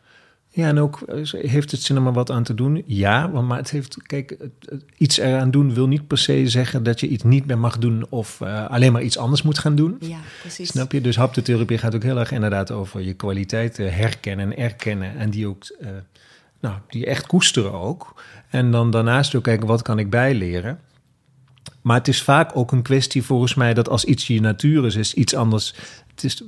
Ja, 0.49 0.67
en 0.67 0.79
ook 0.79 0.99
heeft 1.31 1.71
het 1.71 1.81
zin 1.81 1.97
om 1.97 2.07
er 2.07 2.13
wat 2.13 2.31
aan 2.31 2.43
te 2.43 2.53
doen? 2.53 2.83
Ja, 2.85 3.27
maar 3.27 3.57
het 3.57 3.69
heeft, 3.69 3.97
kijk, 4.01 4.37
iets 4.97 5.17
eraan 5.17 5.51
doen 5.51 5.73
wil 5.73 5.87
niet 5.87 6.07
per 6.07 6.17
se 6.17 6.49
zeggen 6.49 6.83
dat 6.83 6.99
je 6.99 7.07
iets 7.07 7.23
niet 7.23 7.45
meer 7.45 7.57
mag 7.57 7.77
doen 7.77 8.05
of 8.09 8.39
uh, 8.43 8.69
alleen 8.69 8.91
maar 8.91 9.01
iets 9.01 9.17
anders 9.17 9.41
moet 9.41 9.57
gaan 9.59 9.75
doen. 9.75 9.97
Ja, 9.99 10.19
precies. 10.41 10.69
Snap 10.69 10.91
je? 10.91 11.01
Dus 11.01 11.15
haptotherapie 11.15 11.77
gaat 11.77 11.95
ook 11.95 12.03
heel 12.03 12.19
erg 12.19 12.31
inderdaad 12.31 12.71
over 12.71 13.01
je 13.01 13.13
kwaliteiten 13.13 13.93
herkennen 13.93 14.45
en 14.45 14.57
erkennen 14.57 15.17
en 15.17 15.29
die 15.29 15.47
ook, 15.47 15.75
uh, 15.81 15.89
nou, 16.59 16.75
die 16.89 17.05
echt 17.05 17.27
koesteren 17.27 17.73
ook. 17.73 18.21
En 18.49 18.71
dan 18.71 18.91
daarnaast 18.91 19.35
ook 19.35 19.43
kijken, 19.43 19.67
wat 19.67 19.81
kan 19.81 19.99
ik 19.99 20.09
bijleren? 20.09 20.79
Maar 21.81 21.97
het 21.97 22.07
is 22.07 22.21
vaak 22.21 22.51
ook 22.53 22.71
een 22.71 22.81
kwestie 22.81 23.23
volgens 23.23 23.53
mij 23.53 23.73
dat 23.73 23.89
als 23.89 24.05
iets 24.05 24.27
je 24.27 24.41
natuur 24.41 24.85
is, 24.85 24.95
is 24.95 25.13
iets 25.13 25.35
anders. 25.35 25.73
Het 26.07 26.23
is, 26.23 26.43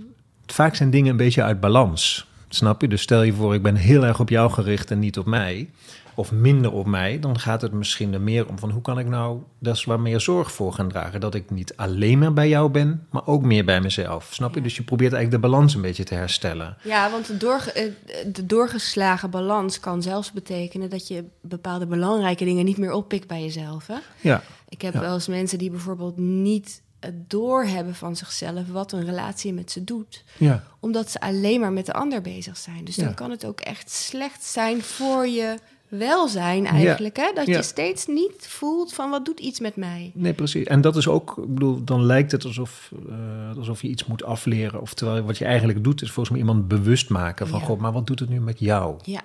vaak 0.45 0.75
zijn 0.75 0.89
dingen 0.89 1.11
een 1.11 1.17
beetje 1.17 1.43
uit 1.43 1.59
balans. 1.59 2.27
Snap 2.49 2.81
je? 2.81 2.87
Dus 2.87 3.01
stel 3.01 3.21
je 3.21 3.33
voor, 3.33 3.53
ik 3.53 3.61
ben 3.61 3.75
heel 3.75 4.05
erg 4.05 4.19
op 4.19 4.29
jou 4.29 4.51
gericht 4.51 4.91
en 4.91 4.99
niet 4.99 5.17
op 5.17 5.25
mij. 5.25 5.69
Of 6.15 6.31
minder 6.31 6.71
op 6.71 6.85
mij. 6.85 7.19
Dan 7.19 7.39
gaat 7.39 7.61
het 7.61 7.71
misschien 7.71 8.13
er 8.13 8.21
meer 8.21 8.47
om 8.47 8.59
van 8.59 8.69
hoe 8.69 8.81
kan 8.81 8.99
ik 8.99 9.07
nou 9.07 9.39
daar 9.59 9.83
waar 9.85 9.99
meer 9.99 10.19
zorg 10.19 10.51
voor 10.51 10.73
gaan 10.73 10.89
dragen. 10.89 11.19
Dat 11.19 11.35
ik 11.35 11.49
niet 11.49 11.73
alleen 11.75 12.19
maar 12.19 12.33
bij 12.33 12.49
jou 12.49 12.69
ben, 12.69 13.07
maar 13.11 13.27
ook 13.27 13.43
meer 13.43 13.65
bij 13.65 13.81
mezelf. 13.81 14.27
Snap 14.31 14.55
je? 14.55 14.61
Dus 14.61 14.75
je 14.75 14.83
probeert 14.83 15.13
eigenlijk 15.13 15.43
de 15.43 15.49
balans 15.49 15.73
een 15.73 15.81
beetje 15.81 16.03
te 16.03 16.13
herstellen. 16.13 16.77
Ja, 16.83 17.11
want 17.11 17.27
de, 17.27 17.37
doorge 17.37 17.93
de 18.31 18.45
doorgeslagen 18.45 19.29
balans 19.29 19.79
kan 19.79 20.01
zelfs 20.01 20.31
betekenen 20.31 20.89
dat 20.89 21.07
je 21.07 21.23
bepaalde 21.41 21.85
belangrijke 21.85 22.45
dingen 22.45 22.65
niet 22.65 22.77
meer 22.77 22.91
oppikt 22.91 23.27
bij 23.27 23.41
jezelf. 23.41 23.87
Hè? 23.87 23.97
Ja. 24.21 24.43
Ik 24.69 24.81
heb 24.81 24.93
Ja. 24.93 24.99
wel 24.99 25.13
eens 25.13 25.27
mensen 25.27 25.57
die 25.57 25.69
bijvoorbeeld 25.71 26.17
niet 26.17 26.81
het 26.99 27.29
doorhebben 27.29 27.95
van 27.95 28.15
zichzelf 28.15 28.67
wat 28.71 28.91
een 28.91 29.05
relatie 29.05 29.53
met 29.53 29.71
ze 29.71 29.83
doet. 29.83 30.23
Ja. 30.37 30.63
Omdat 30.79 31.11
ze 31.11 31.19
alleen 31.21 31.59
maar 31.59 31.71
met 31.73 31.85
de 31.85 31.93
ander 31.93 32.21
bezig 32.21 32.57
zijn. 32.57 32.85
Dus 32.85 32.95
Ja. 32.95 33.03
dan 33.03 33.13
kan 33.13 33.31
het 33.31 33.45
ook 33.45 33.59
echt 33.59 33.91
slecht 33.91 34.43
zijn 34.43 34.81
voor 34.81 35.27
je 35.27 35.57
welzijn 35.87 36.65
eigenlijk. 36.65 37.17
Hè? 37.17 37.31
Dat 37.35 37.45
je 37.45 37.61
steeds 37.61 38.07
niet 38.07 38.47
voelt 38.47 38.93
van 38.93 39.09
wat 39.09 39.25
doet 39.25 39.39
iets 39.39 39.59
met 39.59 39.75
mij. 39.75 40.11
Nee, 40.13 40.33
precies. 40.33 40.65
En 40.65 40.81
dat 40.81 40.95
is 40.95 41.07
ook, 41.07 41.37
ik 41.37 41.53
bedoel, 41.53 41.83
dan 41.83 42.03
lijkt 42.05 42.31
het 42.31 42.45
alsof, 42.45 42.91
eh, 43.09 43.57
alsof 43.57 43.81
je 43.81 43.87
iets 43.87 44.05
moet 44.05 44.23
afleren. 44.23 44.81
Of 44.81 44.93
terwijl 44.93 45.23
wat 45.23 45.37
je 45.37 45.45
eigenlijk 45.45 45.83
doet, 45.83 46.01
is 46.01 46.11
volgens 46.11 46.29
mij 46.37 46.45
iemand 46.47 46.67
bewust 46.67 47.09
maken 47.09 47.47
van. 47.47 47.61
God, 47.61 47.79
maar 47.79 47.91
wat 47.91 48.07
doet 48.07 48.19
het 48.19 48.29
nu 48.29 48.39
met 48.39 48.59
jou? 48.59 48.99
Ja. 49.03 49.21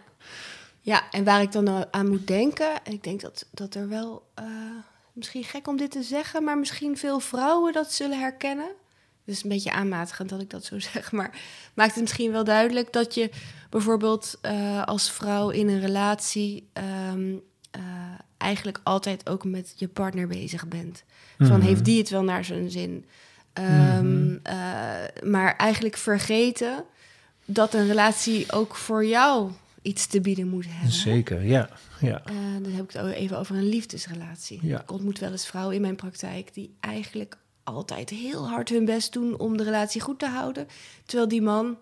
Ja, 0.81 1.03
en 1.11 1.25
waar 1.25 1.43
ik 1.43 1.53
dan 1.53 1.93
aan 1.93 2.09
moet 2.09 2.27
denken, 2.27 2.85
en 2.85 2.93
ik 2.93 3.03
denk 3.05 3.21
dat, 3.21 3.47
dat 3.51 3.75
er 3.75 3.89
wel, 3.89 4.23
eh, 4.35 4.45
misschien 5.15 5.45
gek 5.45 5.69
om 5.69 5.77
dit 5.77 5.91
te 5.91 6.03
zeggen, 6.03 6.45
maar 6.45 6.59
misschien 6.59 6.97
veel 6.97 7.21
vrouwen 7.21 7.73
dat 7.73 7.93
zullen 7.93 8.19
herkennen. 8.19 8.69
Dus 9.25 9.43
een 9.43 9.49
beetje 9.49 9.73
aanmatigend 9.73 10.29
dat 10.29 10.41
ik 10.41 10.51
dat 10.51 10.65
zo 10.65 10.79
zeg, 10.93 11.13
maar 11.13 11.39
maakt 11.75 11.93
het 11.93 12.01
misschien 12.03 12.33
wel 12.33 12.45
duidelijk 12.45 12.93
dat 12.93 13.15
je 13.15 13.31
bijvoorbeeld 13.71 14.39
eh, 14.41 14.83
als 14.83 15.11
vrouw 15.11 15.51
in 15.51 15.69
een 15.69 15.81
relatie 15.81 16.69
ehm, 16.73 17.35
eh, 17.71 17.83
eigenlijk 18.37 18.81
altijd 18.83 19.29
ook 19.29 19.45
met 19.45 19.73
je 19.77 19.89
partner 19.89 20.27
bezig 20.27 20.67
bent. 20.69 21.05
Van 21.39 21.47
Mhm. 21.59 21.61
heeft 21.61 21.85
die 21.85 21.99
het 21.99 22.09
wel 22.11 22.23
naar 22.23 22.45
zijn 22.45 22.71
zin? 22.71 23.05
Ehm, 23.53 24.37
eh, 24.43 24.55
maar 25.23 25.57
eigenlijk 25.57 25.97
vergeten 25.97 26.85
dat 27.45 27.75
een 27.75 27.87
relatie 27.87 28.53
ook 28.53 28.75
voor 28.75 29.05
jou 29.07 29.51
iets 29.85 30.07
te 30.07 30.21
bieden 30.21 30.49
moet 30.49 30.67
hebben. 30.69 30.93
Zeker, 30.93 31.45
ja. 31.45 31.69
ja. 32.01 32.23
Eh, 32.25 32.35
dan 32.63 32.73
heb 32.73 32.85
ik 32.85 32.93
het 32.93 33.13
even 33.13 33.39
over 33.39 33.57
een 33.57 33.69
liefdesrelatie. 33.69 34.59
Ja. 34.63 34.81
Ik 34.81 34.93
ontmoet 34.93 35.19
wel 35.19 35.31
eens 35.31 35.47
vrouwen 35.47 35.75
in 35.75 35.81
mijn 35.81 35.97
praktijk 35.97 36.55
die 36.55 36.75
eigenlijk 36.81 37.37
altijd 37.65 38.11
heel 38.11 38.49
hard 38.49 38.69
hun 38.69 38.85
best 38.85 39.13
doen 39.13 39.39
om 39.39 39.57
de 39.57 39.65
relatie 39.65 40.01
goed 40.01 40.19
te 40.19 40.27
houden. 40.27 40.67
Terwijl 41.05 41.29
die 41.29 41.43
man, 41.43 41.77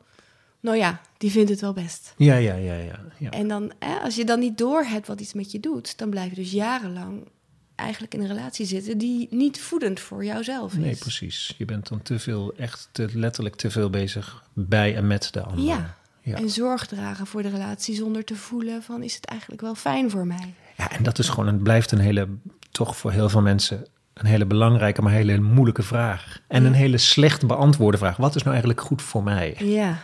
nou 0.60 0.76
ja, 0.76 1.00
die 1.18 1.30
vindt 1.30 1.50
het 1.50 1.60
wel 1.60 1.72
best. 1.72 2.14
Ja, 2.16 2.36
ja, 2.36 2.54
ja, 2.54 2.74
ja. 2.74 3.00
ja. 3.18 3.30
En 3.30 3.48
dan, 3.48 3.72
eh, 3.78 4.02
als 4.02 4.14
je 4.14 4.24
dan 4.24 4.40
niet 4.40 4.58
doorhebt 4.58 5.06
wat 5.06 5.20
iets 5.20 5.32
met 5.32 5.52
je 5.52 5.60
doet, 5.60 5.98
dan 5.98 6.10
blijf 6.10 6.30
je 6.30 6.36
dus 6.36 6.52
jarenlang 6.52 7.28
eigenlijk 7.74 8.14
in 8.14 8.20
een 8.20 8.26
relatie 8.26 8.66
zitten 8.66 8.98
die 8.98 9.26
niet 9.30 9.60
voedend 9.60 10.00
voor 10.00 10.24
jouzelf 10.24 10.72
is. 10.72 10.78
Nee, 10.78 10.96
precies. 10.96 11.54
Je 11.58 11.64
bent 11.64 11.88
dan 11.88 12.02
te 12.02 12.18
veel, 12.18 12.54
echt 12.56 12.88
te, 12.92 13.08
letterlijk 13.12 13.56
te 13.56 13.70
veel 13.70 13.90
bezig 13.90 14.44
bij 14.52 14.96
en 14.96 15.06
met 15.06 15.32
de 15.32 15.42
ander. 15.42 15.64
Ja. 15.64 16.00
Ja. 16.22 16.36
En 16.36 16.50
zorg 16.50 16.86
dragen 16.86 17.26
voor 17.26 17.42
de 17.42 17.48
relatie 17.48 17.94
zonder 17.94 18.24
te 18.24 18.36
voelen 18.36 18.82
van 18.82 19.02
is 19.02 19.14
het 19.14 19.24
eigenlijk 19.24 19.60
wel 19.60 19.74
fijn 19.74 20.10
voor 20.10 20.26
mij? 20.26 20.54
Ja, 20.76 20.90
en 20.90 21.02
dat 21.02 21.18
is 21.18 21.28
gewoon, 21.28 21.46
het 21.46 21.62
blijft 21.62 21.92
een 21.92 21.98
hele, 21.98 22.28
toch 22.70 22.96
voor 22.96 23.12
heel 23.12 23.28
veel 23.28 23.42
mensen, 23.42 23.86
een 24.14 24.26
hele 24.26 24.46
belangrijke, 24.46 25.02
maar 25.02 25.12
hele 25.12 25.40
moeilijke 25.40 25.82
vraag. 25.82 26.40
En 26.48 26.64
een 26.64 26.72
hele 26.72 26.98
slecht 26.98 27.46
beantwoorde 27.46 27.98
vraag. 27.98 28.16
Wat 28.16 28.34
is 28.34 28.40
nou 28.42 28.54
eigenlijk 28.54 28.80
goed 28.80 29.02
voor 29.02 29.22
mij? 29.22 29.56
Ja, 29.58 30.02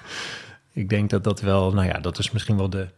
Ik 0.72 0.88
denk 0.88 1.10
dat 1.10 1.24
dat 1.24 1.40
wel, 1.40 1.72
nou 1.72 1.86
ja, 1.86 1.98
dat 1.98 2.18
is 2.18 2.30
misschien 2.30 2.56
wel 2.56 2.70
de, 2.70 2.88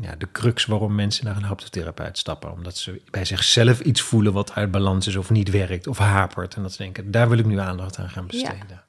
ja, 0.00 0.14
de 0.16 0.28
crux 0.32 0.64
waarom 0.64 0.94
mensen 0.94 1.24
naar 1.24 1.36
een 1.36 1.42
haptotherapeut 1.42 2.18
stappen. 2.18 2.52
Omdat 2.52 2.76
ze 2.76 3.02
bij 3.10 3.24
zichzelf 3.24 3.80
iets 3.80 4.00
voelen 4.00 4.32
wat 4.32 4.52
uit 4.54 4.70
balans 4.70 5.06
is 5.06 5.16
of 5.16 5.30
niet 5.30 5.50
werkt 5.50 5.86
of 5.86 5.98
hapert. 5.98 6.54
En 6.54 6.62
dat 6.62 6.72
ze 6.72 6.82
denken, 6.82 7.10
daar 7.10 7.28
wil 7.28 7.38
ik 7.38 7.46
nu 7.46 7.58
aandacht 7.58 7.98
aan 7.98 8.10
gaan 8.10 8.26
besteden. 8.26 8.66
ja. 8.68 8.84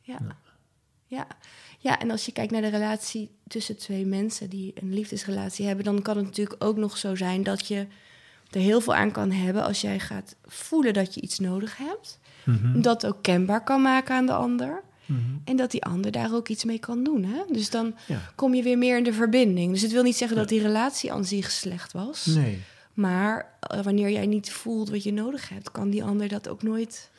Ja. 0.00 0.18
ja, 1.06 1.26
en 1.94 2.10
als 2.10 2.26
je 2.26 2.32
kijkt 2.32 2.52
naar 2.52 2.60
de 2.62 2.68
relatie 2.68 3.30
tussen 3.48 3.76
twee 3.76 4.06
mensen 4.06 4.50
die 4.50 4.72
een 4.74 4.94
liefdesrelatie 4.94 5.66
hebben, 5.66 5.84
dan 5.84 6.02
kan 6.02 6.16
het 6.16 6.26
natuurlijk 6.26 6.64
ook 6.64 6.76
nog 6.76 6.96
zo 6.96 7.14
zijn 7.14 7.42
dat 7.42 7.66
je 7.66 7.86
er 8.50 8.60
heel 8.60 8.80
veel 8.80 8.94
aan 8.94 9.12
kan 9.12 9.30
hebben 9.30 9.62
als 9.64 9.80
jij 9.80 9.98
gaat 9.98 10.36
voelen 10.44 10.94
dat 10.94 11.14
je 11.14 11.20
iets 11.20 11.38
nodig 11.38 11.76
hebt. 11.76 12.18
Mhm. 12.44 12.80
Dat 12.80 13.06
ook 13.06 13.22
kenbaar 13.22 13.64
kan 13.64 13.82
maken 13.82 14.14
aan 14.14 14.26
de 14.26 14.32
ander. 14.32 14.82
Mhm. 15.06 15.20
En 15.44 15.56
dat 15.56 15.70
die 15.70 15.84
ander 15.84 16.10
daar 16.10 16.34
ook 16.34 16.48
iets 16.48 16.64
mee 16.64 16.78
kan 16.78 17.04
doen. 17.04 17.24
Hè? 17.24 17.42
Dus 17.52 17.70
dan 17.70 17.94
Ja. 18.06 18.20
kom 18.34 18.54
je 18.54 18.62
weer 18.62 18.78
meer 18.78 18.96
in 18.96 19.04
de 19.04 19.12
verbinding. 19.12 19.72
Dus 19.72 19.82
het 19.82 19.92
wil 19.92 20.02
niet 20.02 20.16
zeggen 20.16 20.36
dat 20.36 20.48
die 20.48 20.60
relatie 20.62 21.12
aan 21.12 21.24
zich 21.24 21.50
slecht 21.50 21.92
was. 21.92 22.26
Nee. 22.26 22.58
Maar 22.94 23.52
eh, 23.60 23.80
wanneer 23.82 24.10
jij 24.10 24.26
niet 24.26 24.50
voelt 24.52 24.90
wat 24.90 25.02
je 25.02 25.12
nodig 25.12 25.48
hebt, 25.48 25.70
kan 25.70 25.90
die 25.90 26.04
ander 26.04 26.28
dat 26.28 26.48
ook 26.48 26.62
nooit 26.62 27.10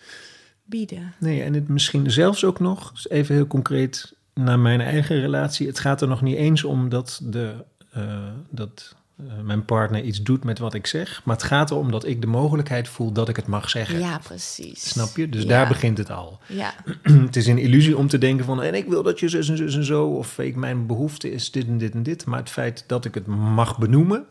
bieden. 0.63 1.13
Nee, 1.19 1.41
en 1.43 1.53
het 1.53 1.67
misschien 1.67 2.11
zelfs 2.11 2.43
ook 2.43 2.59
nog, 2.59 2.91
dus 2.91 3.09
even 3.09 3.35
heel 3.35 3.47
concreet 3.47 4.13
naar 4.37 4.59
mijn 4.59 4.81
eigen 4.81 5.19
relatie. 5.19 5.67
Het 5.67 5.79
gaat 5.79 6.01
er 6.01 6.07
nog 6.07 6.21
niet 6.21 6.37
eens 6.37 6.63
om 6.63 6.89
dat, 6.89 7.19
de, 7.23 7.53
eh, 7.91 8.03
dat 8.49 8.95
eh, 9.17 9.25
mijn 9.43 9.65
partner 9.65 10.03
iets 10.03 10.21
doet 10.21 10.43
met 10.43 10.59
wat 10.59 10.73
ik 10.73 10.87
zeg. 10.87 11.21
Maar 11.23 11.35
het 11.35 11.45
gaat 11.45 11.71
erom 11.71 11.91
dat 11.91 12.05
ik 12.05 12.21
de 12.21 12.27
mogelijkheid 12.27 12.87
voel 12.87 13.11
dat 13.11 13.29
ik 13.29 13.35
het 13.35 13.47
mag 13.47 13.69
zeggen. 13.69 13.99
Ja, 13.99 14.19
precies. 14.23 14.89
Snap 14.89 15.15
je? 15.15 15.29
Dus 15.29 15.41
Ja. 15.41 15.47
daar 15.47 15.67
begint 15.67 15.97
het 15.97 16.11
al. 16.11 16.39
Ja, 16.47 16.73
het 17.25 17.35
is 17.35 17.47
een 17.47 17.57
illusie 17.57 17.97
om 17.97 18.07
te 18.07 18.17
denken 18.17 18.45
van... 18.45 18.61
en 18.61 18.73
ik 18.73 18.87
wil 18.87 19.03
dat 19.03 19.19
je 19.19 19.29
zus 19.29 19.49
en 19.49 19.57
zus 19.57 19.75
en 19.75 19.83
zo... 19.83 20.07
of 20.07 20.39
ik, 20.39 20.55
mijn 20.55 20.85
behoefte 20.85 21.31
is 21.31 21.51
dit 21.51 21.67
en 21.67 21.77
dit 21.77 21.93
en 21.93 22.03
dit. 22.03 22.25
Maar 22.25 22.39
het 22.39 22.49
feit 22.49 22.83
dat 22.87 23.05
ik 23.05 23.13
het 23.13 23.25
mag 23.27 23.77
benoemen... 23.77 24.25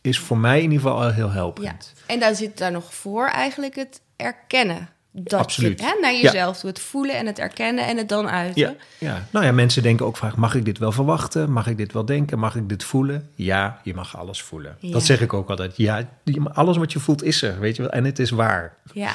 is 0.00 0.18
voor 0.18 0.38
mij 0.38 0.56
in 0.56 0.70
ieder 0.70 0.80
geval 0.80 1.02
al 1.02 1.12
heel 1.12 1.26
ja. 1.26 1.32
helpend. 1.32 1.92
En 2.06 2.20
daar 2.20 2.34
zit 2.34 2.58
daar 2.58 2.72
nog 2.72 2.94
voor 2.94 3.26
eigenlijk 3.26 3.74
het 3.74 4.00
erkennen 4.16 4.88
dat 5.12 5.40
Absoluut. 5.40 5.80
je 5.80 5.86
hè, 5.86 6.00
naar 6.00 6.14
jezelf. 6.14 6.62
Het 6.62 6.80
voelen 6.80 7.16
en 7.16 7.26
het 7.26 7.38
erkennen 7.38 7.86
en 7.86 7.96
het 7.96 8.08
dan 8.08 8.28
uiten. 8.28 8.60
Ja, 8.60 8.74
ja. 8.98 9.26
Nou 9.30 9.44
ja, 9.44 9.52
mensen 9.52 9.82
denken 9.82 10.06
ook 10.06 10.16
vaak: 10.16 10.36
mag 10.36 10.54
ik 10.54 10.64
dit 10.64 10.78
wel 10.78 10.92
verwachten? 10.92 11.52
Mag 11.52 11.66
ik 11.66 11.76
dit 11.76 11.92
wel 11.92 12.04
denken? 12.04 12.38
Mag 12.38 12.56
ik 12.56 12.68
dit 12.68 12.84
voelen? 12.84 13.30
Ja, 13.34 13.80
je 13.82 13.94
mag 13.94 14.16
alles 14.16 14.42
voelen. 14.42 14.76
Ja. 14.80 14.92
Dat 14.92 15.04
zeg 15.04 15.20
ik 15.20 15.32
ook 15.32 15.50
altijd. 15.50 15.76
Ja, 15.76 16.08
alles 16.52 16.76
wat 16.76 16.92
je 16.92 16.98
voelt 17.00 17.22
is 17.22 17.42
er, 17.42 17.60
weet 17.60 17.76
je 17.76 17.82
wel. 17.82 17.90
En 17.90 18.04
het 18.04 18.18
is 18.18 18.30
waar. 18.30 18.76
ja. 18.92 19.12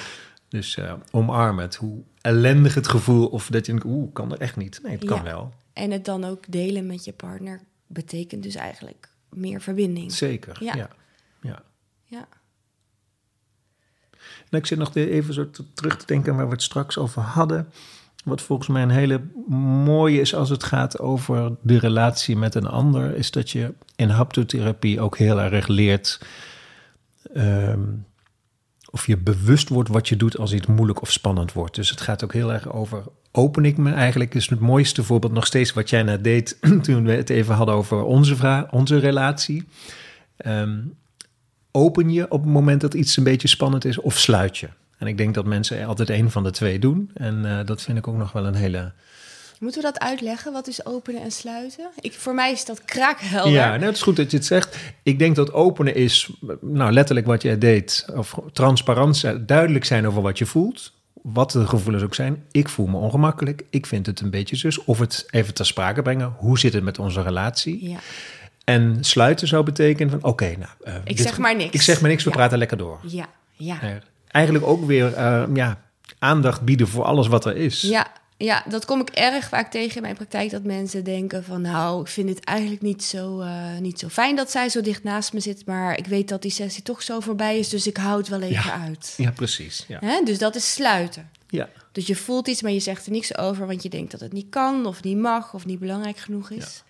Dus 0.49 0.77
eh, 0.77 0.93
omarm 1.11 1.59
het. 1.59 1.75
Hoe 1.75 2.01
ellendig 2.21 2.73
het 2.73 2.87
gevoel 2.87 3.27
of 3.27 3.47
dat 3.49 3.65
je 3.65 3.71
denkt, 3.71 3.87
oeh, 3.87 4.13
kan 4.13 4.31
er 4.31 4.39
echt 4.39 4.55
niet. 4.55 4.79
Nee, 4.83 4.91
het 4.91 5.05
kan 5.05 5.23
wel. 5.23 5.53
En 5.73 5.91
het 5.91 6.05
dan 6.05 6.23
ook 6.23 6.43
delen 6.51 6.87
met 6.87 7.05
je 7.05 7.13
partner 7.13 7.59
betekent 7.87 8.43
dus 8.43 8.55
eigenlijk 8.55 9.09
meer 9.29 9.61
verbinding. 9.61 10.11
Zeker. 10.13 10.57
Ja. 10.59 10.75
Ja. 10.75 10.89
ja. 12.05 12.27
Nou, 14.49 14.63
ik 14.63 14.65
zit 14.65 14.77
nog 14.77 14.95
even 14.95 15.33
zo 15.33 15.49
te- 15.49 15.63
terug 15.73 15.97
te 15.97 16.05
denken 16.05 16.35
waar 16.35 16.45
we 16.45 16.51
het 16.53 16.61
straks 16.63 16.97
over 16.97 17.21
hadden. 17.21 17.67
Wat 18.23 18.41
volgens 18.41 18.67
mij 18.67 18.81
een 18.81 18.89
hele 18.89 19.21
mooie 19.85 20.19
is 20.19 20.35
als 20.35 20.49
het 20.49 20.63
gaat 20.63 20.99
over 20.99 21.51
de 21.61 21.79
relatie 21.79 22.35
met 22.37 22.55
een 22.55 22.67
ander, 22.67 23.15
is 23.15 23.31
dat 23.31 23.49
je 23.49 23.73
in 23.95 24.09
haptotherapie 24.09 25.01
ook 25.01 25.17
heel 25.17 25.41
erg 25.41 25.67
leert. 25.67 26.21
ehm, 27.33 27.81
of 28.91 29.07
je 29.07 29.17
bewust 29.17 29.69
wordt 29.69 29.89
wat 29.89 30.09
je 30.09 30.15
doet 30.17 30.37
als 30.37 30.53
iets 30.53 30.65
moeilijk 30.67 31.01
of 31.01 31.11
spannend 31.11 31.53
wordt. 31.53 31.75
Dus 31.75 31.89
het 31.89 32.01
gaat 32.01 32.23
ook 32.23 32.33
heel 32.33 32.53
erg 32.53 32.71
over. 32.71 33.03
Open 33.31 33.65
ik 33.65 33.77
me 33.77 33.91
eigenlijk? 33.91 34.35
Is 34.35 34.49
het 34.49 34.59
mooiste 34.59 35.03
voorbeeld 35.03 35.33
nog 35.33 35.45
steeds 35.45 35.73
wat 35.73 35.89
jij 35.89 36.03
net 36.03 36.23
deed. 36.23 36.57
toen 36.81 37.03
we 37.03 37.11
het 37.11 37.29
even 37.29 37.55
hadden 37.55 37.75
over 37.75 38.03
onze, 38.03 38.67
onze 38.71 38.97
relatie. 38.97 39.67
Ehm, 40.37 40.77
open 41.77 42.09
je 42.09 42.31
op 42.31 42.43
het 42.43 42.51
moment 42.51 42.81
dat 42.81 42.93
iets 42.93 43.17
een 43.17 43.23
beetje 43.23 43.47
spannend 43.47 43.85
is 43.85 43.99
of 43.99 44.17
sluit 44.17 44.57
je? 44.57 44.67
En 44.97 45.07
ik 45.07 45.17
denk 45.17 45.33
dat 45.33 45.45
mensen 45.45 45.85
altijd 45.85 46.09
een 46.09 46.31
van 46.31 46.43
de 46.43 46.51
twee 46.51 46.79
doen. 46.79 47.11
En 47.13 47.45
eh, 47.45 47.65
dat 47.65 47.81
vind 47.81 47.97
ik 47.97 48.07
ook 48.07 48.17
nog 48.17 48.31
wel 48.31 48.45
een 48.45 48.55
hele. 48.55 48.91
Moeten 49.59 49.81
we 49.81 49.87
dat 49.91 49.99
uitleggen? 49.99 50.51
Wat 50.51 50.67
is 50.67 50.85
openen 50.85 51.21
en 51.21 51.31
sluiten? 51.31 51.89
Ik, 51.99 52.13
voor 52.13 52.33
mij 52.33 52.51
is 52.51 52.65
dat 52.65 52.85
kraakhelder. 52.85 53.51
Ja, 53.51 53.69
nou, 53.69 53.83
het 53.83 53.95
is 53.95 54.01
goed 54.01 54.15
dat 54.15 54.31
je 54.31 54.37
het 54.37 54.45
zegt. 54.45 54.77
Ik 55.03 55.19
denk 55.19 55.35
dat 55.35 55.53
openen 55.53 55.95
is, 55.95 56.29
nou 56.61 56.91
letterlijk 56.91 57.27
wat 57.27 57.41
jij 57.41 57.57
deed, 57.57 58.05
of 58.15 58.39
transparant 58.53 59.17
zijn, 59.17 59.45
duidelijk 59.45 59.85
zijn 59.85 60.07
over 60.07 60.21
wat 60.21 60.37
je 60.37 60.45
voelt. 60.45 60.95
Wat 61.21 61.51
de 61.51 61.67
gevoelens 61.67 62.03
ook 62.03 62.15
zijn. 62.15 62.43
Ik 62.51 62.69
voel 62.69 62.87
me 62.87 62.97
ongemakkelijk. 62.97 63.63
Ik 63.69 63.85
vind 63.85 64.05
het 64.05 64.19
een 64.19 64.29
beetje 64.29 64.55
zus. 64.55 64.83
Of 64.83 64.99
het 64.99 65.25
even 65.29 65.53
ter 65.53 65.65
sprake 65.65 66.01
brengen. 66.01 66.33
Hoe 66.37 66.59
zit 66.59 66.73
het 66.73 66.83
met 66.83 66.99
onze 66.99 67.21
relatie? 67.21 67.89
Ja. 67.89 67.97
En 68.67 68.97
sluiten 69.03 69.47
zou 69.47 69.63
betekenen 69.63 70.09
van, 70.19 70.23
oké, 70.23 70.45
nou... 70.57 70.71
eh, 70.83 70.95
Ik 70.95 71.17
dit- 71.17 71.19
zeg 71.27 71.37
maar 71.37 71.55
niks. 71.55 71.73
Ik 71.73 71.81
zeg 71.81 72.01
maar 72.01 72.09
niks, 72.09 72.23
we 72.23 72.29
Ja. 72.29 72.35
praten 72.35 72.57
lekker 72.57 72.77
door. 72.77 72.99
Ja. 73.03 73.25
Ja. 73.53 73.79
Eigenlijk 74.27 74.65
ook 74.65 74.85
weer 74.85 75.13
eh, 75.13 75.43
ja, 75.53 75.81
aandacht 76.19 76.61
bieden 76.61 76.87
voor 76.87 77.03
alles 77.03 77.27
wat 77.27 77.45
er 77.45 77.55
is. 77.55 77.81
Ja, 77.81 78.07
ja, 78.37 78.63
dat 78.69 78.85
kom 78.85 79.01
ik 79.01 79.09
erg 79.09 79.47
vaak 79.47 79.71
tegen 79.71 79.95
in 79.95 80.01
mijn 80.01 80.15
praktijk. 80.15 80.49
Dat 80.51 80.63
mensen 80.63 81.03
denken 81.03 81.43
van 81.43 81.61
nou, 81.61 82.01
ik 82.01 82.07
vind 82.07 82.29
het 82.29 82.43
eigenlijk 82.43 82.81
niet 82.81 83.03
zo, 83.03 83.39
eh, 83.39 83.77
niet 83.79 83.99
zo 83.99 84.07
fijn 84.07 84.35
dat 84.35 84.51
zij 84.51 84.69
zo 84.69 84.81
dicht 84.81 85.03
naast 85.03 85.33
me 85.33 85.39
zit. 85.39 85.65
Maar 85.65 85.97
ik 85.97 86.05
weet 86.07 86.29
dat 86.29 86.41
die 86.41 86.51
sessie 86.51 86.83
toch 86.83 87.01
zo 87.03 87.19
voorbij 87.19 87.59
is, 87.59 87.69
dus 87.69 87.87
ik 87.87 87.97
hou 87.97 88.17
het 88.17 88.27
wel 88.27 88.41
even 88.41 88.53
Ja. 88.69 88.81
uit. 88.85 89.13
Ja, 89.17 89.31
precies. 89.31 89.85
Ja. 89.87 89.97
Hè? 90.01 90.21
Dus 90.23 90.37
dat 90.37 90.55
is 90.55 90.73
sluiten. 90.73 91.29
Ja. 91.49 91.69
Dus 91.91 92.07
je 92.07 92.15
voelt 92.15 92.47
iets, 92.47 92.61
maar 92.61 92.71
je 92.71 92.79
zegt 92.79 93.05
er 93.05 93.11
niks 93.11 93.37
over, 93.37 93.67
want 93.67 93.83
je 93.83 93.89
denkt 93.89 94.11
dat 94.11 94.19
het 94.19 94.33
niet 94.33 94.49
kan, 94.49 94.85
of 94.85 95.03
niet 95.03 95.17
mag, 95.17 95.53
of 95.53 95.65
niet 95.65 95.79
belangrijk 95.79 96.17
genoeg 96.17 96.49
is. 96.49 96.83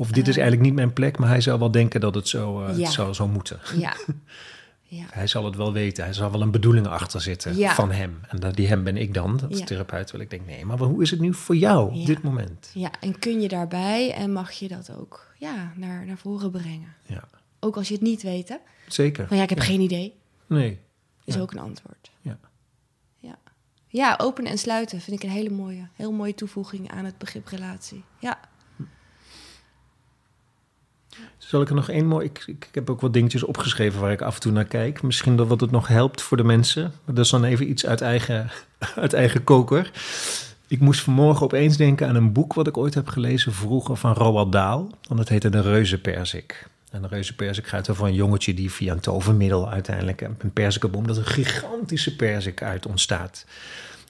Of 0.00 0.10
dit 0.10 0.28
is 0.28 0.36
eigenlijk 0.36 0.66
niet 0.66 0.74
mijn 0.74 0.92
plek, 0.92 1.18
maar 1.18 1.28
hij 1.28 1.40
zou 1.40 1.58
wel 1.58 1.70
denken 1.70 2.00
dat 2.00 2.14
het 2.14 2.28
zo, 2.28 2.62
eh, 2.64 2.76
Ja. 2.78 2.84
het 2.84 2.92
zou 2.92 3.12
zo 3.14 3.28
moeten. 3.28 3.60
Ja. 3.76 3.96
ja. 4.98 5.04
Hij 5.10 5.26
zal 5.26 5.44
het 5.44 5.56
wel 5.56 5.72
weten. 5.72 6.04
Hij 6.04 6.12
zal 6.12 6.30
wel 6.30 6.42
een 6.42 6.50
bedoeling 6.50 6.86
achter 6.86 7.20
zitten 7.20 7.56
Ja. 7.56 7.74
van 7.74 7.90
hem. 7.92 8.20
En 8.28 8.52
die 8.52 8.68
hem 8.68 8.84
ben 8.84 8.96
ik 8.96 9.14
dan, 9.14 9.40
Ja. 9.48 9.64
therapeut. 9.64 10.06
Terwijl 10.06 10.24
ik 10.24 10.30
denk, 10.30 10.46
nee, 10.46 10.64
maar 10.64 10.78
hoe 10.78 11.02
is 11.02 11.10
het 11.10 11.20
nu 11.20 11.34
voor 11.34 11.56
jou 11.56 11.94
op 12.00 12.06
dit 12.06 12.22
moment? 12.22 12.70
Ja, 12.74 12.90
en 13.00 13.18
kun 13.18 13.40
je 13.40 13.48
daarbij 13.48 14.12
en 14.12 14.32
mag 14.32 14.50
je 14.52 14.68
dat 14.68 14.90
ook 14.98 15.26
ja, 15.38 15.72
naar, 15.76 16.06
naar 16.06 16.18
voren 16.18 16.50
brengen. 16.50 16.94
Ja, 17.06 17.24
Ook 17.60 17.76
als 17.76 17.88
je 17.88 17.94
het 17.94 18.02
niet 18.02 18.22
weet, 18.22 18.48
hè? 18.48 18.56
zeker. 18.88 19.26
Van 19.28 19.36
ja, 19.36 19.42
ik 19.42 19.48
heb 19.48 19.58
geen 19.60 19.80
idee. 19.80 20.14
Nee. 20.46 20.78
Is 21.24 21.38
ook 21.38 21.52
een 21.52 21.58
antwoord. 21.58 22.10
Ja. 22.20 22.38
Ja. 23.18 23.38
ja, 23.88 24.14
openen 24.20 24.50
en 24.50 24.58
sluiten 24.58 25.00
vind 25.00 25.16
ik 25.16 25.28
een 25.28 25.34
hele 25.34 25.50
mooie, 25.50 25.88
heel 25.94 26.12
mooie 26.12 26.34
toevoeging 26.34 26.90
aan 26.90 27.04
het 27.04 27.18
begrip 27.18 27.46
relatie. 27.48 28.04
Ja, 28.18 28.38
Zal 31.38 31.60
ik 31.60 31.68
er 31.68 31.74
nog 31.74 31.88
één 31.88 32.06
mooi... 32.06 32.24
Ik, 32.24 32.42
ik, 32.46 32.68
heb 32.72 32.90
ook 32.90 33.00
wat 33.00 33.12
dingetjes 33.12 33.42
opgeschreven 33.42 34.00
waar 34.00 34.12
ik 34.12 34.22
af 34.22 34.34
en 34.34 34.40
toe 34.40 34.52
naar 34.52 34.64
kijk. 34.64 35.02
Misschien 35.02 35.36
dat 35.36 35.46
wat 35.46 35.60
het 35.60 35.70
nog 35.70 35.88
helpt 35.88 36.22
voor 36.22 36.36
de 36.36 36.44
mensen. 36.44 36.92
Dat 37.04 37.24
is 37.24 37.30
dan 37.30 37.44
even 37.44 37.70
iets 37.70 37.86
uit 37.86 38.00
eigen, 38.00 38.50
uit 38.96 39.12
eigen 39.12 39.44
koker. 39.44 39.90
Ik 40.66 40.80
moest 40.80 41.00
vanmorgen 41.00 41.44
opeens 41.44 41.76
denken 41.76 42.08
aan 42.08 42.16
een 42.16 42.32
boek 42.32 42.54
wat 42.54 42.66
ik 42.66 42.76
ooit 42.76 42.94
heb 42.94 43.08
gelezen 43.08 43.52
vroeger 43.52 43.96
van 43.96 44.12
Roald 44.12 44.52
Dahl. 44.52 44.90
Want 45.08 45.20
dat 45.20 45.28
heette 45.28 45.48
De 45.48 45.60
Reuzenperzik. 45.60 46.66
En 46.90 47.02
de 47.02 47.08
Reuzenperzik 47.08 47.66
gaat 47.66 47.90
over 47.90 48.06
een 48.06 48.14
jongetje 48.14 48.54
die 48.54 48.72
via 48.72 48.92
een 48.92 49.00
tovermiddel 49.00 49.70
uiteindelijk 49.70 50.20
een 50.20 50.52
perzikenboom, 50.52 51.06
dat 51.06 51.16
een 51.16 51.26
gigantische 51.26 52.16
perzik 52.16 52.62
uit 52.62 52.86
ontstaat. 52.86 53.44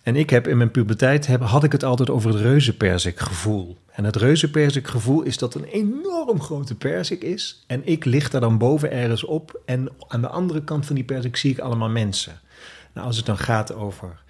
En 0.09 0.17
ik 0.17 0.31
heb 0.31 0.49
in 0.49 0.57
mijn 0.57 0.71
puberteit 0.71 1.27
heb, 1.27 1.43
had 1.43 1.65
ik 1.65 1.73
het 1.73 1.85
altijd 1.85 2.11
over 2.11 2.31
het 2.31 2.41
reuzenperzikgevoel. 2.41 3.77
En 3.93 4.05
het 4.05 4.17
reuzenperzikgevoel 4.17 5.23
is 5.23 5.39
dat 5.39 5.55
een 5.55 5.65
enorm 5.65 6.41
grote 6.41 6.75
perzik 6.75 7.23
is. 7.23 7.65
En 7.67 7.87
ik 7.87 8.05
lig 8.05 8.31
daar 8.31 8.41
dan 8.41 8.59
boven 8.59 8.91
ergens 8.93 9.25
op. 9.25 9.61
En 9.65 9.89
aan 10.09 10.21
de 10.21 10.29
andere 10.29 10.65
kant 10.65 10.87
van 10.87 10.95
die 10.95 11.05
perzik 11.05 11.37
zie 11.37 11.51
ik 11.51 11.59
allemaal 11.59 11.89
mensen. 11.89 12.41
Nou, 12.95 13.07
als 13.07 13.17
het 13.17 13.27
dan 13.27 13.39
gaat 13.39 13.75
over 13.75 14.23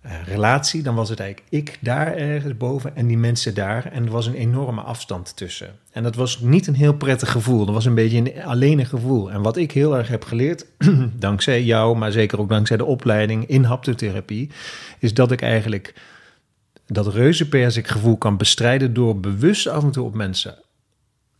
eh, 0.00 0.12
relatie, 0.26 0.82
dan 0.82 0.94
was 0.94 1.08
het 1.08 1.20
eigenlijk 1.20 1.50
ik 1.50 1.78
daar 1.80 2.16
ergens 2.16 2.56
boven 2.56 2.96
en 2.96 3.06
die 3.06 3.18
mensen 3.18 3.54
daar. 3.54 3.86
En 3.92 4.04
er 4.04 4.10
was 4.10 4.26
een 4.26 4.34
enorme 4.34 4.80
afstand 4.80 5.36
tussen. 5.36 5.78
En 5.92 6.02
dat 6.02 6.14
was 6.14 6.40
niet 6.40 6.66
een 6.66 6.74
heel 6.74 6.94
prettig 6.94 7.30
gevoel. 7.30 7.64
Dat 7.64 7.74
was 7.74 7.84
een 7.84 7.94
beetje 7.94 8.18
een 8.18 8.42
alleen 8.42 8.86
gevoel. 8.86 9.30
En 9.30 9.42
wat 9.42 9.56
ik 9.56 9.72
heel 9.72 9.96
erg 9.96 10.08
heb 10.08 10.24
geleerd, 10.24 10.66
dankzij 11.18 11.62
jou, 11.62 11.96
maar 11.96 12.12
zeker 12.12 12.40
ook 12.40 12.48
dankzij 12.48 12.76
de 12.76 12.84
opleiding 12.84 13.46
in 13.46 13.64
haptotherapie, 13.64 14.50
is 14.98 15.14
dat 15.14 15.32
ik 15.32 15.42
eigenlijk 15.42 15.94
dat 16.86 17.14
reuzenperzikgevoel 17.14 18.16
kan 18.16 18.36
bestrijden 18.36 18.94
door 18.94 19.20
bewust 19.20 19.66
af 19.66 19.82
en 19.82 19.90
toe 19.90 20.04
op 20.04 20.14
mensen 20.14 20.58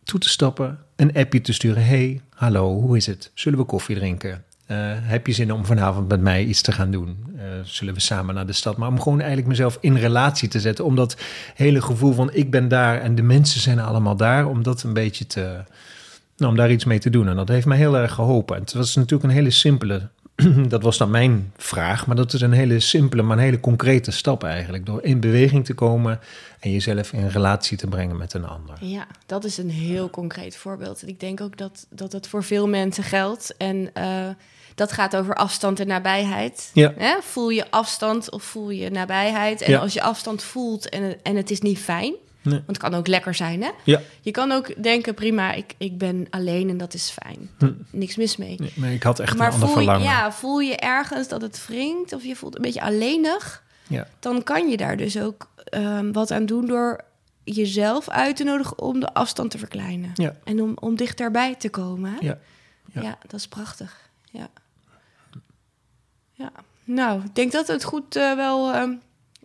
toe 0.08 0.20
te 0.20 0.28
stappen, 0.28 0.78
een 0.96 1.14
appje 1.14 1.40
te 1.40 1.52
sturen. 1.52 1.84
Hey, 1.84 2.20
hallo, 2.30 2.80
hoe 2.80 2.96
is 2.96 3.06
het? 3.06 3.30
Zullen 3.34 3.58
we 3.58 3.64
koffie 3.64 3.96
drinken? 3.96 4.44
Eh, 4.68 4.76
heb 5.00 5.26
je 5.26 5.32
zin 5.32 5.52
om 5.52 5.64
vanavond 5.64 6.08
met 6.08 6.20
mij 6.20 6.44
iets 6.44 6.60
te 6.60 6.72
gaan 6.72 6.90
doen? 6.90 7.16
Eh, 7.36 7.44
zullen 7.64 7.94
we 7.94 8.00
samen 8.00 8.34
naar 8.34 8.46
de 8.46 8.52
stad? 8.52 8.76
Maar 8.76 8.88
om 8.88 9.00
gewoon 9.00 9.18
eigenlijk 9.18 9.48
mezelf 9.48 9.78
in 9.80 9.96
relatie 9.96 10.48
te 10.48 10.60
zetten. 10.60 10.84
Om 10.84 10.96
dat 10.96 11.16
hele 11.54 11.82
gevoel 11.82 12.12
van 12.12 12.30
ik 12.32 12.50
ben 12.50 12.68
daar 12.68 13.00
en 13.00 13.14
de 13.14 13.22
mensen 13.22 13.60
zijn 13.60 13.78
allemaal 13.78 14.16
daar. 14.16 14.46
Om 14.46 14.62
dat 14.62 14.82
een 14.82 14.92
beetje 14.92 15.26
te... 15.26 15.40
Nou, 16.36 16.50
om 16.50 16.56
daar 16.56 16.70
iets 16.70 16.84
mee 16.84 16.98
te 16.98 17.10
doen. 17.10 17.28
En 17.28 17.36
dat 17.36 17.48
heeft 17.48 17.66
mij 17.66 17.76
heel 17.76 17.96
erg 17.96 18.12
geholpen. 18.12 18.56
En 18.56 18.62
het 18.62 18.72
was 18.72 18.94
natuurlijk 18.94 19.22
een 19.22 19.36
hele 19.36 19.50
simpele... 19.50 20.08
dat 20.68 20.82
was 20.82 20.98
dan 20.98 21.10
mijn 21.10 21.52
vraag. 21.56 22.06
Maar 22.06 22.16
dat 22.16 22.32
is 22.32 22.40
een 22.40 22.52
hele 22.52 22.80
simpele, 22.80 23.22
maar 23.22 23.36
een 23.36 23.42
hele 23.42 23.60
concrete 23.60 24.10
stap 24.10 24.44
eigenlijk. 24.44 24.86
Door 24.86 25.02
in 25.02 25.20
beweging 25.20 25.64
te 25.64 25.74
komen 25.74 26.20
en 26.60 26.70
jezelf 26.70 27.12
in 27.12 27.28
relatie 27.28 27.76
te 27.76 27.86
brengen 27.86 28.16
met 28.16 28.34
een 28.34 28.46
ander. 28.46 28.76
ja, 28.80 29.06
dat 29.26 29.44
is 29.44 29.58
een 29.58 29.70
heel 29.70 30.10
concreet 30.10 30.56
voorbeeld. 30.56 31.02
En 31.02 31.08
ik 31.08 31.20
denk 31.20 31.40
ook 31.40 31.56
dat, 31.56 31.86
dat 31.90 32.12
het 32.12 32.28
voor 32.28 32.44
veel 32.44 32.68
mensen 32.68 33.04
geldt. 33.04 33.56
En 33.56 33.90
eh, 33.94 34.28
dat 34.78 34.92
gaat 34.92 35.16
over 35.16 35.34
afstand 35.34 35.80
en 35.80 35.86
nabijheid. 35.86 36.70
Ja. 36.74 36.92
Hè? 36.96 37.14
Voel 37.22 37.48
je 37.48 37.70
afstand 37.70 38.30
of 38.30 38.42
voel 38.42 38.70
je 38.70 38.90
nabijheid? 38.90 39.60
En 39.62 39.70
Ja. 39.70 39.78
als 39.78 39.92
je 39.92 40.02
afstand 40.02 40.42
voelt 40.42 40.88
en, 40.88 41.16
en 41.22 41.36
het 41.36 41.50
is 41.50 41.60
niet 41.60 41.78
fijn... 41.78 42.14
Nee. 42.42 42.54
Want 42.54 42.66
het 42.66 42.78
kan 42.78 42.94
ook 42.94 43.06
lekker 43.06 43.34
zijn, 43.34 43.62
hè? 43.62 43.70
Ja. 43.84 44.00
Je 44.20 44.30
kan 44.30 44.52
ook 44.52 44.82
denken, 44.82 45.14
prima, 45.14 45.52
ik, 45.52 45.74
ik 45.78 45.98
ben 45.98 46.26
alleen 46.30 46.68
en 46.68 46.76
dat 46.76 46.94
is 46.94 47.10
fijn. 47.10 47.50
Hm. 47.58 47.72
Niks 47.90 48.16
mis 48.16 48.36
mee. 48.36 48.54
Nee, 48.58 48.72
maar 48.74 48.92
ik 48.92 49.02
had 49.02 49.18
echt 49.20 49.36
maar 49.36 49.46
een 49.46 49.52
ander 49.52 49.68
voel 49.68 49.78
je, 49.78 49.84
verlangen. 49.84 50.08
ja, 50.12 50.32
voel 50.32 50.58
je 50.58 50.76
ergens 50.76 51.28
dat 51.28 51.42
het 51.42 51.66
wringt 51.66 52.12
of 52.12 52.24
je 52.24 52.36
voelt 52.36 52.56
een 52.56 52.62
beetje 52.62 52.80
alleenig... 52.82 53.62
Ja. 53.86 54.06
dan 54.20 54.42
kan 54.42 54.68
je 54.68 54.76
daar 54.76 54.96
dus 54.96 55.18
ook 55.20 55.48
ehm, 55.64 56.12
wat 56.12 56.30
aan 56.30 56.46
doen 56.46 56.66
door 56.66 57.00
jezelf 57.44 58.08
uit 58.08 58.36
te 58.36 58.44
nodigen 58.44 58.78
om 58.78 59.00
de 59.00 59.14
afstand 59.14 59.50
te 59.50 59.58
verkleinen. 59.58 60.10
Ja. 60.14 60.36
En 60.44 60.62
om, 60.62 60.72
om 60.80 60.96
dichterbij 60.96 61.54
te 61.54 61.68
komen. 61.68 62.16
Ja. 62.20 62.38
Ja. 62.92 63.02
Ja. 63.02 63.18
dat 63.26 63.40
is 63.40 63.48
prachtig. 63.48 64.10
Ja. 64.30 64.48
Ja. 66.38 66.50
Nou, 66.84 67.24
ik 67.24 67.34
denk 67.34 67.52
dat 67.52 67.66
we 67.66 67.72
het 67.72 67.84
goed 67.84 68.16
eh, 68.16 68.34
wel 68.36 68.72
ehm, 68.72 68.90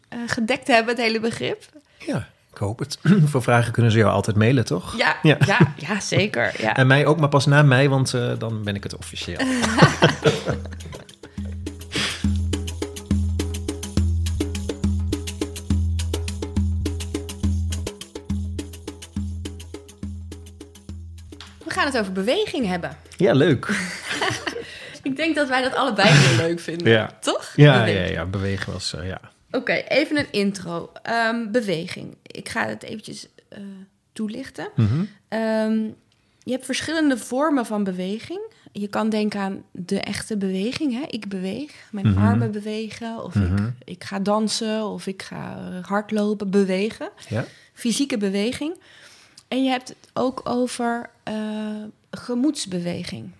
eh, 0.09 0.19
gedekt 0.27 0.67
hebben, 0.67 0.95
het 0.95 1.03
hele 1.03 1.19
begrip. 1.19 1.63
Ja, 1.99 2.27
ik 2.51 2.57
hoop 2.57 2.79
het. 2.79 2.99
Voor 3.31 3.43
vragen 3.43 3.71
kunnen 3.71 3.91
ze 3.91 3.97
jou 3.97 4.11
altijd 4.11 4.35
mailen, 4.35 4.65
toch? 4.65 4.97
Ja, 4.97 5.15
ja. 5.21 5.37
Ja. 5.45 5.73
ja, 5.77 5.99
zeker. 5.99 6.61
Ja. 6.61 6.75
En 6.75 6.87
mij 6.87 7.05
ook, 7.05 7.19
maar 7.19 7.29
pas 7.29 7.45
na 7.45 7.61
mij, 7.61 7.89
want 7.89 8.13
eh, 8.13 8.31
dan 8.37 8.63
ben 8.63 8.75
ik 8.75 8.83
het 8.83 8.97
officieel. 8.97 9.37
We 21.63 21.79
gaan 21.79 21.85
het 21.85 21.97
over 21.97 22.13
beweging 22.13 22.67
hebben. 22.67 22.97
ja, 23.17 23.33
leuk. 23.33 23.69
Ik 25.13 25.19
Ik 25.19 25.25
denk 25.25 25.35
dat 25.35 25.47
wij 25.47 25.61
dat 25.61 25.75
allebei 25.75 26.09
heel 26.09 26.37
leuk 26.47 26.59
vinden. 26.59 26.91
Ja. 26.91 27.17
Toch? 27.21 27.53
Ja, 27.55 27.73
ja, 27.73 27.83
Bewegen. 27.85 28.11
ja, 28.13 28.25
bewegen 28.25 28.73
was, 28.73 28.93
eh, 28.95 29.07
ja. 29.07 29.21
Oké, 29.51 29.73
even 29.73 30.17
een 30.17 30.31
intro. 30.31 30.91
Ehm, 31.01 31.51
beweging. 31.51 32.17
Ik 32.23 32.49
ga 32.49 32.65
het 32.67 32.83
eventjes 32.83 33.27
eh, 33.49 33.59
toelichten. 34.13 34.69
Mhm. 34.75 35.03
Ehm, 35.27 35.79
je 36.43 36.51
hebt 36.51 36.65
verschillende 36.65 37.17
vormen 37.17 37.65
van 37.65 37.83
beweging. 37.83 38.39
Je 38.71 38.87
kan 38.87 39.09
denken 39.09 39.39
aan 39.39 39.63
de 39.71 39.99
echte 39.99 40.37
beweging. 40.37 40.93
Hè? 40.93 41.03
Ik 41.07 41.27
beweeg, 41.27 41.73
mijn 41.91 42.07
Mhm. 42.09 42.25
armen 42.25 42.51
bewegen. 42.51 43.23
Of 43.23 43.35
Mhm. 43.35 43.65
ik, 43.65 43.73
ik 43.83 44.03
ga 44.03 44.19
dansen, 44.19 44.85
of 44.85 45.07
ik 45.07 45.21
ga 45.21 45.57
eh, 45.57 45.85
hardlopen, 45.87 46.49
bewegen. 46.49 47.09
Ja. 47.29 47.45
Fysieke 47.73 48.17
beweging. 48.17 48.79
En 49.47 49.63
je 49.63 49.69
hebt 49.69 49.87
het 49.87 49.97
ook 50.13 50.41
over 50.49 51.09
gemoedsbeweging. 52.11 53.31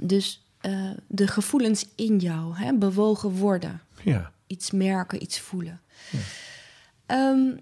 Dus 0.00 0.42
eh, 0.60 0.90
de 1.06 1.26
gevoelens 1.26 1.86
in 1.94 2.18
jou, 2.18 2.56
hè? 2.56 2.74
bewogen 2.74 3.30
worden. 3.30 3.80
Ja. 4.04 4.32
Iets 4.46 4.70
merken, 4.70 5.22
iets 5.22 5.40
voelen. 5.40 5.80
Ja. 6.10 6.18
Ehm, 7.06 7.56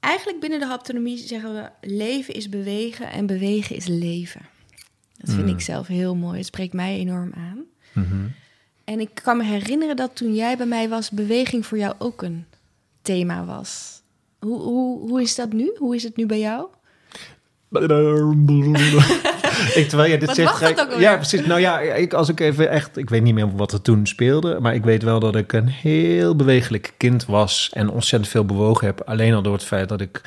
eigenlijk 0.00 0.40
binnen 0.40 0.58
de 0.58 0.66
haptonomie 0.66 1.18
zeggen 1.18 1.54
we... 1.54 1.70
leven 1.88 2.34
is 2.34 2.48
bewegen 2.48 3.10
en 3.10 3.26
bewegen 3.26 3.76
is 3.76 3.86
leven. 3.86 4.40
Dat 5.16 5.30
vind 5.34 5.46
Mm. 5.46 5.52
ik 5.54 5.60
zelf 5.60 5.86
heel 5.86 6.14
mooi. 6.16 6.36
Het 6.36 6.46
spreekt 6.46 6.72
mij 6.72 6.98
enorm 6.98 7.32
aan. 7.36 7.64
Mhm. 7.92 8.26
En 8.84 9.00
ik 9.00 9.10
kan 9.14 9.36
me 9.36 9.44
herinneren 9.44 9.96
dat 9.96 10.16
toen 10.16 10.34
jij 10.34 10.56
bij 10.56 10.66
mij 10.66 10.88
was... 10.88 11.10
beweging 11.10 11.66
voor 11.66 11.78
jou 11.78 11.94
ook 11.98 12.22
een 12.22 12.44
thema 13.02 13.44
was. 13.44 14.02
Hoe, 14.38 14.60
hoe, 14.60 15.08
hoe 15.08 15.22
is 15.22 15.34
dat 15.34 15.52
nu? 15.52 15.74
Hoe 15.78 15.94
is 15.94 16.02
het 16.02 16.16
nu 16.16 16.26
bij 16.26 16.38
jou? 16.40 16.68
ik, 19.80 19.88
terwijl 19.88 20.10
je 20.10 20.18
dit 20.18 20.26
Wat 20.26 20.36
zegt, 20.36 20.62
ik-? 20.62 20.96
Ja, 20.98 21.16
precies. 21.16 21.46
Nou 21.46 21.60
ja, 21.60 21.80
ik, 21.80 22.12
als 22.12 22.28
ik 22.28 22.40
even 22.40 22.70
echt... 22.70 22.96
Ik 22.96 23.10
weet 23.10 23.22
niet 23.22 23.34
meer 23.34 23.56
wat 23.56 23.72
er 23.72 23.82
toen 23.82 24.06
speelde... 24.06 24.60
maar 24.60 24.74
ik 24.74 24.84
weet 24.84 25.02
wel 25.02 25.20
dat 25.20 25.36
ik 25.36 25.52
een 25.52 25.68
heel 25.68 26.36
bewegelijk 26.36 26.92
kind 26.96 27.26
was... 27.26 27.70
en 27.72 27.90
ontzettend 27.90 28.32
veel 28.32 28.44
bewogen 28.44 28.86
heb. 28.86 29.00
Alleen 29.00 29.34
al 29.34 29.42
door 29.42 29.52
het 29.52 29.64
feit 29.64 29.88
dat 29.88 30.00
ik 30.00 30.20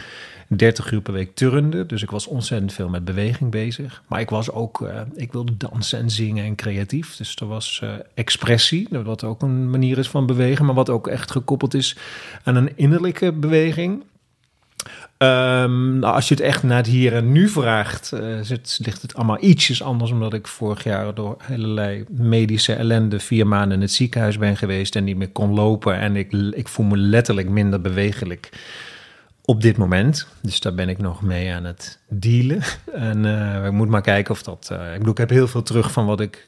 30 0.47 0.91
uur 0.91 1.01
per 1.01 1.13
week 1.13 1.35
turnde. 1.35 1.85
Dus 1.85 2.01
ik 2.01 2.11
was 2.11 2.27
ontzettend 2.27 2.73
veel 2.73 2.89
met 2.89 3.05
beweging 3.05 3.51
bezig. 3.51 4.03
Maar 4.07 4.19
ik 4.19 4.29
was 4.29 4.51
ook... 4.51 4.81
eh, 4.81 5.01
ik 5.15 5.31
wilde 5.31 5.57
dansen 5.57 5.99
en 5.99 6.09
zingen 6.09 6.45
en 6.45 6.55
creatief. 6.55 7.15
Dus 7.15 7.35
er 7.35 7.47
was 7.47 7.79
eh, 7.83 7.89
expressie, 8.13 8.87
wat 9.03 9.23
ook 9.23 9.41
een 9.41 9.69
manier 9.69 9.97
is 9.97 10.09
van 10.09 10.25
bewegen... 10.25 10.65
maar 10.65 10.75
wat 10.75 10.89
ook 10.89 11.07
echt 11.07 11.31
gekoppeld 11.31 11.73
is 11.73 11.97
aan 12.43 12.55
een 12.55 12.71
innerlijke 12.75 13.31
beweging... 13.31 14.03
Ehm, 15.17 15.99
nou, 15.99 16.13
als 16.15 16.27
je 16.27 16.33
het 16.33 16.43
echt 16.43 16.63
naar 16.63 16.77
het 16.77 16.87
hier 16.87 17.13
en 17.15 17.31
nu 17.31 17.47
vraagt, 17.47 18.11
eh, 18.11 18.39
ligt 18.77 19.01
het 19.01 19.15
allemaal 19.15 19.43
ietsjes 19.43 19.83
anders. 19.83 20.11
Omdat 20.11 20.33
ik 20.33 20.47
vorig 20.47 20.83
jaar 20.83 21.13
door 21.13 21.37
allerlei 21.49 22.05
medische 22.09 22.73
ellende 22.73 23.19
vier 23.19 23.47
maanden 23.47 23.75
in 23.77 23.81
het 23.81 23.91
ziekenhuis 23.91 24.37
ben 24.37 24.57
geweest 24.57 24.95
en 24.95 25.03
niet 25.03 25.17
meer 25.17 25.29
kon 25.31 25.53
lopen. 25.53 25.99
En 25.99 26.15
ik, 26.15 26.31
ik 26.31 26.67
voel 26.67 26.85
me 26.85 26.97
letterlijk 26.97 27.49
minder 27.49 27.81
bewegelijk 27.81 28.49
op 29.45 29.61
dit 29.61 29.77
moment. 29.77 30.27
Dus 30.41 30.59
daar 30.59 30.73
ben 30.73 30.89
ik 30.89 30.97
nog 30.97 31.21
mee 31.21 31.53
aan 31.53 31.63
het 31.65 31.99
dealen. 32.07 32.61
En 32.93 33.25
eh, 33.25 33.65
ik 33.65 33.71
moet 33.71 33.89
maar 33.89 34.01
kijken 34.01 34.33
of 34.33 34.43
dat. 34.43 34.69
eh, 34.71 34.91
ik 34.91 34.97
bedoel, 34.97 35.11
ik 35.11 35.17
heb 35.17 35.29
heel 35.29 35.47
veel 35.47 35.63
terug 35.63 35.91
van 35.91 36.05
wat 36.05 36.19
ik 36.19 36.47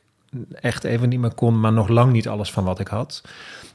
echt 0.54 0.84
even 0.84 1.10
niet 1.10 1.20
meer 1.20 1.34
kon, 1.34 1.60
maar 1.60 1.74
nog 1.74 1.88
lang 1.88 2.12
niet 2.12 2.28
alles 2.28 2.52
van 2.52 2.64
wat 2.64 2.80
ik 2.80 2.88
had. 2.88 3.24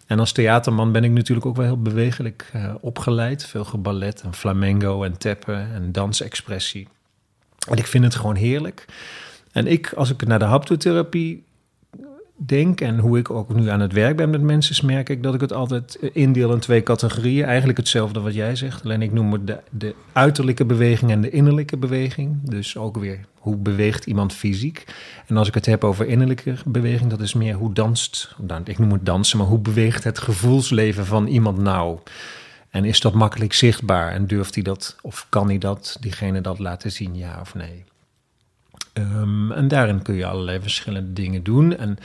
En 0.06 0.18
als 0.18 0.32
theaterman 0.32 0.92
ben 0.92 1.04
ik 1.04 1.10
natuurlijk 1.10 1.46
ook 1.46 1.56
wel 1.56 1.64
heel 1.64 1.82
bewegelijk 1.82 2.50
eh, 2.52 2.74
opgeleid. 2.80 3.46
Veel 3.46 3.64
geballet 3.64 4.20
en 4.20 4.34
flamengo 4.34 5.02
en 5.02 5.18
teppen 5.18 5.72
en 5.72 5.92
dansexpressie. 5.92 6.88
En 7.68 7.76
ik 7.76 7.86
vind 7.86 8.04
het 8.04 8.14
gewoon 8.14 8.34
heerlijk. 8.34 8.84
En 9.52 9.66
ik, 9.66 9.92
als 9.92 10.10
ik 10.10 10.26
naar 10.26 10.38
de 10.38 10.44
haptotherapie 10.44 11.44
denk 12.36 12.80
en 12.80 12.98
hoe 12.98 13.18
ik 13.18 13.30
ook 13.30 13.54
nu 13.54 13.68
aan 13.68 13.80
het 13.80 13.92
werk 13.92 14.16
ben 14.16 14.30
met 14.30 14.42
mensen, 14.42 14.86
merk 14.86 15.08
ik 15.08 15.22
dat 15.22 15.34
ik 15.34 15.40
het 15.40 15.52
altijd 15.52 15.98
eh, 15.98 16.10
indeel 16.12 16.52
in 16.52 16.58
twee 16.58 16.82
categorieën. 16.82 17.44
Eigenlijk 17.44 17.78
hetzelfde 17.78 18.20
wat 18.20 18.34
jij 18.34 18.56
zegt. 18.56 18.84
Alleen 18.84 19.02
ik 19.02 19.12
noem 19.12 19.32
het 19.32 19.46
de, 19.46 19.60
de 19.70 19.94
uiterlijke 20.12 20.64
beweging 20.64 21.10
en 21.10 21.20
de 21.20 21.30
innerlijke 21.30 21.76
beweging. 21.76 22.38
Dus 22.42 22.76
ook 22.76 22.98
weer 22.98 23.20
hoe 23.34 23.56
beweegt 23.56 24.06
iemand 24.06 24.32
fysiek. 24.32 24.84
En 25.26 25.36
als 25.36 25.48
ik 25.48 25.54
het 25.54 25.66
heb 25.66 25.84
over 25.84 26.06
innerlijke 26.06 26.54
beweging, 26.66 27.10
dat 27.10 27.20
is 27.20 27.34
meer 27.34 27.54
hoe 27.54 27.72
danst. 27.72 28.34
Ik 28.64 28.78
noem 28.78 28.92
het 28.92 29.06
dansen, 29.06 29.38
maar 29.38 29.46
hoe 29.46 29.58
beweegt 29.58 30.04
het 30.04 30.18
gevoelsleven 30.18 31.06
van 31.06 31.26
iemand 31.26 31.58
nou? 31.58 31.98
En 32.70 32.84
is 32.84 33.00
dat 33.00 33.14
makkelijk 33.14 33.52
zichtbaar? 33.52 34.12
En 34.12 34.26
durft 34.26 34.54
hij 34.54 34.64
dat, 34.64 34.96
of 35.02 35.26
kan 35.28 35.46
hij 35.48 35.58
dat, 35.58 35.96
diegene 36.00 36.40
dat 36.40 36.58
laten 36.58 36.92
zien, 36.92 37.16
ja 37.16 37.38
of 37.40 37.54
nee? 37.54 37.84
Ehm, 38.94 39.52
en 39.52 39.68
daarin 39.68 40.02
kun 40.02 40.14
je 40.14 40.26
allerlei 40.26 40.60
verschillende 40.60 41.12
dingen 41.12 41.42
doen. 41.42 41.76
En 41.76 41.98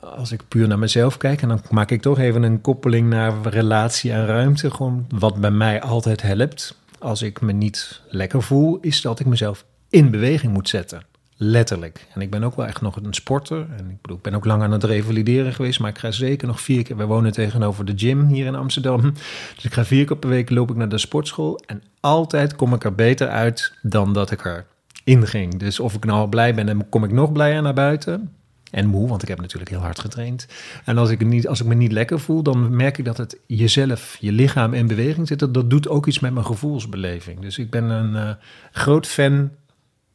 als 0.00 0.32
ik 0.32 0.48
puur 0.48 0.68
naar 0.68 0.78
mezelf 0.78 1.16
kijk, 1.16 1.42
en 1.42 1.48
dan 1.48 1.60
maak 1.70 1.90
ik 1.90 2.02
toch 2.02 2.18
even 2.18 2.42
een 2.42 2.60
koppeling 2.60 3.08
naar 3.08 3.34
relatie 3.42 4.12
en 4.12 4.26
ruimte. 4.26 4.70
Gewoon 4.70 5.06
wat 5.08 5.40
bij 5.40 5.50
mij 5.50 5.82
altijd 5.82 6.22
helpt, 6.22 6.78
als 6.98 7.22
ik 7.22 7.40
me 7.40 7.52
niet 7.52 8.00
lekker 8.08 8.42
voel, 8.42 8.78
is 8.80 9.00
dat 9.00 9.20
ik 9.20 9.26
mezelf 9.26 9.64
in 9.88 10.10
beweging 10.10 10.52
moet 10.52 10.68
zetten. 10.68 11.02
Letterlijk. 11.36 12.06
En 12.14 12.20
ik 12.20 12.30
ben 12.30 12.44
ook 12.44 12.56
wel 12.56 12.66
echt 12.66 12.80
nog 12.80 12.96
een 12.96 13.14
sporter. 13.14 13.66
En 13.76 13.90
ik 13.90 14.00
bedoel, 14.00 14.16
ik 14.16 14.22
ben 14.22 14.34
ook 14.34 14.44
lang 14.44 14.62
aan 14.62 14.72
het 14.72 14.84
revalideren 14.84 15.52
geweest, 15.52 15.80
maar 15.80 15.90
ik 15.90 15.98
ga 15.98 16.10
zeker 16.10 16.46
nog 16.46 16.60
vier 16.60 16.82
keer. 16.82 16.96
We 16.96 17.04
wonen 17.04 17.32
tegenover 17.32 17.84
de 17.84 17.92
gym 17.96 18.26
hier 18.26 18.46
in 18.46 18.54
Amsterdam. 18.54 19.00
Dus 19.54 19.64
ik 19.64 19.72
ga 19.72 19.84
vier 19.84 20.04
keer 20.04 20.16
per 20.16 20.28
week 20.28 20.50
loop 20.50 20.70
ik 20.70 20.76
naar 20.76 20.88
de 20.88 20.98
sportschool. 20.98 21.60
En 21.66 21.82
altijd 22.00 22.56
kom 22.56 22.74
ik 22.74 22.84
er 22.84 22.94
beter 22.94 23.28
uit 23.28 23.72
dan 23.82 24.12
dat 24.12 24.30
ik 24.30 24.44
er 24.44 24.66
inging. 25.04 25.58
Dus 25.58 25.80
of 25.80 25.94
ik 25.94 26.04
nou 26.04 26.28
blij 26.28 26.54
ben, 26.54 26.66
dan 26.66 26.88
kom 26.88 27.04
ik 27.04 27.12
nog 27.12 27.32
blijer 27.32 27.62
naar 27.62 27.74
buiten. 27.74 28.34
En 28.70 28.86
moe, 28.86 29.08
want 29.08 29.22
ik 29.22 29.28
heb 29.28 29.40
natuurlijk 29.40 29.70
heel 29.70 29.80
hard 29.80 29.98
getraind. 29.98 30.46
En 30.84 30.98
als 30.98 31.10
ik, 31.10 31.24
niet, 31.24 31.48
als 31.48 31.60
ik 31.60 31.66
me 31.66 31.74
niet 31.74 31.92
lekker 31.92 32.20
voel, 32.20 32.42
dan 32.42 32.76
merk 32.76 32.98
ik 32.98 33.04
dat 33.04 33.16
het 33.16 33.36
jezelf, 33.46 34.16
je 34.20 34.32
lichaam 34.32 34.74
in 34.74 34.86
beweging 34.86 35.28
zit. 35.28 35.38
Dat, 35.38 35.54
dat 35.54 35.70
doet 35.70 35.88
ook 35.88 36.06
iets 36.06 36.18
met 36.18 36.32
mijn 36.32 36.46
gevoelsbeleving. 36.46 37.40
Dus 37.40 37.58
ik 37.58 37.70
ben 37.70 37.84
een 37.84 38.16
eh, 38.16 38.34
groot 38.72 39.06
fan 39.06 39.50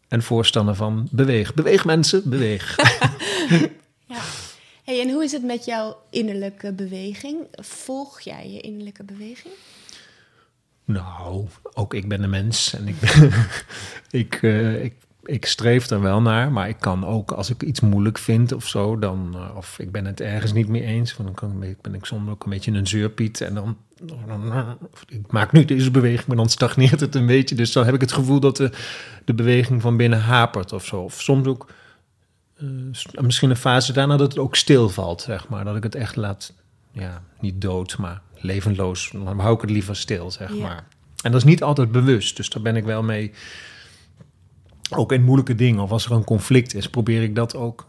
en 0.07 0.23
voorstander 0.23 0.75
van 0.75 1.07
beweeg. 1.11 1.53
Beweeg 1.53 1.85
mensen, 1.85 2.29
beweeg. 2.29 2.75
Ja. 4.07 4.19
Hey, 4.83 5.01
en 5.01 5.09
hoe 5.09 5.23
is 5.23 5.31
het 5.31 5.43
met 5.43 5.65
jouw 5.65 5.97
innerlijke 6.09 6.73
beweging? 6.73 7.37
Volg 7.51 8.19
jij 8.19 8.49
je 8.49 8.59
innerlijke 8.59 9.03
beweging? 9.03 9.53
Nou, 10.87 11.47
ook 11.73 11.93
ik 11.93 12.07
ben 12.07 12.23
een 12.23 12.29
mens 12.29 12.73
en 12.73 12.87
ik, 12.87 12.95
ben, 12.99 13.31
ik, 14.21 14.33
eh, 14.33 14.83
ik, 14.83 14.93
ik 15.23 15.45
streef 15.45 15.89
er 15.89 16.01
wel 16.01 16.21
naar. 16.21 16.51
Maar 16.51 16.69
ik 16.69 16.77
kan 16.79 17.05
ook, 17.05 17.31
als 17.31 17.49
ik 17.49 17.63
iets 17.63 17.79
moeilijk 17.79 18.17
vind 18.17 18.51
of 18.51 18.67
zo, 18.67 18.99
dan, 18.99 19.31
eh, 19.35 19.55
of 19.57 19.79
ik 19.79 19.91
ben 19.91 20.05
het 20.05 20.21
ergens 20.21 20.53
niet 20.53 20.67
mee 20.67 20.83
eens, 20.83 21.15
dan 21.37 21.63
ik- 21.63 21.81
ben 21.81 21.93
ik 21.95 22.05
soms 22.05 22.29
ook 22.29 22.43
een 22.43 22.49
beetje 22.49 22.71
een 22.71 22.87
zeurpiet. 22.87 23.41
En 23.41 23.53
dan, 23.53 23.77
ik 25.07 25.31
maak 25.31 25.51
nu 25.51 25.65
deze 25.65 25.91
beweging, 25.91 26.27
maar 26.27 26.37
dan 26.37 26.49
stagneert 26.49 26.99
het 26.99 27.15
een 27.15 27.25
beetje. 27.25 27.55
Dus 27.55 27.71
dan 27.71 27.85
heb 27.85 27.93
ik 27.93 28.01
het 28.01 28.11
gevoel 28.11 28.39
dat 28.39 28.57
de, 28.57 28.71
de 29.25 29.33
beweging 29.33 29.81
van 29.81 29.97
binnen 29.97 30.19
hapert 30.21 30.73
of 30.73 30.85
zo. 30.85 31.01
Of 31.01 31.21
soms 31.21 31.47
ook, 31.47 31.67
eh, 32.57 32.67
misschien 33.21 33.49
een 33.49 33.55
fase 33.55 33.93
daarna 33.93 34.17
dat 34.17 34.27
het 34.31 34.39
ook 34.41 34.55
stilvalt, 34.55 35.21
zeg 35.21 35.47
maar. 35.47 35.63
Dat 35.65 35.75
ik 35.75 35.83
het 35.83 35.95
echt 35.95 36.15
laat, 36.15 36.53
ja, 36.91 37.21
niet 37.39 37.61
dood, 37.61 37.97
maar 37.97 38.21
levenloos. 38.39 39.09
Dan 39.13 39.39
hou 39.39 39.55
ik 39.55 39.61
het 39.61 39.69
liever 39.69 39.95
stil, 39.95 40.31
zeg 40.31 40.53
Ja. 40.53 40.61
maar. 40.61 40.87
En 41.23 41.31
dat 41.31 41.41
is 41.41 41.47
niet 41.47 41.63
altijd 41.63 41.91
bewust, 41.91 42.35
dus 42.37 42.49
daar 42.49 42.61
ben 42.63 42.75
ik 42.75 42.83
wel 42.83 43.03
mee. 43.03 43.31
Ook 44.89 45.11
in 45.11 45.23
moeilijke 45.23 45.55
dingen, 45.55 45.81
of 45.83 45.91
als 45.91 46.05
er 46.05 46.11
een 46.11 46.23
conflict 46.23 46.73
is, 46.73 46.89
probeer 46.89 47.23
ik 47.23 47.35
dat 47.35 47.55
ook 47.55 47.87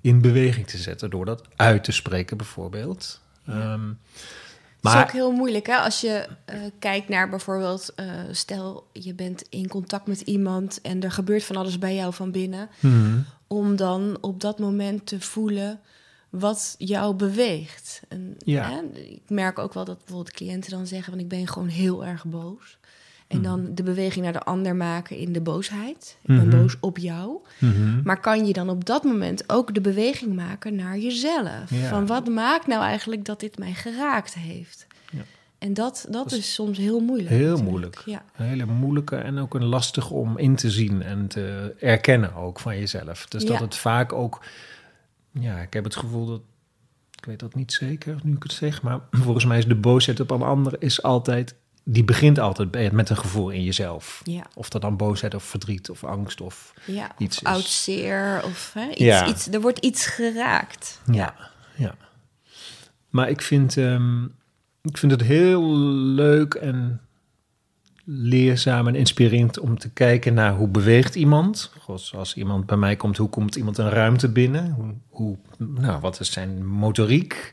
in 0.00 0.20
beweging 0.20 0.66
te 0.66 0.78
zetten. 0.78 1.10
Door 1.10 1.24
dat 1.24 1.42
uit 1.56 1.84
te 1.84 1.92
spreken, 1.92 2.36
bijvoorbeeld. 2.36 3.20
Ehm, 3.46 3.88
Het 3.88 4.94
is 4.94 5.00
ook 5.00 5.06
maar 5.06 5.12
heel 5.12 5.32
moeilijk, 5.32 5.66
hè? 5.66 5.76
Als 5.76 6.00
je 6.00 6.26
eh, 6.44 6.58
kijkt 6.78 7.08
naar 7.08 7.28
bijvoorbeeld, 7.28 7.92
eh, 7.94 8.06
stel 8.30 8.86
je 8.92 9.14
bent 9.14 9.42
in 9.48 9.68
contact 9.68 10.06
met 10.06 10.20
iemand 10.20 10.80
en 10.80 11.02
er 11.02 11.10
gebeurt 11.10 11.44
van 11.44 11.56
alles 11.56 11.78
bij 11.78 11.94
jou 11.94 12.12
van 12.14 12.30
binnen, 12.30 12.68
Mhm. 12.80 13.18
om 13.46 13.76
dan 13.76 14.18
op 14.20 14.40
dat 14.40 14.58
moment 14.58 15.06
te 15.06 15.20
voelen 15.20 15.80
wat 16.30 16.74
jou 16.78 17.14
beweegt. 17.14 18.00
En, 18.08 18.34
Ja. 18.38 18.70
hè, 18.70 19.00
ik 19.00 19.22
merk 19.28 19.58
ook 19.58 19.74
wel 19.74 19.84
dat 19.84 19.96
bijvoorbeeld 19.98 20.30
cliënten 20.34 20.70
dan 20.70 20.86
zeggen 20.86 21.12
van 21.12 21.20
ik 21.20 21.28
ben 21.28 21.46
gewoon 21.48 21.68
heel 21.68 22.04
erg 22.04 22.24
boos. 22.24 22.78
En 23.26 23.38
Mhm. 23.40 23.46
dan 23.46 23.74
de 23.74 23.82
beweging 23.82 24.24
naar 24.24 24.32
de 24.32 24.42
ander 24.42 24.76
maken 24.76 25.16
in 25.16 25.32
de 25.32 25.40
boosheid. 25.40 26.16
Ik 26.22 26.26
ben 26.36 26.48
Mhm. 26.48 26.56
boos 26.60 26.76
op 26.80 26.98
jou. 26.98 27.38
Mhm. 27.58 28.02
Maar 28.04 28.20
kan 28.20 28.46
je 28.46 28.52
dan 28.52 28.68
op 28.70 28.84
dat 28.84 29.02
moment 29.04 29.50
ook 29.52 29.74
de 29.74 29.80
beweging 29.80 30.34
maken 30.34 30.74
naar 30.74 30.98
jezelf? 30.98 31.70
Ja. 31.70 31.88
Van 31.88 32.06
wat 32.06 32.28
maakt 32.28 32.66
nou 32.66 32.82
eigenlijk 32.82 33.24
dat 33.24 33.40
dit 33.40 33.58
mij 33.58 33.72
geraakt 33.72 34.34
heeft? 34.34 34.86
Ja. 35.12 35.18
En 35.58 35.74
dat, 35.74 36.06
dat, 36.10 36.28
Dat 36.30 36.38
is 36.38 36.54
soms 36.54 36.78
heel 36.78 37.00
moeilijk. 37.00 37.28
heel 37.30 37.38
natuurlijk. 37.38 37.68
moeilijk. 37.70 38.02
Ja. 38.04 38.22
Een 38.36 38.46
hele 38.46 38.64
moeilijke 38.66 39.16
en 39.16 39.38
ook 39.38 39.54
een 39.54 39.64
lastig 39.64 40.10
om 40.10 40.38
in 40.38 40.56
te 40.56 40.70
zien 40.70 41.02
en 41.02 41.26
te 41.26 41.74
erkennen 41.80 42.34
ook 42.34 42.60
van 42.60 42.78
jezelf. 42.78 43.26
Dus 43.26 43.44
dat 43.44 43.58
het 43.60 43.76
vaak 43.76 44.12
ook, 44.12 44.40
ja, 45.40 45.58
ik 45.58 45.72
heb 45.72 45.84
het 45.84 45.96
gevoel 45.96 46.26
dat, 46.26 46.40
ik 47.18 47.24
weet 47.24 47.38
dat 47.38 47.54
niet 47.54 47.72
zeker 47.72 48.18
nu 48.22 48.34
ik 48.34 48.42
het 48.42 48.52
zeg, 48.52 48.82
maar 48.82 49.00
volgens 49.24 49.44
mij 49.44 49.58
is 49.58 49.66
de 49.66 49.74
boosheid 49.74 50.20
op 50.20 50.30
een 50.30 50.42
ander 50.42 50.82
is 50.82 51.02
altijd 51.02 51.54
die 51.88 52.04
begint 52.04 52.38
altijd 52.38 52.70
bij- 52.70 52.90
met 52.90 53.10
een 53.10 53.16
gevoel 53.16 53.50
in 53.50 53.64
jezelf. 53.64 54.20
Ja. 54.24 54.46
Of 54.54 54.68
dat 54.68 54.80
dan 54.82 54.96
boosheid 54.96 55.34
of 55.34 55.44
verdriet 55.44 55.90
of 55.90 56.04
angst 56.04 56.40
of 56.40 56.74
Ja, 56.86 57.14
iets 57.18 57.36
of 57.36 57.42
is. 57.42 57.48
oud 57.54 57.64
zeer 57.64 58.40
of 58.44 58.70
hè, 58.74 58.88
iets, 58.88 58.98
Ja. 59.00 59.26
iets, 59.28 59.48
er 59.48 59.60
wordt 59.60 59.78
iets 59.78 60.06
geraakt. 60.06 61.00
Ja, 61.12 61.34
ja. 61.76 61.94
Maar 63.10 63.28
ik 63.30 63.42
vind, 63.42 63.76
ehm, 63.76 64.24
ik 64.82 64.98
vind 64.98 65.12
het 65.12 65.22
heel 65.22 65.76
leuk 66.14 66.54
en 66.54 67.00
leerzaam 68.08 68.86
en 68.86 68.94
inspirerend 68.94 69.58
om 69.58 69.78
te 69.78 69.90
kijken 69.90 70.34
naar 70.34 70.54
hoe 70.54 70.68
beweegt 70.68 71.14
iemand. 71.14 71.72
Goh, 71.80 71.98
als 72.12 72.34
iemand 72.34 72.66
bij 72.66 72.76
mij 72.76 72.96
komt, 72.96 73.16
hoe 73.16 73.28
komt 73.28 73.56
iemand 73.56 73.78
een 73.78 73.88
ruimte 73.88 74.28
binnen? 74.28 74.70
Hoe, 74.70 74.94
hoe, 75.08 75.36
nou, 75.58 76.00
wat 76.00 76.20
is 76.20 76.32
zijn 76.32 76.66
motoriek? 76.66 77.52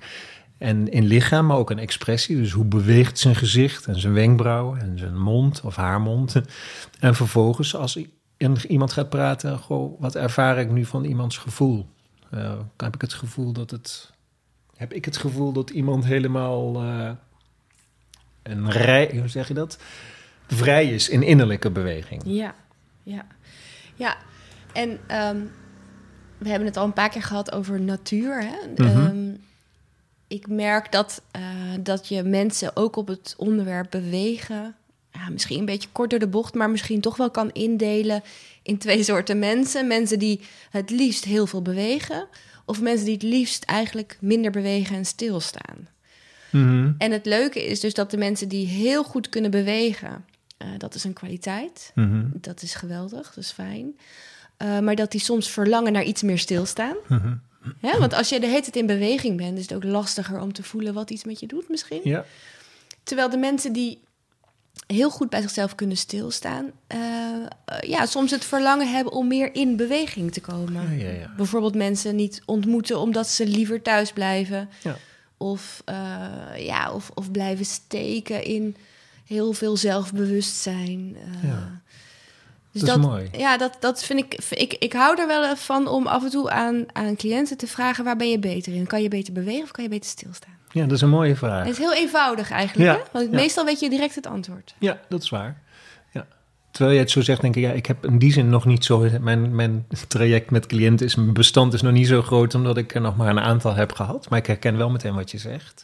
En 0.58 0.91
in 0.91 1.04
lichaam, 1.04 1.45
maar 1.45 1.58
ook 1.58 1.70
een 1.70 1.80
expressie. 1.80 2.36
Dus 2.36 2.51
hoe 2.51 2.66
beweegt 2.66 3.20
zijn 3.20 3.36
gezicht 3.36 3.86
en 3.86 3.99
zijn 3.99 4.14
wenkbrauwen 4.14 4.80
en 4.80 4.97
zijn 4.97 5.18
mond 5.18 5.62
of 5.62 5.76
haar 5.76 6.01
mond. 6.01 6.36
En 6.99 7.16
vervolgens, 7.16 7.76
als 7.76 7.99
iemand 8.68 8.93
gaat 8.93 9.10
praten, 9.10 9.60
goh, 9.60 10.01
wat 10.01 10.16
ervaar 10.16 10.58
ik 10.58 10.72
nu 10.72 10.86
van 10.86 11.04
iemands 11.04 11.38
gevoel? 11.38 11.86
Eh, 12.30 12.54
heb 12.78 12.95
ik 12.95 13.01
het 13.01 13.14
gevoel 13.14 13.51
dat 13.51 13.72
het. 13.72 14.12
Heb 14.76 14.93
ik 14.93 15.06
het 15.06 15.18
gevoel 15.18 15.51
dat 15.51 15.70
iemand 15.70 16.06
helemaal 16.06 16.76
eh, 16.76 17.12
een 18.43 18.72
rij, 18.72 19.18
hoe 19.20 19.28
zeg 19.28 19.47
je 19.47 19.54
dat? 19.54 19.78
Vrij 20.48 20.91
is 20.91 21.10
in 21.10 21.24
innerlijke 21.24 21.72
beweging. 21.72 22.22
Ja, 22.26 22.56
ja. 23.04 23.26
Ja, 23.96 24.18
en 24.74 25.00
ehm, 25.08 25.38
we 26.38 26.50
hebben 26.50 26.68
het 26.68 26.78
al 26.78 26.86
een 26.86 26.94
paar 26.94 27.10
keer 27.10 27.24
gehad 27.24 27.52
over 27.52 27.82
natuur. 27.82 28.41
Hè? 28.41 28.84
Mhm. 28.84 29.06
Ehm, 29.06 29.32
ik 30.28 30.48
merk 30.48 30.91
dat, 30.91 31.22
eh, 31.32 31.41
dat 31.80 32.08
je 32.08 32.24
mensen 32.24 32.76
ook 32.76 32.96
op 32.96 33.08
het 33.08 33.34
onderwerp 33.38 33.88
bewegen... 33.89 34.76
Ja, 35.12 35.30
misschien 35.30 35.60
een 35.60 35.66
beetje 35.66 35.89
kort 35.91 36.10
door 36.10 36.20
de 36.20 36.28
bocht, 36.28 36.54
maar 36.54 36.70
misschien 36.70 37.02
toch 37.02 37.18
wel 37.18 37.32
kan 37.32 37.52
indelen 37.52 38.24
in 38.64 38.78
twee 38.78 39.04
soorten 39.10 39.39
mensen. 39.39 39.88
Mensen 39.88 40.20
die 40.20 40.41
het 40.70 40.89
liefst 40.89 41.24
heel 41.24 41.48
veel 41.48 41.62
bewegen... 41.62 42.28
of 42.66 42.82
mensen 42.82 43.06
die 43.06 43.14
het 43.14 43.24
liefst 43.24 43.64
eigenlijk 43.64 44.18
minder 44.22 44.52
bewegen 44.52 44.96
en 44.96 45.06
stilstaan. 45.06 45.88
Mhm. 46.50 46.91
En 46.98 47.12
het 47.12 47.26
leuke 47.26 47.66
is 47.66 47.80
dus 47.80 47.94
dat 47.94 48.12
de 48.12 48.18
mensen 48.18 48.48
die 48.48 48.68
heel 48.68 49.04
goed 49.04 49.30
kunnen 49.30 49.52
bewegen... 49.52 50.26
eh, 50.64 50.70
dat 50.78 50.95
is 50.95 51.03
een 51.03 51.14
kwaliteit. 51.14 51.91
Mhm. 51.95 52.26
Dat 52.34 52.61
is 52.61 52.76
geweldig, 52.76 53.34
dat 53.34 53.43
is 53.43 53.51
fijn. 53.51 53.97
Eh, 54.57 54.80
maar 54.80 54.95
dat 54.95 55.11
die 55.11 55.22
soms 55.22 55.49
verlangen 55.49 55.91
naar 55.91 56.03
iets 56.03 56.22
meer 56.22 56.39
stilstaan. 56.39 56.95
Mhm. 57.07 57.36
Want 57.99 58.14
als 58.14 58.30
je 58.30 58.39
de 58.39 58.47
hele 58.47 58.61
tijd 58.61 58.76
in 58.76 58.86
beweging 58.86 59.38
bent, 59.38 59.57
is 59.57 59.64
het 59.64 59.74
ook 59.74 59.84
lastiger 59.84 60.39
om 60.39 60.53
te 60.53 60.64
voelen 60.64 60.93
wat 60.93 61.09
iets 61.09 61.24
met 61.24 61.39
je 61.39 61.47
doet 61.47 61.70
misschien. 61.70 62.01
Ja. 62.03 62.26
Terwijl 63.03 63.30
de 63.30 63.38
mensen 63.38 63.74
die 63.74 63.99
heel 64.88 65.09
goed 65.09 65.30
bij 65.30 65.41
zichzelf 65.41 65.76
kunnen 65.76 65.97
stilstaan, 65.97 66.72
eh, 66.88 66.99
ja, 67.80 68.05
soms 68.05 68.32
het 68.32 68.45
verlangen 68.45 68.91
hebben 68.91 69.14
om 69.14 69.28
meer 69.28 69.55
in 69.55 69.76
beweging 69.76 70.34
te 70.34 70.41
komen. 70.41 70.97
Ja, 70.97 71.05
ja, 71.05 71.11
ja. 71.11 71.34
Bijvoorbeeld 71.38 71.76
mensen 71.76 72.16
niet 72.16 72.41
ontmoeten 72.45 72.99
omdat 72.99 73.28
ze 73.28 73.47
liever 73.47 73.82
thuis 73.82 74.11
blijven. 74.11 74.70
Ja. 74.84 74.97
Of, 75.38 75.84
ja, 76.57 76.93
of, 76.93 77.11
of 77.14 77.32
blijven 77.32 77.66
steken 77.66 78.43
in 78.43 78.76
heel 79.34 79.53
veel 79.53 79.77
zelfbewustzijn. 79.77 81.15
eh. 81.41 81.49
Ja. 81.49 81.81
Dus 82.71 82.81
Dat 82.81 82.97
is 82.97 83.05
mooi. 83.05 83.29
Ja, 83.38 83.57
dat, 83.57 83.77
dat 83.79 84.03
vind 84.03 84.19
ik, 84.19 84.39
ik. 84.49 84.73
Ik 84.73 84.93
hou 84.93 85.19
er 85.21 85.27
wel 85.27 85.55
van 85.55 85.88
om 85.88 86.07
af 86.07 86.23
en 86.23 86.29
toe 86.29 86.49
aan, 86.51 86.86
aan 86.93 87.15
cliënten 87.15 87.57
te 87.57 87.67
vragen: 87.67 88.03
waar 88.03 88.15
ben 88.15 88.29
je 88.29 88.39
beter 88.39 88.73
in? 88.73 88.88
Kan 88.88 89.01
je 89.01 89.07
beter 89.07 89.34
bewegen 89.34 89.63
of 89.63 89.71
kan 89.71 89.84
je 89.84 89.89
beter 89.89 90.09
stilstaan? 90.09 90.53
ja, 90.71 90.84
dat 90.84 90.91
is 90.91 91.01
een 91.01 91.09
mooie 91.09 91.36
vraag. 91.36 91.63
Het 91.63 91.71
is 91.71 91.77
heel 91.77 91.93
eenvoudig 91.93 92.51
eigenlijk. 92.51 92.89
Ja, 92.89 93.03
Hè? 93.03 93.09
Want 93.11 93.29
ja. 93.31 93.36
meestal 93.36 93.65
weet 93.65 93.79
je 93.79 93.89
direct 93.89 94.15
het 94.15 94.27
antwoord. 94.27 94.75
Ja, 94.79 94.99
dat 95.09 95.23
is 95.23 95.29
waar. 95.29 95.61
Ja. 96.11 96.27
Terwijl 96.71 96.95
je 96.95 97.01
het 97.01 97.11
zo 97.11 97.21
zegt, 97.21 97.41
denk 97.41 97.55
ik, 97.55 97.63
ja, 97.63 97.71
ik 97.71 97.86
heb 97.86 98.05
in 98.05 98.17
die 98.17 98.31
zin 98.31 98.49
nog 98.49 98.65
niet 98.65 98.86
zo. 98.86 99.09
Mijn, 99.21 99.55
mijn 99.55 99.86
traject 100.07 100.51
met 100.51 100.65
cliënten 100.65 101.05
is, 101.05 101.15
mijn 101.15 101.34
bestand 101.34 101.73
is 101.73 101.81
nog 101.81 101.93
niet 101.93 102.07
zo 102.07 102.21
groot, 102.21 102.55
omdat 102.55 102.77
ik 102.77 102.95
er 102.95 103.01
nog 103.01 103.17
maar 103.17 103.29
een 103.29 103.39
aantal 103.39 103.73
heb 103.73 103.91
gehad. 103.91 104.29
Maar 104.29 104.39
ik 104.39 104.45
herken 104.45 104.77
wel 104.77 104.89
meteen 104.89 105.15
wat 105.15 105.31
je 105.31 105.38
zegt. 105.38 105.84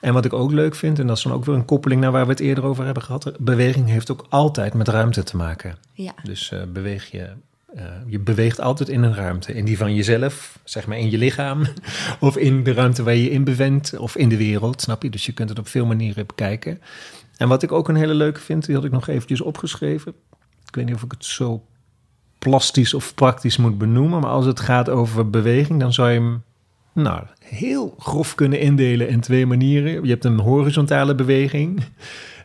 En 0.00 0.12
wat 0.12 0.24
ik 0.24 0.32
ook 0.32 0.50
leuk 0.52 0.74
vind, 0.74 0.98
en 0.98 1.06
dat 1.06 1.16
is 1.16 1.22
dan 1.22 1.32
ook 1.32 1.44
weer 1.44 1.54
een 1.54 1.64
koppeling 1.64 2.00
naar 2.00 2.12
waar 2.12 2.24
we 2.24 2.30
het 2.30 2.40
eerder 2.40 2.64
over 2.64 2.84
hebben 2.84 3.02
gehad. 3.02 3.32
Beweging 3.38 3.88
heeft 3.88 4.10
ook 4.10 4.26
altijd 4.28 4.74
met 4.74 4.88
ruimte 4.88 5.22
te 5.22 5.36
maken. 5.36 5.76
Ja, 5.92 6.12
Dus 6.22 6.50
eh, 6.52 6.62
beweeg 6.72 7.10
je. 7.10 7.28
eh, 7.74 7.84
je 8.06 8.18
beweegt 8.18 8.60
altijd 8.60 8.88
in 8.88 9.02
een 9.02 9.14
ruimte. 9.14 9.54
In 9.54 9.64
die 9.64 9.76
van 9.78 9.94
jezelf, 9.94 10.58
zeg 10.64 10.86
maar 10.86 10.98
in 10.98 11.10
je 11.10 11.18
lichaam. 11.18 11.62
Of 12.20 12.36
in 12.36 12.64
de 12.64 12.72
ruimte 12.72 13.02
waar 13.02 13.14
je 13.14 13.22
je 13.22 13.30
in 13.30 13.44
bevindt. 13.44 13.96
Of 13.98 14.16
in 14.16 14.28
de 14.28 14.36
wereld, 14.36 14.80
snap 14.80 15.02
je? 15.02 15.10
Dus 15.10 15.26
je 15.26 15.32
kunt 15.32 15.48
het 15.48 15.58
op 15.58 15.68
veel 15.68 15.86
manieren 15.86 16.26
bekijken. 16.26 16.80
En 17.36 17.48
wat 17.48 17.62
ik 17.62 17.72
ook 17.72 17.88
een 17.88 17.96
hele 17.96 18.14
leuke 18.14 18.40
vind, 18.40 18.66
die 18.66 18.74
had 18.74 18.84
ik 18.84 18.90
nog 18.90 19.08
eventjes 19.08 19.40
opgeschreven. 19.40 20.14
Ik 20.66 20.74
weet 20.74 20.84
niet 20.86 20.94
of 20.94 21.02
ik 21.02 21.10
het 21.12 21.24
zo 21.24 21.64
plastisch 22.38 22.94
of 22.94 23.14
praktisch 23.14 23.56
moet 23.56 23.78
benoemen. 23.78 24.20
Maar 24.20 24.30
als 24.30 24.46
het 24.46 24.60
gaat 24.60 24.88
over 24.88 25.30
beweging, 25.30 25.80
dan 25.80 25.92
zou 25.92 26.10
je 26.10 26.18
hem 26.20 26.42
nou, 26.92 27.24
heel 27.38 27.94
grof 27.98 28.34
kunnen 28.34 28.60
indelen 28.60 29.08
in 29.08 29.20
twee 29.20 29.46
manieren. 29.46 30.02
Je 30.04 30.10
hebt 30.10 30.24
een 30.24 30.38
horizontale 30.38 31.14
beweging 31.14 31.84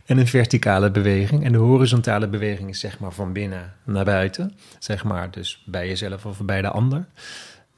en 0.06 0.18
een 0.18 0.28
verticale 0.28 0.91
beweging. 0.91 1.43
En 1.43 1.52
de 1.52 1.58
horizontale 1.58 2.28
beweging 2.28 2.70
is 2.70 2.80
zeg 2.80 3.00
maar 3.00 3.12
van 3.12 3.34
binnen 3.34 3.74
naar 3.84 4.06
buiten. 4.06 4.54
Zeg 4.80 5.04
maar 5.04 5.32
dus 5.32 5.64
bij 5.66 5.88
jezelf 5.88 6.26
of 6.26 6.41
bij 6.43 6.62
de 6.62 6.70
ander. 6.70 7.06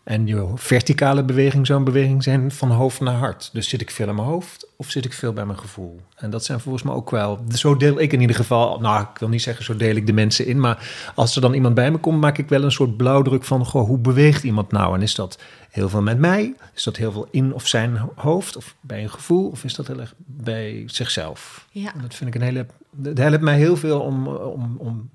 En 0.08 0.28
je 0.28 0.52
verticale 0.56 1.24
beweging 1.24 1.66
zou 1.66 1.80
een 1.80 1.86
beweging 1.86 2.24
zijn 2.24 2.52
van 2.52 2.72
hoofd 2.72 3.00
naar 3.00 3.14
hart. 3.14 3.50
Dus 3.54 3.70
zit 3.70 3.82
ik 3.82 3.92
veel 3.92 4.08
in 4.08 4.16
mijn 4.16 4.28
hoofd 4.28 4.68
of 4.76 4.90
zit 4.90 5.06
ik 5.06 5.14
veel 5.14 5.34
bij 5.34 5.46
mijn 5.46 5.60
gevoel? 5.60 6.00
En 6.16 6.30
dat 6.30 6.46
zijn 6.46 6.60
volgens 6.60 6.84
mij 6.84 6.94
ook 6.94 7.10
wel... 7.10 7.44
Zo 7.50 7.78
deel 7.78 8.00
ik 8.00 8.14
in 8.14 8.22
ieder 8.22 8.36
geval... 8.36 8.80
Nou, 8.80 9.02
ik 9.02 9.20
wil 9.20 9.30
niet 9.30 9.42
zeggen 9.42 9.66
zo 9.66 9.76
deel 9.76 9.96
ik 9.96 10.06
de 10.08 10.14
mensen 10.14 10.46
in. 10.46 10.60
Maar 10.60 11.12
als 11.16 11.36
er 11.36 11.42
dan 11.42 11.54
iemand 11.54 11.76
bij 11.76 11.92
me 11.92 11.98
komt, 11.98 12.22
maak 12.22 12.38
ik 12.38 12.50
wel 12.50 12.64
een 12.64 12.72
soort 12.72 12.98
blauwdruk 12.98 13.44
van... 13.44 13.66
Goh, 13.66 13.88
hoe 13.88 13.98
beweegt 13.98 14.44
iemand 14.44 14.72
nou? 14.72 14.96
En 14.96 15.02
is 15.02 15.16
dat 15.16 15.40
heel 15.70 15.90
veel 15.90 16.02
met 16.02 16.20
mij? 16.20 16.54
Is 16.74 16.84
dat 16.84 16.98
heel 16.98 17.12
veel 17.12 17.28
in 17.32 17.54
of 17.54 17.68
zijn 17.68 18.02
hoofd 18.16 18.58
of 18.58 18.76
bij 18.82 19.04
een 19.04 19.10
gevoel? 19.10 19.50
Of 19.50 19.64
is 19.64 19.76
dat 19.76 19.88
heel 19.88 20.00
erg 20.00 20.14
bij 20.18 20.84
zichzelf? 20.86 21.68
ja. 21.72 21.94
En 21.94 22.02
Dat 22.02 22.16
vind 22.16 22.36
ik 22.36 22.42
een 22.42 22.48
hele. 22.48 22.66
Dat 22.92 23.18
helpt 23.18 23.42
mij 23.42 23.58
heel 23.58 23.78
veel 23.78 24.00
om, 24.00 24.28
om, 24.28 24.76
om 24.78 25.10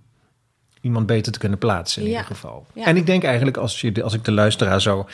iemand 0.82 1.06
beter 1.06 1.32
te 1.32 1.38
kunnen 1.38 1.58
plaatsen 1.58 2.02
in 2.02 2.08
Ja. 2.08 2.12
ieder 2.14 2.26
geval. 2.34 2.66
Ja. 2.74 2.84
En 2.84 2.96
ik 2.96 3.06
denk 3.06 3.24
eigenlijk, 3.24 3.56
als, 3.56 3.80
je, 3.80 4.02
als 4.02 4.14
ik 4.14 4.24
de 4.24 4.32
luisteraar 4.32 4.80
zou 4.80 5.06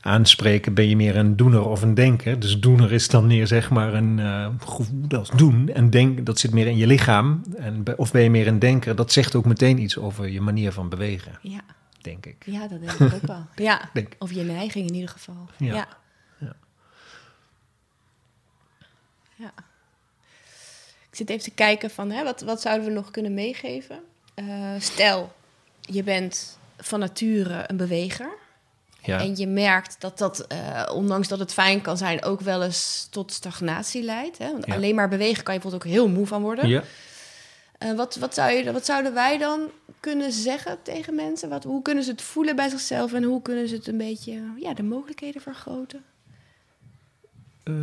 aanspreken, 0.00 0.74
ben 0.74 0.88
je 0.88 0.96
meer 0.96 1.16
een 1.16 1.36
doener 1.36 1.68
of 1.68 1.82
een 1.82 1.94
denker. 1.94 2.40
Dus 2.40 2.60
doener 2.60 2.92
is 2.92 3.08
dan 3.08 3.26
meer 3.26 3.46
zeg 3.46 3.70
maar 3.70 3.94
een 3.94 4.18
eh, 4.18 4.48
gevoel, 4.58 5.26
doen. 5.36 5.68
En 5.68 5.90
denk, 5.90 6.26
dat 6.26 6.38
zit 6.38 6.52
meer 6.52 6.66
in 6.66 6.76
je 6.76 6.86
lichaam. 6.86 7.42
En, 7.56 7.84
of 7.96 8.10
ben 8.12 8.22
je 8.22 8.30
meer 8.30 8.46
een 8.46 8.58
denker, 8.58 8.96
dat 8.96 9.12
zegt 9.12 9.34
ook 9.34 9.44
meteen 9.44 9.78
iets 9.78 9.98
over 9.98 10.28
je 10.28 10.40
manier 10.40 10.72
van 10.72 10.88
bewegen, 10.88 11.38
ja. 11.42 11.60
denk 12.00 12.26
ik. 12.26 12.36
Ja, 12.46 12.68
dat 12.68 12.80
denk 12.80 12.92
ik 12.92 13.14
ook 13.14 13.26
wel. 13.26 13.46
Ja, 13.66 13.90
Denk- 13.92 14.14
of 14.18 14.32
je 14.32 14.42
neiging 14.42 14.88
in 14.88 14.94
ieder 14.94 15.10
geval. 15.10 15.48
Ja. 15.56 15.74
Ja. 15.74 15.88
Ja. 16.38 16.54
Ja. 19.36 19.52
Ik 21.10 21.16
zit 21.16 21.30
even 21.30 21.42
te 21.42 21.50
kijken 21.54 21.90
van, 21.90 22.10
hè, 22.10 22.24
wat, 22.24 22.40
wat 22.40 22.60
zouden 22.60 22.86
we 22.86 22.92
nog 22.92 23.10
kunnen 23.10 23.34
meegeven? 23.34 24.00
Eh, 24.38 24.74
stel, 24.78 25.32
je 25.80 26.02
bent 26.02 26.58
van 26.76 26.98
nature 27.00 27.64
een 27.66 27.76
beweger. 27.76 28.28
Ja. 29.02 29.20
En 29.20 29.36
je 29.36 29.46
merkt 29.46 30.00
dat 30.00 30.18
dat, 30.18 30.46
eh, 30.46 30.82
ondanks 30.94 31.28
dat 31.28 31.38
het 31.38 31.52
fijn 31.52 31.80
kan 31.80 31.96
zijn, 31.96 32.24
ook 32.24 32.40
wel 32.40 32.62
eens 32.62 33.06
tot 33.10 33.32
stagnatie 33.32 34.02
leidt. 34.02 34.38
Hè? 34.38 34.52
Want 34.52 34.66
Ja. 34.66 34.74
alleen 34.74 34.94
maar 34.94 35.08
bewegen 35.08 35.44
kan 35.44 35.54
je 35.54 35.60
bijvoorbeeld 35.60 35.90
ook 35.92 35.96
heel 35.96 36.08
moe 36.08 36.26
van 36.26 36.42
worden. 36.42 36.68
ja. 36.68 36.82
Eh, 37.78 37.92
wat, 37.92 38.16
wat, 38.16 38.34
zou 38.34 38.52
je, 38.52 38.72
wat 38.72 38.84
zouden 38.84 39.14
wij 39.14 39.38
dan 39.38 39.60
kunnen 40.00 40.32
zeggen 40.32 40.78
tegen 40.82 41.14
mensen? 41.14 41.48
Wat, 41.48 41.64
hoe 41.64 41.82
kunnen 41.82 42.04
ze 42.04 42.10
het 42.10 42.22
voelen 42.22 42.56
bij 42.56 42.68
zichzelf 42.68 43.12
en 43.12 43.22
hoe 43.22 43.42
kunnen 43.42 43.68
ze 43.68 43.74
het 43.74 43.86
een 43.86 43.96
beetje 43.98 44.40
ja, 44.56 44.74
de 44.74 44.82
mogelijkheden 44.82 45.42
vergroten? 45.42 46.04
Eh, 47.64 47.74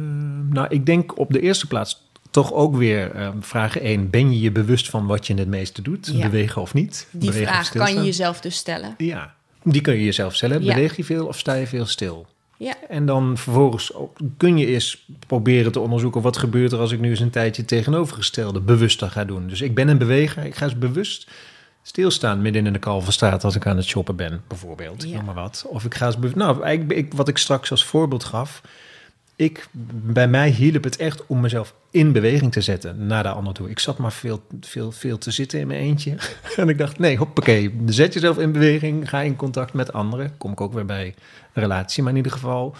nou, 0.49 0.68
ik 0.70 0.86
denk 0.86 1.18
op 1.18 1.32
de 1.32 1.39
eerste 1.39 1.68
plaats 1.68 2.05
toch 2.36 2.54
ook 2.54 2.76
weer 2.76 3.12
eh, 3.12 3.30
vraag 3.40 3.78
1. 3.78 4.10
Ben 4.10 4.32
je 4.32 4.40
je 4.40 4.52
bewust 4.52 4.90
van 4.90 5.06
wat 5.06 5.28
je 5.28 5.34
het 5.34 5.48
meeste 5.48 5.82
doet? 5.82 6.12
Ja. 6.14 6.30
Bewegen 6.30 6.62
of 6.62 6.74
niet? 6.74 7.08
Die 7.12 7.30
Bewegen 7.30 7.54
vraag 7.54 7.72
kan 7.72 7.94
je 7.94 8.04
jezelf 8.04 8.42
dus 8.42 8.56
stellen. 8.56 8.96
Ja, 8.98 9.36
die 9.64 9.82
kun 9.82 9.94
je 9.94 10.04
jezelf 10.04 10.36
stellen. 10.36 10.64
Ja. 10.64 10.74
Beweeg 10.74 10.96
je 10.96 11.04
veel 11.04 11.28
of 11.28 11.38
sta 11.38 11.54
je 11.54 11.68
veel 11.68 11.86
stil? 11.86 12.28
Ja, 12.58 12.74
En 12.90 13.06
dan 13.06 13.38
vervolgens 13.38 13.94
ook- 13.94 14.18
kun 14.38 14.58
je 14.58 14.66
eens 14.66 15.06
proberen 15.28 15.72
te 15.72 15.80
onderzoeken... 15.80 16.22
wat 16.22 16.38
gebeurt 16.38 16.72
er 16.72 16.80
als 16.80 16.92
ik 16.92 17.00
nu 17.00 17.10
eens 17.10 17.20
een 17.20 17.30
tijdje 17.30 17.66
tegenovergestelde 17.66 18.60
bewuster 18.60 19.10
ga 19.10 19.26
doen. 19.26 19.48
Dus 19.48 19.62
ik 19.62 19.76
ben 19.76 19.88
een 19.88 19.98
beweger, 19.98 20.46
ik 20.46 20.56
ga 20.56 20.66
eens 20.66 20.78
bewust 20.78 21.32
stilstaan 21.82 22.42
midden 22.42 22.66
in 22.66 22.74
de 22.74 22.80
Kalverstraat... 22.80 23.44
als 23.44 23.56
ik 23.56 23.68
aan 23.68 23.78
het 23.78 23.86
shoppen 23.86 24.16
ben, 24.16 24.42
bijvoorbeeld. 24.48 25.04
Ja. 25.04 25.16
noem 25.16 25.26
maar 25.26 25.36
wat. 25.36 25.66
Of 25.68 25.86
ik 25.86 25.96
ga 25.96 26.06
eens... 26.06 26.34
Nou, 26.34 26.68
ik, 26.70 26.92
ik, 26.92 27.14
wat 27.14 27.28
ik 27.28 27.38
straks 27.38 27.72
als 27.72 27.86
voorbeeld 27.86 28.24
gaf... 28.24 28.62
Ik, 29.36 29.68
bij 29.92 30.28
mij 30.28 30.50
hielp 30.50 30.84
het 30.84 30.96
echt 30.96 31.26
om 31.26 31.40
mezelf 31.40 31.74
in 31.92 32.12
beweging 32.12 32.52
te 32.52 32.62
zetten 32.62 33.08
naar 33.08 33.24
de 33.24 33.30
ander 33.30 33.54
toe. 33.54 33.70
Ik 33.70 33.80
zat 33.80 33.98
maar 33.98 34.12
veel, 34.12 34.42
veel, 34.62 34.92
veel 34.92 35.18
te 35.18 35.32
zitten 35.32 35.60
in 35.60 35.68
mijn 35.68 35.80
eentje. 35.80 36.16
en 36.56 36.70
ik 36.70 36.78
dacht, 36.78 37.00
nee, 37.00 37.18
hoppakee, 37.18 37.76
zet 37.86 38.14
jezelf 38.14 38.38
in 38.38 38.52
beweging. 38.52 39.10
Ga 39.10 39.22
in 39.22 39.36
contact 39.36 39.74
met 39.74 39.94
anderen. 39.94 40.38
Kom 40.38 40.52
ik 40.52 40.62
ook 40.62 40.74
weer 40.74 40.86
bij 40.86 41.16
relatie, 41.54 42.04
maar 42.04 42.12
in 42.12 42.18
ieder 42.18 42.32
geval... 42.32 42.76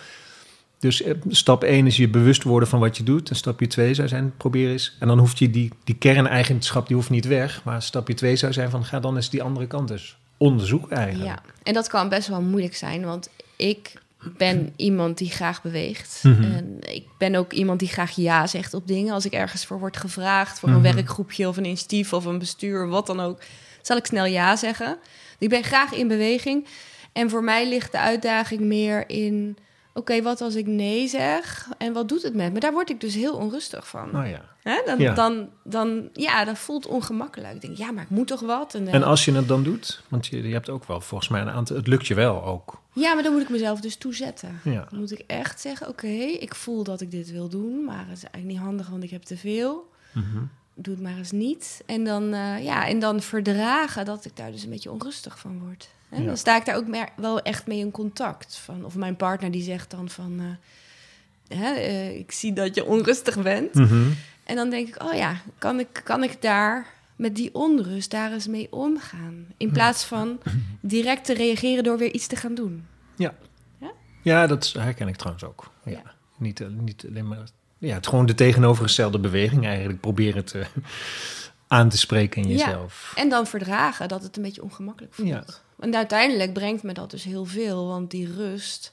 Dus 0.80 1.01
eh, 1.01 1.14
stap 1.28 1.64
1 1.64 1.88
is 1.88 1.97
je 1.97 2.10
bewust 2.10 2.43
worden 2.43 2.70
van 2.70 2.80
wat 2.80 2.97
je 2.97 3.03
doet. 3.03 3.30
En 3.30 3.36
stapje 3.36 3.68
2 3.68 3.93
zou 3.93 4.08
zijn, 4.08 4.34
probeer 4.38 4.70
eens. 4.70 4.95
En 4.99 5.08
dan 5.08 5.20
hoeft 5.20 5.39
je 5.39 5.49
die, 5.49 5.72
die 5.84 5.95
kerneigenschap, 5.95 6.88
die 6.88 6.95
hoeft 6.95 7.10
niet 7.10 7.26
weg. 7.26 7.64
Maar 7.64 7.82
stapje 7.82 8.14
2 8.14 8.36
zou 8.36 8.53
zijn 8.53 8.70
van, 8.70 8.86
ga 8.86 8.99
dan 8.99 9.16
eens 9.16 9.30
die 9.30 9.43
andere 9.43 9.68
kant 9.68 9.88
dus 9.88 10.18
onderzoeken 10.38 10.97
eigenlijk. 10.97 11.30
Ja, 11.30 11.41
en 11.64 11.74
dat 11.74 11.88
kan 11.88 12.10
best 12.10 12.28
wel 12.28 12.41
moeilijk 12.41 12.76
zijn, 12.76 13.06
want 13.06 13.30
ik 13.56 13.93
ben 14.38 14.73
iemand 14.76 15.17
die 15.17 15.30
graag 15.32 15.61
beweegt. 15.61 16.19
Mhm. 16.23 16.43
En 16.43 16.78
ik 16.93 17.07
ben 17.17 17.36
ook 17.36 17.53
iemand 17.53 17.80
die 17.80 17.88
graag 17.88 18.11
ja 18.15 18.47
zegt 18.47 18.73
op 18.73 18.88
dingen. 18.88 19.13
Als 19.13 19.26
ik 19.26 19.34
ergens 19.34 19.65
voor 19.65 19.80
word 19.80 19.97
gevraagd, 19.97 20.59
voor 20.59 20.69
een 20.69 20.82
Mhm. 20.82 20.93
werkgroepje 20.95 21.47
of 21.47 21.57
een 21.57 21.65
initiatief 21.65 22.13
of 22.13 22.26
een 22.26 22.39
bestuur, 22.39 22.88
wat 22.88 23.07
dan 23.07 23.19
ook, 23.19 23.39
zal 23.82 23.97
ik 23.97 24.05
snel 24.05 24.26
ja 24.26 24.55
zeggen. 24.55 24.97
Ik 25.39 25.49
ben 25.49 25.63
graag 25.63 25.93
in 25.93 26.07
beweging. 26.07 26.67
En 27.13 27.30
voor 27.30 27.43
mij 27.43 27.67
ligt 27.69 27.91
de 27.91 27.99
uitdaging 27.99 28.61
meer 28.61 29.09
in, 29.09 29.57
oké, 29.95 30.21
wat 30.21 30.41
als 30.41 30.55
ik 30.55 30.67
nee 30.67 31.07
zeg? 31.07 31.69
En 31.77 31.93
wat 31.93 32.09
doet 32.09 32.23
het 32.23 32.33
met 32.33 32.53
me? 32.53 32.59
Daar 32.59 32.71
word 32.73 32.89
ik 32.89 33.01
dus 33.01 33.13
heel 33.13 33.33
onrustig 33.35 33.87
van. 33.87 34.11
Nou 34.11 34.27
ja. 34.27 34.41
Hè? 34.63 34.81
Dan, 34.85 34.99
Ja. 34.99 35.13
dan, 35.13 35.49
dan, 35.63 36.09
ja, 36.13 36.45
dat 36.45 36.57
voelt 36.57 36.85
ongemakkelijk. 36.87 37.53
Ik 37.53 37.61
denk, 37.61 37.77
ja, 37.77 37.91
maar 37.91 38.03
ik 38.03 38.09
moet 38.09 38.27
toch 38.27 38.39
wat? 38.39 38.73
En, 38.75 38.87
eh, 38.87 38.93
En 38.93 39.03
als 39.03 39.25
je 39.25 39.31
het 39.33 39.47
dan 39.47 39.63
doet, 39.63 40.01
want 40.07 40.27
je, 40.27 40.47
je 40.47 40.53
hebt 40.53 40.69
ook 40.69 40.85
wel 40.85 41.01
volgens 41.01 41.29
mij 41.29 41.41
een 41.41 41.49
aantal, 41.49 41.75
het 41.75 41.87
lukt 41.87 42.07
je 42.07 42.13
wel 42.13 42.43
ook. 42.43 42.81
Ja, 42.93 43.13
maar 43.13 43.23
dan 43.23 43.31
moet 43.33 43.41
ik 43.41 43.49
mezelf 43.49 43.79
dus 43.81 43.95
toezetten. 43.95 44.59
Ja. 44.63 44.87
Dan 44.89 44.99
moet 44.99 45.11
ik 45.11 45.23
echt 45.27 45.61
zeggen, 45.61 45.87
oké, 45.87 46.07
ik 46.39 46.55
voel 46.55 46.83
dat 46.83 47.01
ik 47.01 47.11
dit 47.11 47.31
wil 47.31 47.49
doen, 47.49 47.83
maar 47.83 48.05
het 48.07 48.17
is 48.17 48.23
eigenlijk 48.23 48.45
niet 48.53 48.57
handig, 48.67 48.87
want 48.89 49.03
ik 49.03 49.09
heb 49.09 49.23
te 49.23 49.37
veel. 49.37 49.89
Mhm. 50.11 50.43
Doe 50.77 50.93
het 50.93 51.03
maar 51.03 51.17
eens 51.17 51.31
niet. 51.31 51.81
En 51.85 52.03
dan, 52.03 52.33
eh, 52.33 52.63
ja, 52.63 52.87
en 52.87 52.99
dan 52.99 53.21
verdragen 53.21 54.05
dat 54.05 54.25
ik 54.25 54.35
daar 54.37 54.51
dus 54.51 54.63
een 54.63 54.69
beetje 54.69 54.91
onrustig 54.91 55.39
van 55.39 55.59
word. 55.59 55.89
Hè? 56.10 56.18
Ja. 56.18 56.26
Dan 56.26 56.38
sta 56.38 56.56
ik 56.58 56.66
daar 56.66 56.76
ook 56.76 56.88
meer, 56.88 57.10
wel 57.16 57.41
echt 57.41 57.68
mee 57.68 57.80
in 57.80 57.91
contact. 57.91 58.56
Van, 58.58 58.86
of 58.86 58.95
mijn 58.95 59.16
partner 59.16 59.51
die 59.51 59.64
zegt 59.64 59.91
dan 59.91 60.10
van, 60.10 60.39
eh, 61.47 61.58
hè, 61.58 61.74
eh, 61.74 62.16
ik 62.18 62.32
zie 62.32 62.53
dat 62.53 62.76
je 62.76 62.86
onrustig 62.86 63.41
bent. 63.41 63.74
Mhm. 63.74 64.03
En 64.43 64.56
dan 64.56 64.70
denk 64.70 64.88
ik, 64.88 65.03
oh 65.03 65.14
ja, 65.14 65.41
kan 65.58 65.80
ik, 65.80 66.01
kan 66.03 66.24
ik 66.24 66.41
daar 66.41 66.88
met 67.16 67.36
die 67.36 67.53
onrust 67.53 68.12
daar 68.12 68.32
eens 68.32 68.47
mee 68.47 68.68
omgaan? 68.72 69.45
In 69.58 69.72
plaats 69.72 70.03
van 70.03 70.39
direct 70.80 71.26
te 71.26 71.34
reageren 71.34 71.84
door 71.84 71.97
weer 71.97 72.12
iets 72.14 72.28
te 72.28 72.36
gaan 72.36 72.56
doen. 72.56 72.86
Ja, 74.22 74.47
dat 74.47 74.74
herken 74.74 75.08
ik 75.08 75.16
trouwens 75.16 75.45
ook. 75.45 75.72
Ja. 75.84 75.91
Ja. 75.91 76.01
Niet, 76.38 76.62
eh, 76.62 76.68
niet 76.68 77.06
alleen 77.10 77.28
maar... 77.28 77.43
Ja, 77.78 77.93
het 77.93 78.08
gewoon 78.08 78.26
de 78.26 78.34
tegenovergestelde 78.34 79.20
beweging 79.20 79.66
eigenlijk. 79.66 79.99
Proberen 79.99 80.45
te 80.45 80.66
aan 81.68 81.89
te 81.89 81.97
spreken 81.97 82.41
in 82.41 82.47
Ja. 82.49 82.53
jezelf. 82.56 83.14
En 83.16 83.30
dan 83.30 83.47
verdragen 83.47 84.08
dat 84.08 84.24
het 84.24 84.38
een 84.38 84.43
beetje 84.43 84.64
ongemakkelijk 84.64 85.14
voelt. 85.14 85.30
Ja. 85.30 85.43
En 85.80 85.95
uiteindelijk 85.95 86.53
brengt 86.53 86.84
me 86.84 86.93
dat 86.93 87.11
dus 87.11 87.23
heel 87.23 87.45
veel, 87.45 87.88
want 87.88 88.11
die 88.11 88.34
rust, 88.34 88.91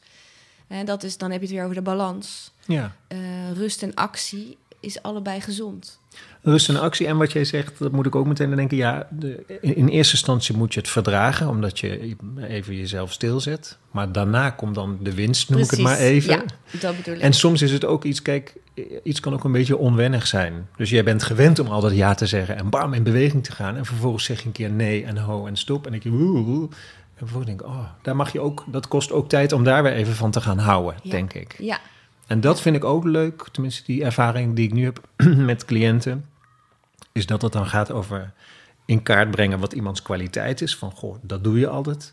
hè, 0.67 0.85
dat 0.85 1.03
is, 1.03 1.19
dan 1.19 1.31
heb 1.31 1.41
je 1.41 1.47
het 1.47 1.55
weer 1.55 1.65
over 1.65 1.77
de 1.77 1.83
balans. 1.83 2.53
Ja. 2.67 2.97
Eh, 3.09 3.19
rust 3.55 3.83
en 3.83 3.95
actie 3.95 4.57
is 4.81 5.03
allebei 5.03 5.41
gezond. 5.41 6.01
Rust 6.43 6.69
en 6.69 6.81
actie. 6.81 7.07
En 7.07 7.17
wat 7.17 7.33
jij 7.33 7.45
zegt, 7.45 7.79
dat 7.79 7.93
moet 7.93 8.07
ik 8.07 8.15
ook 8.15 8.27
meteen 8.27 8.57
denken. 8.57 8.77
Ja, 8.77 9.09
de, 9.11 9.45
in, 9.61 9.77
in 9.77 9.89
eerste 9.89 10.15
instantie 10.15 10.57
moet 10.57 10.75
je 10.75 10.81
het 10.81 10.89
verdragen, 10.89 11.49
omdat 11.49 11.79
je 11.79 12.17
even 12.49 12.77
jezelf 12.77 13.13
stilzet. 13.13 13.79
Maar 13.91 14.13
daarna 14.13 14.51
komt 14.51 14.75
dan 14.75 14.99
de 15.01 15.15
winst, 15.15 15.51
noem 15.51 15.61
ik 15.61 15.71
het 15.71 15.81
maar 15.81 15.99
even. 15.99 16.33
Ja, 16.33 16.79
dat 16.81 16.97
bedoel 16.97 17.15
ik. 17.15 17.21
En 17.21 17.33
soms 17.33 17.63
is 17.63 17.73
het 17.73 17.85
ook 17.85 18.05
iets, 18.05 18.23
kijk, 18.23 18.55
iets 19.03 19.21
kan 19.21 19.33
ook 19.33 19.45
een 19.45 19.53
beetje 19.53 19.77
onwennig 19.77 20.27
zijn. 20.27 20.69
Dus 20.77 20.91
jij 20.91 21.05
bent 21.05 21.23
gewend 21.23 21.59
om 21.59 21.67
altijd 21.67 21.95
ja 21.95 22.15
te 22.15 22.27
zeggen 22.27 22.57
en 22.57 22.69
bam, 22.71 22.93
in 22.95 23.03
beweging 23.03 23.45
te 23.45 23.53
gaan. 23.53 23.77
En 23.77 23.85
vervolgens 23.85 24.25
zeg 24.25 24.41
je 24.41 24.47
een 24.47 24.53
keer 24.53 24.71
nee 24.71 25.05
en 25.05 25.17
ho 25.19 25.47
en 25.47 25.57
stop. 25.57 25.87
En 25.87 25.95
ik 25.95 26.03
woe, 26.05 26.43
woe. 26.43 26.63
En 27.15 27.29
vervolgens 27.29 27.47
denk 27.47 27.61
ik, 27.61 27.67
oh, 27.67 27.85
daar 28.03 28.17
mag 28.17 28.33
je 28.33 28.41
ook, 28.41 28.65
dat 28.67 28.89
kost 28.89 29.13
ook 29.13 29.29
tijd 29.29 29.53
om 29.53 29.65
daar 29.65 29.83
weer 29.83 29.93
even 29.93 30.15
van 30.15 30.31
te 30.31 30.41
gaan 30.41 30.59
houden, 30.59 30.95
Ja. 31.03 31.11
denk 31.11 31.33
ik. 31.33 31.55
ja, 31.59 31.79
En 32.27 32.41
dat 32.41 32.61
vind 32.61 32.77
ik 32.77 32.85
ook 32.85 33.05
leuk, 33.05 33.49
tenminste 33.53 33.83
die 33.87 34.05
ervaring 34.05 34.55
die 34.57 34.67
ik 34.67 34.73
nu 34.73 34.85
heb 34.85 35.09
met 35.51 35.65
cliënten, 35.65 36.25
is 37.13 37.27
dat 37.27 37.43
het 37.43 37.53
dan 37.53 37.67
gaat 37.67 37.91
over 37.93 38.33
in 38.85 39.03
kaart 39.03 39.31
brengen 39.31 39.59
wat 39.59 39.73
iemands 39.73 40.03
kwaliteit 40.03 40.61
is. 40.61 40.77
Van, 40.77 40.91
goh, 40.91 41.17
dat 41.23 41.45
doe 41.45 41.59
je 41.59 41.69
altijd. 41.69 42.13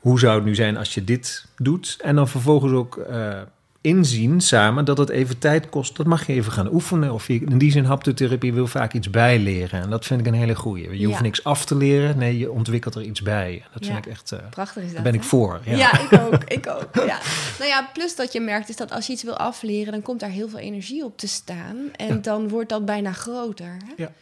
Hoe 0.00 0.18
zou 0.18 0.34
het 0.34 0.44
nu 0.44 0.54
zijn 0.54 0.76
als 0.76 0.94
je 0.94 1.04
dit 1.04 1.46
doet? 1.56 1.96
En 2.02 2.14
dan 2.16 2.28
vervolgens 2.28 2.72
ook 2.72 2.96
eh, 2.96 3.40
inzien 3.86 4.40
samen 4.40 4.84
dat 4.84 4.98
het 4.98 5.08
even 5.08 5.38
tijd 5.38 5.68
kost. 5.68 5.96
Dat 5.96 6.06
mag 6.06 6.26
je 6.26 6.32
even 6.32 6.52
gaan 6.52 6.72
oefenen. 6.72 7.12
Of 7.12 7.26
je, 7.26 7.34
in 7.34 7.58
die 7.58 7.70
zin, 7.70 7.84
haptotherapie 7.84 8.52
wil 8.52 8.66
vaak 8.66 8.92
iets 8.92 9.10
bijleren. 9.10 9.82
En 9.82 9.90
dat 9.90 10.06
vind 10.06 10.20
ik 10.20 10.26
een 10.26 10.34
hele 10.34 10.54
goeie. 10.54 10.98
Je 10.98 11.06
hoeft 11.06 11.20
niks 11.20 11.44
af 11.44 11.64
te 11.64 11.76
leren. 11.76 12.18
Nee, 12.18 12.38
je 12.38 12.50
ontwikkelt 12.50 12.94
er 12.94 13.02
iets 13.02 13.22
bij. 13.22 13.64
Dat 13.72 13.86
vind 13.86 13.98
ik 13.98 14.06
echt, 14.06 14.32
eh, 14.32 14.38
prachtig 14.50 14.82
is 14.82 14.86
dat. 14.86 14.94
daar 14.94 15.12
ben 15.12 15.14
ik 15.14 15.22
voor. 15.22 15.60
Ja. 15.64 15.76
Ja. 15.76 16.00
ik 16.00 16.20
ook. 16.20 16.44
Ik 16.56 16.66
ook. 16.66 16.88
Ja. 16.94 17.20
Nou 17.58 17.70
ja, 17.70 17.90
plus 17.92 18.16
dat 18.16 18.32
je 18.32 18.40
merkt 18.40 18.68
is 18.68 18.76
dat 18.76 18.92
als 18.92 19.06
je 19.06 19.12
iets 19.12 19.22
wil 19.22 19.36
afleren, 19.36 19.92
dan 19.92 20.02
komt 20.02 20.20
daar 20.20 20.30
heel 20.30 20.48
veel 20.48 20.58
energie 20.58 21.04
op 21.04 21.18
te 21.18 21.28
staan. 21.28 21.76
En 21.96 22.22
dan 22.22 22.48
wordt 22.48 22.68
dat 22.68 22.84
bijna 22.84 23.12
groter. 23.12 23.76
Hè? 23.86 24.02
Ja. 24.02 24.12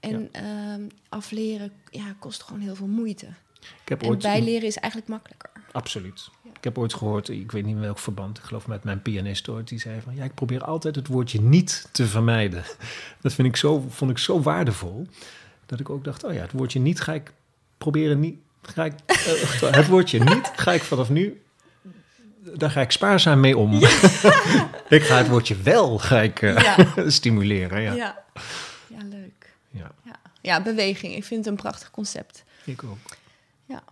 En 0.00 0.28
ehm, 0.32 0.82
afleren 1.08 1.72
ja, 1.90 2.14
kost 2.18 2.42
gewoon 2.42 2.60
heel 2.60 2.74
veel 2.74 2.86
moeite. 2.86 3.26
Ik 3.60 3.88
heb 3.88 4.02
En 4.02 4.08
ooit 4.08 4.22
bijleren 4.22 4.66
is 4.66 4.76
eigenlijk 4.76 5.12
makkelijker. 5.12 5.50
Absoluut. 5.72 6.28
Ik 6.56 6.64
heb 6.64 6.78
ooit 6.78 6.94
gehoord, 6.94 7.28
ik 7.28 7.52
weet 7.52 7.64
niet 7.64 7.74
in 7.74 7.80
welk 7.80 7.98
verband, 7.98 8.38
ik 8.38 8.44
geloof 8.44 8.66
met 8.66 8.84
mijn 8.84 9.02
pianist 9.02 9.48
ooit, 9.48 9.68
die 9.68 9.78
zei 9.78 10.00
van 10.00 10.14
ja, 10.14 10.24
ik 10.24 10.34
probeer 10.34 10.64
altijd 10.64 10.94
het 10.94 11.06
woordje 11.06 11.40
niet 11.40 11.88
te 11.92 12.06
vermijden. 12.06 12.64
Dat 13.20 13.32
vind 13.32 13.48
ik 13.48 13.56
zo, 13.56 13.84
vond 13.88 14.10
ik 14.10 14.18
zo 14.18 14.40
waardevol, 14.42 15.06
dat 15.66 15.80
ik 15.80 15.90
ook 15.90 16.04
dacht, 16.04 16.24
oh 16.24 16.32
ja, 16.32 16.40
het 16.40 16.52
woordje 16.52 16.80
niet 16.80 17.00
ga 17.00 17.12
ik 17.12 17.32
proberen 17.78 18.20
niet, 18.20 18.38
ga 18.62 18.84
ik, 18.84 18.92
eh, 19.06 19.16
het 19.80 19.86
woordje 19.86 20.18
niet 20.24 20.52
ga 20.56 20.72
ik 20.72 20.82
vanaf 20.82 21.08
nu, 21.10 21.42
daar 22.56 22.70
ga 22.70 22.80
ik 22.80 22.90
spaarzaam 22.90 23.40
mee 23.40 23.56
om. 23.56 23.74
ik 24.88 25.02
ga 25.02 25.16
het 25.18 25.28
woordje 25.28 25.56
wel 25.56 25.98
ga 25.98 26.20
ik 26.20 26.42
eh, 26.42 26.62
Ja. 26.96 27.10
stimuleren, 27.10 27.82
ja. 27.82 27.92
Ja. 27.92 28.24
ja, 28.86 29.04
leuk. 29.10 29.52
ja. 29.70 29.90
Ja. 30.04 30.20
ja, 30.40 30.62
beweging. 30.62 31.14
Ik 31.14 31.24
vind 31.24 31.44
het 31.44 31.54
een 31.54 31.60
prachtig 31.60 31.90
concept. 31.90 32.44
Ik 32.64 32.84
ook. 32.84 33.16
Ja. 33.64 33.82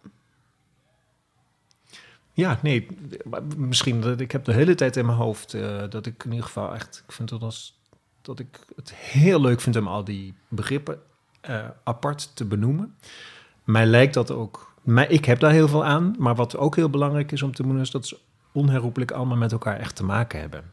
Ja, 2.38 2.58
nee, 2.62 2.86
maar 3.24 3.42
misschien 3.56 4.00
dat 4.00 4.20
ik 4.20 4.32
heb 4.32 4.44
de 4.44 4.52
hele 4.52 4.74
tijd 4.74 4.96
in 4.96 5.06
mijn 5.06 5.18
hoofd 5.18 5.54
eh, 5.54 5.82
dat 5.88 6.06
ik 6.06 6.24
in 6.24 6.30
ieder 6.30 6.46
geval 6.46 6.74
echt, 6.74 7.02
ik 7.06 7.12
vind 7.12 7.28
dat 7.28 7.42
als 7.42 7.80
dat 8.22 8.38
ik 8.38 8.58
het 8.76 8.94
heel 8.94 9.40
leuk 9.40 9.60
vind 9.60 9.76
om 9.76 9.88
al 9.88 10.04
die 10.04 10.34
begrippen 10.48 11.00
eh, 11.40 11.68
apart 11.84 12.36
te 12.36 12.44
benoemen. 12.44 12.94
Mij 13.64 13.86
lijkt 13.86 14.14
dat 14.14 14.30
ook, 14.30 14.74
mij, 14.82 15.06
ik 15.06 15.24
heb 15.24 15.40
daar 15.40 15.50
heel 15.50 15.68
veel 15.68 15.84
aan, 15.84 16.14
maar 16.18 16.34
wat 16.34 16.56
ook 16.56 16.76
heel 16.76 16.90
belangrijk 16.90 17.32
is 17.32 17.42
om 17.42 17.52
te 17.52 17.62
benoemen 17.62 17.84
is 17.84 17.90
dat 17.90 18.06
ze 18.06 18.18
onherroepelijk 18.52 19.10
allemaal 19.10 19.36
met 19.36 19.52
elkaar 19.52 19.78
echt 19.78 19.96
te 19.96 20.04
maken 20.04 20.40
hebben. 20.40 20.64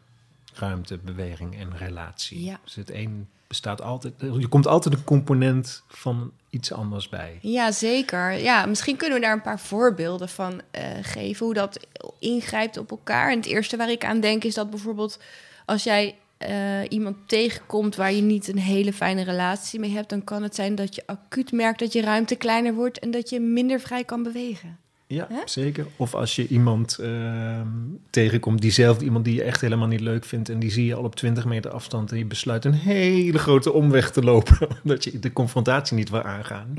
Ruimte, 0.54 0.98
beweging 0.98 1.58
en 1.58 1.78
relatie. 1.78 2.44
Ja. 2.44 2.60
Dus 2.64 2.76
het 2.76 2.92
een 2.92 3.28
bestaat 3.48 3.82
altijd, 3.82 4.14
je 4.20 4.48
komt 4.48 4.68
altijd 4.68 4.96
een 4.96 5.04
component 5.04 5.84
van 5.88 6.32
iets 6.50 6.72
anders 6.72 7.10
bij. 7.10 7.38
Ja, 7.42 7.72
zeker. 7.72 8.32
Ja, 8.32 8.66
misschien 8.66 8.96
kunnen 8.96 9.18
we 9.18 9.24
daar 9.24 9.34
een 9.34 9.42
paar 9.42 9.60
voorbeelden 9.60 10.30
van 10.30 10.62
eh, 10.72 10.84
geven, 11.02 11.46
hoe 11.46 11.56
dat 11.56 11.88
ingrijpt 12.20 12.78
op 12.78 12.92
elkaar. 12.92 13.32
En 13.32 13.38
het 13.38 13.46
eerste 13.46 13.78
waar 13.78 13.92
ik 13.92 14.06
aan 14.06 14.20
denk 14.20 14.44
is 14.44 14.54
dat 14.54 14.70
bijvoorbeeld 14.70 15.20
als 15.66 15.84
jij 15.84 16.16
eh, 16.38 16.82
iemand 16.90 17.18
tegenkomt 17.26 17.96
waar 17.96 18.14
je 18.14 18.22
niet 18.22 18.48
een 18.48 18.60
hele 18.60 18.94
fijne 18.94 19.24
relatie 19.24 19.80
mee 19.80 19.92
hebt, 19.92 20.10
dan 20.10 20.24
kan 20.24 20.44
het 20.44 20.56
zijn 20.56 20.76
dat 20.76 20.96
je 20.96 21.04
acuut 21.06 21.52
merkt 21.52 21.80
dat 21.80 21.94
je 21.94 22.02
ruimte 22.02 22.36
kleiner 22.36 22.74
wordt 22.74 23.00
en 23.00 23.12
dat 23.12 23.30
je 23.30 23.40
minder 23.40 23.80
vrij 23.80 24.04
kan 24.04 24.24
bewegen. 24.24 24.78
Ja, 25.08 25.28
zeker. 25.46 25.86
Of 25.96 26.14
als 26.16 26.36
je 26.36 26.48
iemand 26.48 26.98
ehm, 26.98 27.68
tegenkomt, 28.10 28.62
diezelfde 28.62 29.06
iemand 29.06 29.26
die 29.26 29.36
je 29.36 29.44
echt 29.44 29.62
helemaal 29.62 29.88
niet 29.88 30.00
leuk 30.00 30.26
vindt... 30.26 30.50
en 30.50 30.60
die 30.60 30.72
zie 30.72 30.86
je 30.86 30.96
al 30.96 31.04
op 31.04 31.16
20 31.16 31.46
meter 31.46 31.72
afstand... 31.72 32.12
en 32.12 32.18
je 32.18 32.26
besluit 32.26 32.66
een 32.66 32.74
hele 32.74 33.38
grote 33.38 33.72
omweg 33.72 34.12
te 34.12 34.22
lopen... 34.22 34.68
omdat 34.84 35.04
je 35.04 35.20
de 35.20 35.34
confrontatie 35.34 35.96
niet 35.96 36.10
wil 36.10 36.22
aangaan. 36.22 36.74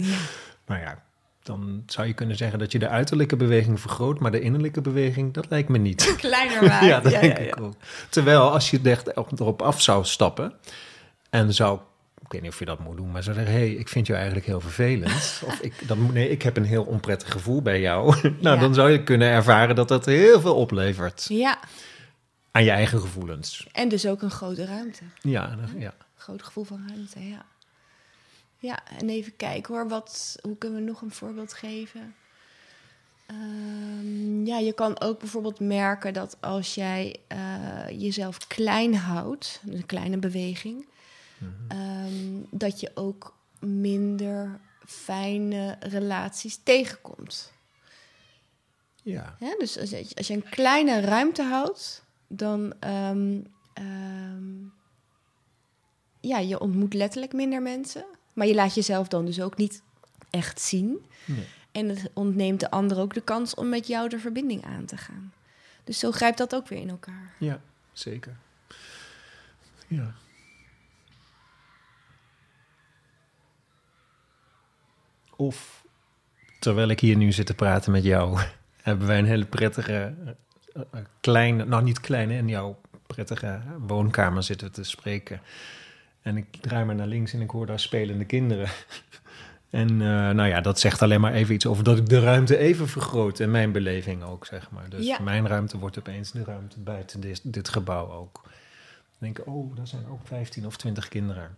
Nou 0.66 0.80
ja, 0.80 1.02
dan 1.42 1.82
zou 1.86 2.06
je 2.06 2.12
kunnen 2.12 2.36
zeggen 2.36 2.58
dat 2.58 2.72
je 2.72 2.78
de 2.78 2.88
uiterlijke 2.88 3.36
beweging 3.36 3.80
vergroot... 3.80 4.18
maar 4.18 4.30
de 4.30 4.40
innerlijke 4.40 4.80
beweging, 4.80 5.32
dat 5.32 5.46
lijkt 5.50 5.68
me 5.68 5.78
niet. 5.78 6.14
Kleiner 6.16 6.62
maakt. 6.64 6.84
ja, 6.92 7.00
dat 7.00 7.12
denk 7.20 7.38
ik 7.38 7.60
ook. 7.60 7.74
Terwijl 8.08 8.50
als 8.50 8.70
je 8.70 8.80
echt 8.82 9.14
op- 9.14 9.40
erop 9.40 9.62
af 9.62 9.82
zou 9.82 10.04
stappen... 10.04 10.52
en 11.30 11.54
zou... 11.54 11.78
Ik 12.26 12.32
weet 12.32 12.42
niet 12.42 12.50
of 12.50 12.58
je 12.58 12.64
dat 12.64 12.78
moet 12.78 12.96
doen, 12.96 13.10
maar 13.10 13.22
zou 13.22 13.36
zeggen: 13.36 13.54
hé, 13.54 13.60
hey, 13.60 13.70
ik 13.72 13.88
vind 13.88 14.06
jou 14.06 14.18
eigenlijk 14.18 14.48
heel 14.48 14.60
vervelend. 14.60 15.12
Of 15.46 15.58
ik, 15.60 15.88
dan, 15.88 16.12
nee, 16.12 16.28
ik 16.30 16.42
heb 16.42 16.56
een 16.56 16.64
heel 16.64 16.84
onprettig 16.84 17.32
gevoel 17.32 17.62
bij 17.62 17.80
jou. 17.80 18.06
nou, 18.22 18.34
Ja. 18.40 18.56
dan 18.56 18.74
zou 18.74 18.90
je 18.90 19.02
kunnen 19.02 19.28
ervaren 19.28 19.74
dat 19.74 19.88
dat 19.88 20.04
heel 20.04 20.40
veel 20.40 20.54
oplevert 20.54 21.24
Ja, 21.28 21.58
aan 22.50 22.64
je 22.64 22.70
eigen 22.70 23.00
gevoelens. 23.00 23.66
en 23.72 23.88
dus 23.88 24.06
ook 24.06 24.22
een 24.22 24.30
grote 24.30 24.64
ruimte. 24.64 25.02
Ja, 25.20 25.46
dat- 25.56 25.80
ja. 25.82 25.94
Groot 26.16 26.42
gevoel 26.42 26.64
van 26.64 26.84
ruimte, 26.88 27.28
ja. 27.28 27.44
Ja, 28.58 28.78
en 28.98 29.08
even 29.08 29.36
kijken 29.36 29.74
hoor, 29.74 29.88
wat, 29.88 30.36
hoe 30.42 30.56
kunnen 30.58 30.78
we 30.78 30.84
nog 30.84 31.02
een 31.02 31.10
voorbeeld 31.10 31.52
geven? 31.52 32.14
Ehm, 33.26 34.44
ja, 34.46 34.58
je 34.58 34.72
kan 34.72 35.00
ook 35.00 35.18
bijvoorbeeld 35.18 35.60
merken 35.60 36.12
dat 36.12 36.36
als 36.40 36.74
jij 36.74 37.16
eh, 37.26 37.38
jezelf 37.90 38.46
klein 38.46 38.94
houdt, 38.94 39.60
een 39.68 39.86
kleine 39.86 40.16
beweging, 40.18 40.86
ehm, 41.68 42.40
dat 42.50 42.80
je 42.80 42.90
ook 42.94 43.36
minder 43.60 44.60
fijne 44.86 45.76
relaties 45.80 46.60
tegenkomt. 46.62 47.52
ja. 49.02 49.36
Hè? 49.38 49.54
Dus 49.58 49.78
als 49.78 49.90
je, 49.90 50.06
als 50.14 50.26
je 50.26 50.34
een 50.34 50.48
kleine 50.48 51.00
ruimte 51.00 51.42
houdt, 51.42 52.04
dan 52.28 52.74
um, 52.80 53.46
um, 53.78 54.72
ja, 56.20 56.38
je 56.38 56.60
ontmoet 56.60 56.94
letterlijk 56.94 57.32
minder 57.32 57.62
mensen. 57.62 58.04
Maar 58.32 58.46
je 58.46 58.54
laat 58.54 58.74
jezelf 58.74 59.08
dan 59.08 59.24
dus 59.24 59.40
ook 59.40 59.56
niet 59.56 59.82
echt 60.30 60.60
zien. 60.60 61.06
Nee. 61.24 61.46
En 61.72 61.88
het 61.88 62.10
ontneemt 62.14 62.60
de 62.60 62.70
ander 62.70 62.98
ook 62.98 63.14
de 63.14 63.20
kans 63.20 63.54
om 63.54 63.68
met 63.68 63.86
jou 63.86 64.08
de 64.08 64.18
verbinding 64.18 64.64
aan 64.64 64.84
te 64.84 64.96
gaan. 64.96 65.32
Dus 65.84 65.98
zo 65.98 66.10
grijpt 66.10 66.38
dat 66.38 66.54
ook 66.54 66.68
weer 66.68 66.80
in 66.80 66.88
elkaar. 66.88 67.34
Ja, 67.38 67.60
zeker. 67.92 68.36
Ja. 69.86 70.14
Of 75.36 75.84
terwijl 76.58 76.88
ik 76.88 77.00
hier 77.00 77.16
nu 77.16 77.32
zit 77.32 77.46
te 77.46 77.54
praten 77.54 77.92
met 77.92 78.04
jou, 78.04 78.38
hebben 78.82 79.06
wij 79.06 79.18
een 79.18 79.24
hele 79.24 79.44
prettige, 79.44 80.14
uh, 80.76 80.82
kleine, 81.20 81.64
nou 81.64 81.82
niet 81.82 82.00
kleine, 82.00 82.34
in 82.34 82.48
jouw 82.48 82.80
prettige 83.06 83.60
woonkamer 83.78 84.42
zitten 84.42 84.72
te 84.72 84.84
spreken. 84.84 85.40
En 86.22 86.36
ik 86.36 86.46
draai 86.60 86.84
me 86.84 86.94
naar 86.94 87.06
links 87.06 87.32
en 87.32 87.40
ik 87.40 87.50
hoor 87.50 87.66
daar 87.66 87.80
spelende 87.80 88.24
kinderen. 88.24 88.68
En 89.70 89.90
uh, 89.90 90.30
nou 90.30 90.46
ja, 90.46 90.60
dat 90.60 90.80
zegt 90.80 91.02
alleen 91.02 91.20
maar 91.20 91.32
even 91.32 91.54
iets 91.54 91.66
over 91.66 91.84
dat 91.84 91.98
ik 91.98 92.08
de 92.08 92.20
ruimte 92.20 92.56
even 92.56 92.88
vergroot. 92.88 93.40
En 93.40 93.50
mijn 93.50 93.72
beleving 93.72 94.22
ook, 94.22 94.46
zeg 94.46 94.70
maar. 94.70 94.88
Dus 94.88 95.06
ja. 95.06 95.18
mijn 95.18 95.46
ruimte 95.46 95.78
wordt 95.78 95.98
opeens 95.98 96.32
de 96.32 96.44
ruimte 96.44 96.80
buiten 96.80 97.20
dit, 97.20 97.40
dit 97.44 97.68
gebouw 97.68 98.10
ook. 98.12 98.40
Dan 98.42 98.52
denk 99.18 99.38
ik, 99.38 99.46
oh, 99.46 99.76
daar 99.76 99.86
zijn 99.86 100.06
ook 100.06 100.20
15 100.24 100.66
of 100.66 100.76
20 100.76 101.08
kinderen. 101.08 101.56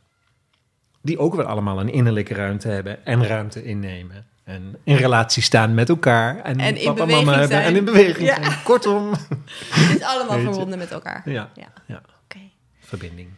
Die 1.08 1.18
ook 1.18 1.34
weer 1.34 1.44
allemaal 1.44 1.80
een 1.80 1.92
innerlijke 1.92 2.34
ruimte 2.34 2.68
hebben 2.68 3.04
en 3.04 3.26
ruimte 3.26 3.64
innemen. 3.64 4.26
En 4.44 4.76
in 4.84 4.96
relatie 4.96 5.42
staan 5.42 5.74
met 5.74 5.88
elkaar. 5.88 6.40
En, 6.40 6.60
en 6.60 6.74
papa 6.74 7.02
en 7.02 7.08
mama 7.08 7.38
hebben 7.38 7.62
en 7.62 7.76
in 7.76 7.84
beweging 7.84 8.28
ja. 8.28 8.34
zijn. 8.34 8.62
Kortom. 8.64 9.10
Het 9.10 9.96
is 9.96 10.02
allemaal 10.02 10.38
verbonden 10.38 10.78
met 10.78 10.90
elkaar. 10.90 11.22
Ja, 11.24 11.50
ja. 11.54 11.72
ja. 11.86 12.02
Okay. 12.24 12.50
verbinding. 12.80 13.28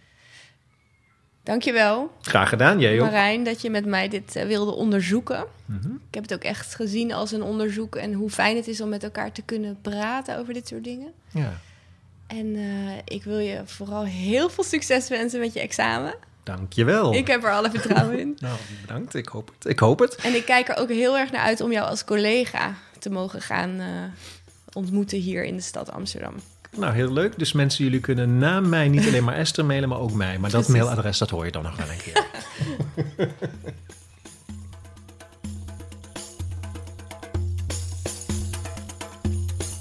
Dankjewel. 1.43 2.13
Graag 2.21 2.49
gedaan, 2.49 2.81
jij 2.81 3.01
ook. 3.01 3.07
Marijn, 3.07 3.45
dat 3.45 3.63
je 3.63 3.71
met 3.71 3.87
mij 3.87 4.09
dit 4.09 4.37
uh, 4.37 4.43
wilde 4.43 4.73
onderzoeken. 4.73 5.45
Mm 5.65 5.79
-hmm. 5.83 6.01
Ik 6.09 6.15
heb 6.15 6.23
het 6.23 6.35
ook 6.35 6.45
echt 6.45 6.75
gezien 6.75 7.13
als 7.13 7.33
een 7.33 7.43
onderzoek 7.43 7.97
en 7.97 8.13
hoe 8.13 8.31
fijn 8.31 8.57
het 8.57 8.69
is 8.69 8.81
om 8.81 8.89
met 8.89 9.05
elkaar 9.05 9.33
te 9.33 9.43
kunnen 9.43 9.79
praten 9.83 10.39
over 10.39 10.55
dit 10.55 10.69
soort 10.69 10.85
dingen. 10.85 11.13
Ja. 11.29 11.61
En 12.27 12.47
uh, 12.47 12.93
ik 13.05 13.25
wil 13.25 13.39
je 13.39 13.63
vooral 13.65 14.05
heel 14.05 14.51
veel 14.51 14.65
succes 14.65 15.09
wensen 15.09 15.41
met 15.41 15.53
je 15.53 15.61
examen. 15.61 16.15
Dankjewel. 16.43 17.15
Ik 17.15 17.27
heb 17.27 17.45
er 17.45 17.53
alle 17.53 17.71
vertrouwen 17.71 18.19
in. 18.19 18.37
nou, 18.41 18.57
bedankt. 18.81 19.15
Ik 19.15 19.29
hoop 19.29 19.51
het. 19.55 19.71
Ik 19.71 19.79
hoop 19.79 19.99
het. 19.99 20.15
En 20.15 20.35
ik 20.35 20.45
kijk 20.45 20.69
er 20.69 20.77
ook 20.77 20.89
heel 20.89 21.19
erg 21.19 21.31
naar 21.31 21.43
uit 21.43 21.61
om 21.61 21.73
jou 21.73 21.89
als 21.89 22.05
collega 22.05 22.75
te 22.99 23.11
mogen 23.11 23.43
gaan 23.43 23.71
uh, 23.81 23.87
ontmoeten 24.73 25.19
hier 25.19 25.45
in 25.45 25.57
de 25.57 25.63
stad 25.63 25.93
Amsterdam. 25.93 26.35
Nou, 26.77 26.95
heel 26.95 27.13
leuk. 27.13 27.39
Dus 27.39 27.53
mensen, 27.53 27.85
jullie 27.85 28.01
kunnen 28.01 28.39
na 28.39 28.61
mij 28.61 28.89
niet 28.89 29.07
alleen 29.07 29.25
maar 29.25 29.37
Esther 29.37 29.65
mailen, 29.65 29.89
maar 29.89 30.01
ook 30.01 30.13
mij. 30.13 30.39
Maar 30.39 30.51
dat 30.51 30.65
Precies. 30.65 30.83
mailadres, 30.83 31.19
dat 31.19 31.31
hoor 31.31 31.45
je 31.45 31.53
dan 31.53 31.63
nog 31.63 31.77
wel 31.77 31.89
een 31.91 31.97
keer. 31.97 32.27